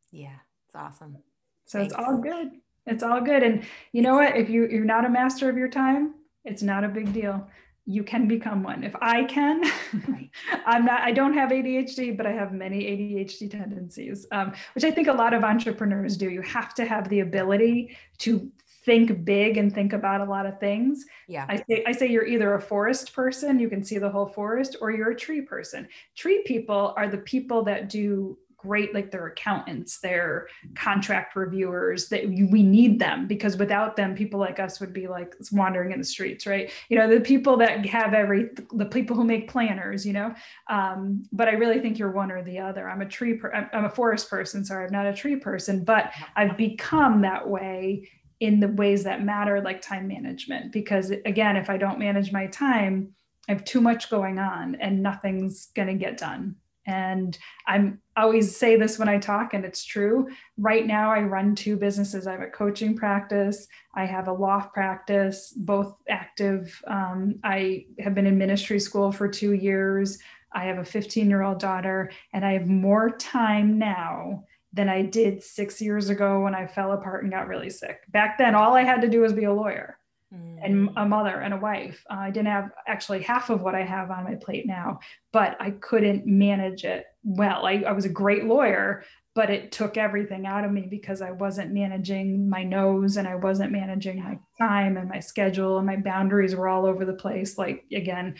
Yeah, 0.10 0.38
it's 0.65 0.76
awesome. 0.76 1.17
So 1.65 1.78
Thanks. 1.78 1.93
it's 1.93 2.04
all 2.04 2.17
good. 2.17 2.47
It's 2.88 3.04
all 3.04 3.21
good. 3.21 3.43
And 3.43 3.63
you 3.91 4.02
know 4.02 4.15
what? 4.15 4.36
If 4.36 4.50
you, 4.50 4.67
you're 4.67 4.84
not 4.84 5.06
a 5.06 5.10
master 5.10 5.47
of 5.47 5.56
your 5.56 5.69
time, 5.69 6.15
it's 6.43 6.63
not 6.63 6.84
a 6.84 6.89
big 6.89 7.13
deal 7.13 7.47
you 7.86 8.04
can 8.04 8.28
become 8.28 8.63
one. 8.63 8.84
If 8.84 8.96
I 9.02 9.24
can. 9.24 9.63
I'm 10.65 10.86
not, 10.86 11.02
I 11.02 11.12
don't 11.12 11.34
have 11.34 11.50
ADHD, 11.50 12.15
but 12.15 12.26
I 12.26 12.32
have 12.32 12.54
many 12.54 12.84
ADHD 12.84 13.50
tendencies, 13.50 14.28
um, 14.32 14.54
which 14.76 14.84
I 14.84 14.91
think 14.91 15.08
a 15.08 15.13
lot 15.13 15.34
of 15.34 15.44
entrepreneurs 15.44 16.15
do. 16.15 16.30
You 16.30 16.41
have 16.41 16.74
to 16.76 16.86
have 16.86 17.10
the 17.10 17.22
ability 17.22 17.98
to 18.20 18.52
think 18.84 19.24
big 19.26 19.58
and 19.58 19.74
think 19.74 19.94
about 19.94 20.22
a 20.22 20.26
lot 20.26 20.46
of 20.46 20.60
things. 20.60 21.06
Yeah. 21.28 21.46
I 21.48 21.58
say 21.58 21.84
I 21.88 21.91
say 21.91 22.08
you're 22.08 22.26
either 22.26 22.56
a 22.56 22.62
forest 22.62 23.13
person, 23.13 23.60
you 23.60 23.70
can 23.70 23.84
see 23.84 23.98
the 23.98 24.10
whole 24.10 24.28
forest, 24.28 24.76
or 24.82 24.91
you're 24.91 25.12
a 25.12 25.15
tree 25.15 25.41
person. 25.41 25.88
Tree 26.15 26.44
people 26.46 26.94
are 26.98 27.08
the 27.08 27.20
people 27.20 27.63
that 27.63 27.89
do 27.89 28.38
great 28.62 28.93
like 28.93 29.12
they're 29.12 29.28
accountants 29.28 30.00
they're 30.00 30.47
contract 30.76 31.36
reviewers 31.36 32.10
that 32.10 32.28
we 32.28 32.63
need 32.63 33.00
them 33.00 33.28
because 33.28 33.58
without 33.58 33.95
them 33.95 34.15
people 34.15 34.39
like 34.39 34.60
us 34.60 34.80
would 34.80 34.93
be 34.93 35.08
like 35.08 35.36
wandering 35.52 35.91
in 35.91 36.00
the 36.00 36.06
streets 36.06 36.45
right? 36.45 36.71
You 36.89 36.97
know 36.97 37.10
the 37.10 37.21
people 37.21 37.58
that 37.58 37.86
have 37.88 38.13
every 38.13 38.50
the 38.74 38.86
people 38.86 39.15
who 39.15 39.24
make 39.24 39.50
planners 39.50 40.06
you 40.06 40.13
know? 40.13 40.34
Um, 40.69 41.24
but 41.32 41.47
i 41.47 41.52
really 41.52 41.80
think 41.80 41.97
you're 41.97 42.12
one 42.12 42.32
or 42.32 42.43
the 42.43 42.60
other. 42.60 42.89
I'm 42.89 43.02
a 43.02 43.06
tree 43.06 43.36
per, 43.36 43.69
i'm 43.74 43.86
a 43.86 43.89
forest 43.89 44.30
person 44.30 44.63
sorry 44.63 44.86
i'm 44.86 44.91
not 44.91 45.06
a 45.06 45.13
tree 45.13 45.36
person 45.36 45.84
but 45.84 46.12
i've 46.36 46.58
become 46.58 47.21
that 47.21 47.47
way 47.47 48.10
in 48.39 48.60
the 48.60 48.67
ways 48.69 49.04
that 49.04 49.24
matter 49.24 49.62
like 49.62 49.82
time 49.82 50.08
management 50.08 50.71
because 50.71 51.12
again 51.26 51.56
if 51.56 51.69
i 51.69 51.78
don't 51.78 52.00
manage 52.00 52.32
my 52.32 52.47
time 52.47 53.13
i 53.47 53.52
have 53.52 53.63
too 53.63 53.82
much 53.82 54.10
going 54.10 54.39
on 54.39 54.76
and 54.76 55.02
nothing's 55.02 55.67
going 55.76 55.88
to 55.88 55.93
get 55.93 56.17
done 56.17 56.56
and 56.86 57.38
I'm 57.67 58.02
always 58.17 58.56
say 58.56 58.76
this 58.76 58.98
when 58.98 59.10
I 59.10 59.17
talk, 59.17 59.54
and 59.54 59.63
it's 59.63 59.84
true. 59.84 60.30
Right 60.58 60.86
now, 60.86 61.12
I 61.12 61.22
run 61.22 61.56
two 61.56 61.78
businesses. 61.78 62.28
I 62.28 62.32
have 62.32 62.41
a 62.41 62.48
coaching 62.48 62.96
practice. 62.96 63.67
I 63.94 64.06
have 64.06 64.28
a 64.28 64.34
law 64.34 64.62
practice, 64.74 65.54
both 65.56 65.96
active. 66.10 66.82
Um, 66.88 67.39
I 67.44 67.86
have 68.00 68.15
been 68.15 68.28
in 68.28 68.38
ministry 68.38 68.80
school 68.80 69.12
for 69.12 69.28
two 69.28 69.54
years. 69.54 70.17
I 70.54 70.65
have 70.65 70.80
a 70.80 70.86
15 70.86 71.30
year 71.30 71.44
old 71.44 71.60
daughter, 71.60 72.12
and 72.34 72.46
I 72.46 72.54
have 72.54 72.67
more 72.67 73.12
time 73.17 73.78
now 73.78 74.44
than 74.74 74.89
I 74.89 75.02
did 75.02 75.44
six 75.44 75.82
years 75.82 76.10
ago 76.10 76.41
when 76.41 76.56
I 76.56 76.65
fell 76.65 76.94
apart 76.94 77.24
and 77.24 77.32
got 77.32 77.48
really 77.48 77.70
sick. 77.70 78.00
Back 78.10 78.38
then, 78.38 78.56
all 78.56 78.74
I 78.74 78.84
had 78.84 79.02
to 79.02 79.10
do 79.10 79.22
was 79.22 79.34
be 79.34 79.44
a 79.44 79.54
lawyer 79.54 79.98
mm. 80.34 80.60
and 80.63 80.89
a 80.98 81.06
mother 81.06 81.41
and 81.41 81.54
a 81.54 81.58
wife. 81.58 82.04
Uh, 82.10 82.20
I 82.20 82.32
didn't 82.32 82.48
have 82.48 82.72
actually 82.88 83.22
half 83.22 83.50
of 83.50 83.62
what 83.62 83.76
I 83.76 83.84
have 83.84 84.12
on 84.12 84.24
my 84.24 84.36
plate 84.36 84.65
now, 84.65 85.00
but 85.32 85.58
I 85.60 85.72
couldn't 85.72 86.26
manage 86.26 86.84
it 86.84 87.06
well. 87.24 87.65
I, 87.65 87.84
I 87.88 87.91
was 87.91 88.06
a 88.06 88.10
great 88.10 88.46
lawyer, 88.46 89.04
but 89.34 89.50
it 89.50 89.72
took 89.72 89.98
everything 89.98 90.46
out 90.46 90.65
of 90.65 90.72
me 90.72 90.88
because 90.89 91.22
I 91.22 91.32
wasn't 91.32 91.72
managing 91.72 92.50
my 92.50 92.63
noes 92.63 93.17
and 93.17 93.28
I 93.28 93.36
wasn't 93.36 93.72
managing 93.72 94.22
my 94.22 94.39
time 94.58 94.98
and 94.98 95.10
my 95.10 95.20
schedule 95.20 95.78
and 95.78 95.88
my 95.88 95.96
boundaries 95.96 96.56
were 96.56 96.67
all 96.67 96.86
over 96.86 97.06
the 97.06 97.13
place. 97.13 97.58
Like, 97.58 97.86
again, 97.94 98.36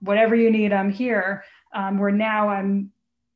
whatever 0.00 0.34
you 0.34 0.50
need, 0.50 0.72
I'm 0.72 0.90
here. 0.90 1.44
Um, 1.72 1.98
where 1.98 2.10
now 2.10 2.48
I'm 2.48 2.90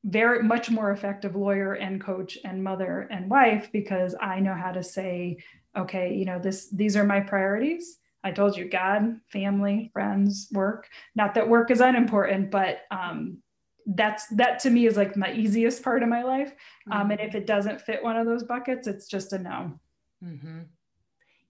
very 0.05 0.43
much 0.43 0.71
more 0.71 0.91
effective 0.91 1.35
lawyer 1.35 1.75
and 1.75 2.01
coach 2.01 2.37
and 2.45 2.63
mother 2.63 3.09
and 3.11 3.31
wife 3.31 3.71
because 3.73 4.15
I 4.21 4.41
know 4.41 4.55
how 4.55 4.73
to 4.73 4.83
say, 4.83 5.39
okay, 5.77 6.15
you 6.15 6.25
know, 6.25 6.39
this 6.39 6.69
these 6.71 6.97
are 6.97 7.05
my 7.05 7.21
priorities. 7.21 7.99
I 8.23 8.31
told 8.31 8.57
you, 8.57 8.69
God, 8.69 9.21
family, 9.29 9.91
friends, 9.93 10.49
work. 10.51 10.89
Not 11.15 11.35
that 11.35 11.49
work 11.49 11.71
is 11.71 11.81
unimportant, 11.81 12.51
but 12.51 12.79
um, 12.91 13.39
that's 13.87 14.27
that 14.29 14.61
to 14.61 14.71
me 14.71 14.87
is 14.87 14.97
like 14.97 15.17
my 15.17 15.33
easiest 15.33 15.83
part 15.83 16.03
of 16.03 16.09
my 16.09 16.23
life. 16.23 16.55
Um, 16.91 17.03
mm-hmm. 17.03 17.11
and 17.13 17.21
if 17.21 17.35
it 17.35 17.47
doesn't 17.47 17.83
fit 17.83 18.03
one 18.03 18.17
of 18.17 18.27
those 18.27 18.45
buckets, 18.45 18.87
it's 18.87 19.07
just 19.07 19.33
a 19.33 19.39
no. 19.39 19.79
Mm-hmm. 20.25 20.61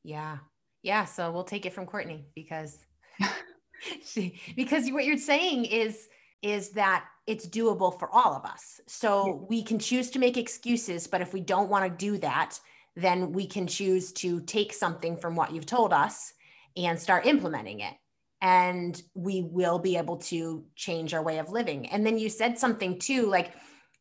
Yeah, 0.02 0.38
yeah. 0.82 1.04
So 1.04 1.30
we'll 1.30 1.44
take 1.44 1.64
it 1.64 1.72
from 1.72 1.86
Courtney 1.86 2.26
because 2.34 2.78
she 4.04 4.40
because 4.56 4.90
what 4.90 5.04
you're 5.04 5.16
saying 5.16 5.66
is 5.66 6.08
is 6.42 6.70
that 6.70 7.06
it's 7.26 7.46
doable 7.46 7.98
for 7.98 8.10
all 8.10 8.34
of 8.34 8.44
us. 8.44 8.80
So 8.86 9.26
yeah. 9.26 9.32
we 9.48 9.62
can 9.62 9.78
choose 9.78 10.10
to 10.10 10.18
make 10.18 10.36
excuses, 10.36 11.06
but 11.06 11.22
if 11.22 11.32
we 11.32 11.40
don't 11.40 11.70
want 11.70 11.84
to 11.84 12.04
do 12.04 12.18
that, 12.18 12.58
then 12.96 13.32
we 13.32 13.46
can 13.46 13.66
choose 13.66 14.12
to 14.12 14.40
take 14.42 14.72
something 14.72 15.16
from 15.16 15.34
what 15.34 15.52
you've 15.52 15.66
told 15.66 15.92
us 15.92 16.32
and 16.76 16.98
start 16.98 17.26
implementing 17.26 17.80
it. 17.80 17.94
And 18.40 19.00
we 19.14 19.42
will 19.42 19.78
be 19.78 19.96
able 19.96 20.18
to 20.18 20.64
change 20.76 21.14
our 21.14 21.22
way 21.22 21.38
of 21.38 21.50
living. 21.50 21.88
And 21.88 22.04
then 22.04 22.18
you 22.18 22.28
said 22.28 22.58
something 22.58 22.98
too, 22.98 23.26
like 23.26 23.52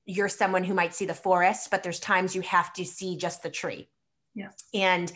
you're 0.05 0.29
someone 0.29 0.63
who 0.63 0.73
might 0.73 0.93
see 0.93 1.05
the 1.05 1.13
forest, 1.13 1.71
but 1.71 1.81
there's 1.81 1.99
times 1.99 2.35
you 2.35 2.41
have 2.41 2.73
to 2.73 2.85
see 2.85 3.15
just 3.17 3.41
the 3.41 3.49
tree. 3.49 3.89
Yeah. 4.35 4.49
And 4.73 5.11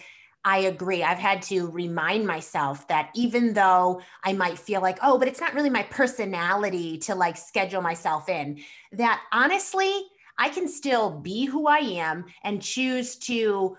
I 0.45 0.59
agree. 0.59 1.03
I've 1.03 1.17
had 1.17 1.41
to 1.43 1.69
remind 1.71 2.25
myself 2.25 2.87
that 2.87 3.09
even 3.15 3.53
though 3.53 4.01
I 4.23 4.31
might 4.31 4.57
feel 4.57 4.81
like, 4.81 4.97
oh, 5.03 5.17
but 5.17 5.27
it's 5.27 5.41
not 5.41 5.53
really 5.53 5.69
my 5.69 5.83
personality 5.83 6.97
to 6.99 7.15
like 7.15 7.35
schedule 7.35 7.81
myself 7.81 8.29
in, 8.29 8.59
that 8.93 9.21
honestly, 9.33 10.07
I 10.37 10.49
can 10.49 10.67
still 10.67 11.19
be 11.19 11.45
who 11.45 11.67
I 11.67 11.77
am 11.77 12.25
and 12.43 12.61
choose 12.61 13.15
to 13.17 13.77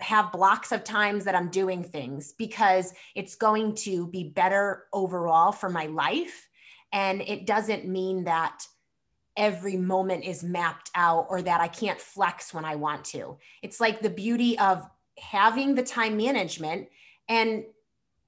have 0.00 0.32
blocks 0.32 0.72
of 0.72 0.84
times 0.84 1.24
that 1.24 1.34
I'm 1.34 1.50
doing 1.50 1.82
things 1.82 2.32
because 2.32 2.92
it's 3.14 3.36
going 3.36 3.74
to 3.76 4.06
be 4.08 4.24
better 4.24 4.84
overall 4.92 5.52
for 5.52 5.70
my 5.70 5.86
life. 5.86 6.48
And 6.92 7.20
it 7.22 7.46
doesn't 7.46 7.86
mean 7.86 8.24
that 8.24 8.64
every 9.36 9.76
moment 9.76 10.24
is 10.24 10.42
mapped 10.42 10.90
out 10.94 11.26
or 11.30 11.40
that 11.42 11.60
I 11.60 11.68
can't 11.68 12.00
flex 12.00 12.52
when 12.52 12.64
I 12.64 12.74
want 12.74 13.04
to. 13.06 13.38
It's 13.62 13.80
like 13.80 14.00
the 14.00 14.10
beauty 14.10 14.58
of 14.58 14.88
having 15.18 15.74
the 15.74 15.82
time 15.82 16.16
management 16.16 16.88
and 17.28 17.64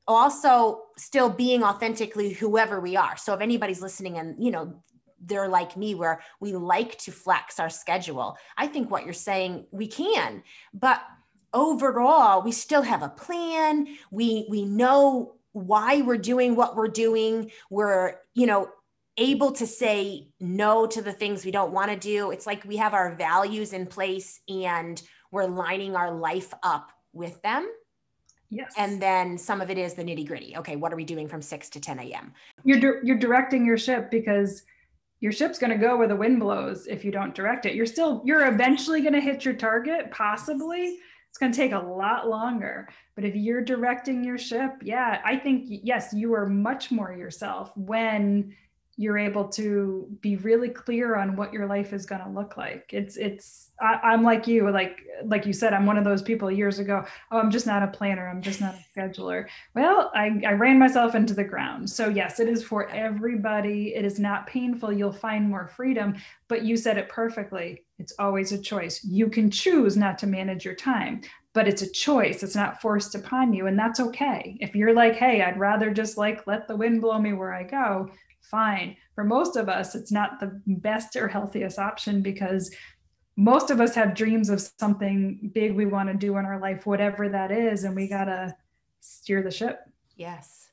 also 0.06 0.82
still 0.96 1.28
being 1.28 1.62
authentically 1.62 2.30
whoever 2.32 2.80
we 2.80 2.96
are. 2.96 3.16
So 3.16 3.34
if 3.34 3.40
anybody's 3.40 3.82
listening 3.82 4.18
and, 4.18 4.42
you 4.42 4.50
know, 4.50 4.82
they're 5.20 5.48
like 5.48 5.76
me 5.76 5.94
where 5.94 6.20
we 6.40 6.52
like 6.52 6.98
to 6.98 7.12
flex 7.12 7.60
our 7.60 7.70
schedule. 7.70 8.36
I 8.56 8.66
think 8.66 8.90
what 8.90 9.04
you're 9.04 9.12
saying 9.12 9.66
we 9.70 9.86
can, 9.86 10.42
but 10.72 11.02
overall 11.52 12.42
we 12.42 12.52
still 12.52 12.82
have 12.82 13.02
a 13.02 13.08
plan. 13.08 13.86
We 14.10 14.46
we 14.48 14.64
know 14.64 15.34
why 15.52 16.02
we're 16.02 16.18
doing 16.18 16.54
what 16.54 16.76
we're 16.76 16.88
doing. 16.88 17.50
We're, 17.70 18.16
you 18.34 18.46
know, 18.46 18.70
able 19.16 19.52
to 19.52 19.66
say 19.66 20.28
no 20.38 20.86
to 20.86 21.02
the 21.02 21.12
things 21.12 21.44
we 21.44 21.50
don't 21.50 21.72
want 21.72 21.90
to 21.90 21.96
do. 21.96 22.30
It's 22.30 22.46
like 22.46 22.64
we 22.64 22.76
have 22.76 22.94
our 22.94 23.14
values 23.16 23.72
in 23.72 23.86
place 23.86 24.40
and 24.48 25.00
we're 25.30 25.46
lining 25.46 25.96
our 25.96 26.12
life 26.12 26.52
up 26.62 26.90
with 27.12 27.40
them. 27.42 27.68
Yes. 28.48 28.72
And 28.76 29.00
then 29.00 29.38
some 29.38 29.60
of 29.60 29.70
it 29.70 29.78
is 29.78 29.94
the 29.94 30.02
nitty 30.02 30.26
gritty. 30.26 30.56
Okay, 30.56 30.74
what 30.74 30.92
are 30.92 30.96
we 30.96 31.04
doing 31.04 31.28
from 31.28 31.40
6 31.40 31.68
to 31.70 31.80
10 31.80 32.00
a.m.? 32.00 32.32
You're, 32.64 33.04
you're 33.04 33.18
directing 33.18 33.64
your 33.64 33.78
ship 33.78 34.10
because 34.10 34.64
your 35.20 35.32
ship's 35.32 35.58
going 35.58 35.70
to 35.70 35.78
go 35.78 35.96
where 35.96 36.08
the 36.08 36.16
wind 36.16 36.40
blows 36.40 36.86
if 36.86 37.04
you 37.04 37.12
don't 37.12 37.34
direct 37.34 37.66
it. 37.66 37.74
You're 37.74 37.86
still, 37.86 38.22
you're 38.24 38.46
eventually 38.46 39.02
going 39.02 39.12
to 39.12 39.20
hit 39.20 39.44
your 39.44 39.54
target, 39.54 40.10
possibly. 40.10 40.98
It's 41.28 41.38
going 41.38 41.52
to 41.52 41.56
take 41.56 41.72
a 41.72 41.78
lot 41.78 42.28
longer. 42.28 42.88
But 43.14 43.24
if 43.24 43.36
you're 43.36 43.62
directing 43.62 44.24
your 44.24 44.38
ship, 44.38 44.72
yeah, 44.82 45.20
I 45.24 45.36
think, 45.36 45.66
yes, 45.68 46.12
you 46.12 46.34
are 46.34 46.46
much 46.46 46.90
more 46.90 47.12
yourself 47.12 47.70
when 47.76 48.56
you're 49.00 49.16
able 49.16 49.48
to 49.48 50.06
be 50.20 50.36
really 50.36 50.68
clear 50.68 51.16
on 51.16 51.34
what 51.34 51.54
your 51.54 51.66
life 51.66 51.94
is 51.94 52.04
going 52.04 52.20
to 52.20 52.28
look 52.28 52.58
like. 52.58 52.90
It's 52.92 53.16
it's 53.16 53.70
I, 53.80 54.12
am 54.12 54.22
like 54.22 54.46
you 54.46 54.70
like 54.70 54.98
like 55.24 55.46
you 55.46 55.54
said 55.54 55.72
i'm 55.72 55.86
one 55.86 55.96
of 55.96 56.04
those 56.04 56.20
people 56.20 56.50
years 56.50 56.78
ago 56.78 57.02
oh 57.32 57.38
i'm 57.38 57.50
just 57.50 57.66
not 57.66 57.82
a 57.82 57.86
planner 57.86 58.28
i'm 58.28 58.42
just 58.42 58.60
not 58.60 58.74
a 58.74 58.84
scheduler. 59.00 59.46
Well 59.74 60.12
I, 60.14 60.38
I 60.46 60.52
ran 60.52 60.78
myself 60.78 61.14
into 61.14 61.32
the 61.32 61.44
ground. 61.44 61.88
So 61.88 62.10
yes 62.10 62.40
it 62.40 62.48
is 62.50 62.62
for 62.62 62.90
everybody. 62.90 63.94
It 63.96 64.04
is 64.04 64.18
not 64.18 64.46
painful. 64.46 64.92
You'll 64.92 65.12
find 65.12 65.48
more 65.48 65.66
freedom 65.66 66.16
but 66.48 66.62
you 66.62 66.76
said 66.76 66.98
it 66.98 67.08
perfectly. 67.08 67.86
It's 67.98 68.12
always 68.18 68.52
a 68.52 68.58
choice. 68.58 69.02
You 69.02 69.30
can 69.30 69.50
choose 69.50 69.96
not 69.96 70.18
to 70.18 70.26
manage 70.26 70.66
your 70.66 70.74
time 70.74 71.22
but 71.54 71.66
it's 71.66 71.80
a 71.80 71.90
choice. 71.90 72.42
It's 72.42 72.54
not 72.54 72.82
forced 72.82 73.14
upon 73.14 73.54
you 73.54 73.66
and 73.66 73.78
that's 73.78 73.98
okay. 73.98 74.58
If 74.60 74.74
you're 74.76 74.92
like 74.92 75.16
hey 75.16 75.40
i'd 75.40 75.58
rather 75.58 75.90
just 75.90 76.18
like 76.18 76.46
let 76.46 76.68
the 76.68 76.76
wind 76.76 77.00
blow 77.00 77.18
me 77.18 77.32
where 77.32 77.54
i 77.54 77.62
go 77.62 78.10
fine. 78.50 78.96
For 79.14 79.24
most 79.24 79.56
of 79.56 79.68
us, 79.68 79.94
it's 79.94 80.12
not 80.12 80.40
the 80.40 80.60
best 80.66 81.16
or 81.16 81.28
healthiest 81.28 81.78
option 81.78 82.22
because 82.22 82.74
most 83.36 83.70
of 83.70 83.80
us 83.80 83.94
have 83.94 84.14
dreams 84.14 84.50
of 84.50 84.60
something 84.78 85.50
big 85.54 85.74
we 85.74 85.86
want 85.86 86.08
to 86.08 86.14
do 86.14 86.36
in 86.36 86.44
our 86.44 86.60
life, 86.60 86.84
whatever 86.84 87.28
that 87.28 87.50
is, 87.50 87.84
and 87.84 87.96
we 87.96 88.08
got 88.08 88.24
to 88.24 88.54
steer 89.00 89.42
the 89.42 89.50
ship. 89.50 89.80
Yes. 90.16 90.68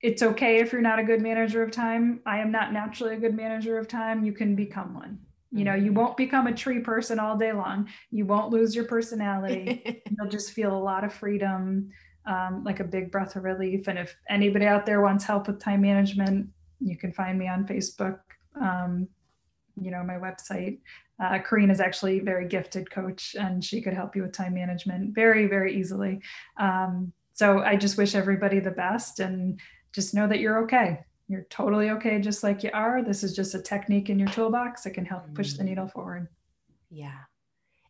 It's 0.00 0.22
okay 0.22 0.58
if 0.58 0.72
you're 0.72 0.80
not 0.80 0.98
a 0.98 1.04
good 1.04 1.20
manager 1.20 1.62
of 1.62 1.70
time. 1.70 2.20
I 2.24 2.38
am 2.38 2.50
not 2.50 2.72
naturally 2.72 3.14
a 3.14 3.18
good 3.18 3.34
manager 3.34 3.78
of 3.78 3.88
time. 3.88 4.24
You 4.24 4.32
can 4.32 4.56
become 4.56 4.94
one. 4.94 5.18
You 5.52 5.64
know, 5.64 5.74
you 5.74 5.90
mm-hmm. 5.90 6.00
won't 6.00 6.16
become 6.16 6.46
a 6.46 6.54
tree 6.54 6.80
person 6.80 7.18
all 7.18 7.36
day 7.36 7.52
long. 7.52 7.88
You 8.10 8.24
won't 8.24 8.50
lose 8.50 8.74
your 8.74 8.86
personality. 8.86 10.02
You'll 10.18 10.30
just 10.30 10.52
feel 10.52 10.74
a 10.74 10.78
lot 10.78 11.04
of 11.04 11.12
freedom, 11.12 11.90
um, 12.24 12.64
like 12.64 12.80
a 12.80 12.84
big 12.84 13.12
breath 13.12 13.36
of 13.36 13.44
relief. 13.44 13.86
And 13.86 13.98
if 13.98 14.16
anybody 14.30 14.64
out 14.64 14.86
there 14.86 15.02
wants 15.02 15.24
help 15.24 15.46
with 15.46 15.60
time 15.60 15.82
management, 15.82 16.48
you 16.82 16.96
can 16.96 17.12
find 17.12 17.38
me 17.38 17.48
on 17.48 17.66
Facebook, 17.66 18.18
um, 18.60 19.08
you 19.80 19.90
know, 19.90 20.02
my 20.02 20.14
website. 20.14 20.78
Uh, 21.22 21.38
Kareen 21.38 21.70
is 21.70 21.80
actually 21.80 22.18
a 22.18 22.22
very 22.22 22.48
gifted 22.48 22.90
coach 22.90 23.36
and 23.38 23.64
she 23.64 23.80
could 23.80 23.94
help 23.94 24.16
you 24.16 24.22
with 24.22 24.32
time 24.32 24.54
management 24.54 25.14
very, 25.14 25.46
very 25.46 25.78
easily. 25.78 26.20
Um, 26.58 27.12
so 27.32 27.60
I 27.60 27.76
just 27.76 27.96
wish 27.96 28.14
everybody 28.14 28.60
the 28.60 28.70
best 28.70 29.20
and 29.20 29.60
just 29.92 30.14
know 30.14 30.26
that 30.26 30.40
you're 30.40 30.62
okay. 30.64 31.00
You're 31.28 31.46
totally 31.48 31.90
okay 31.90 32.20
just 32.20 32.42
like 32.42 32.62
you 32.62 32.70
are. 32.74 33.02
This 33.02 33.22
is 33.22 33.34
just 33.34 33.54
a 33.54 33.62
technique 33.62 34.10
in 34.10 34.18
your 34.18 34.28
toolbox 34.28 34.82
that 34.82 34.90
can 34.90 35.04
help 35.04 35.32
push 35.34 35.54
the 35.54 35.64
needle 35.64 35.88
forward. 35.88 36.28
Yeah. 36.90 37.18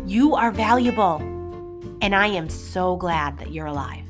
You 0.06 0.36
are 0.36 0.52
valuable, 0.52 1.18
and 2.02 2.14
I 2.14 2.28
am 2.28 2.50
so 2.50 2.98
glad 2.98 3.38
that 3.40 3.52
you're 3.52 3.68
alive. 3.68 4.09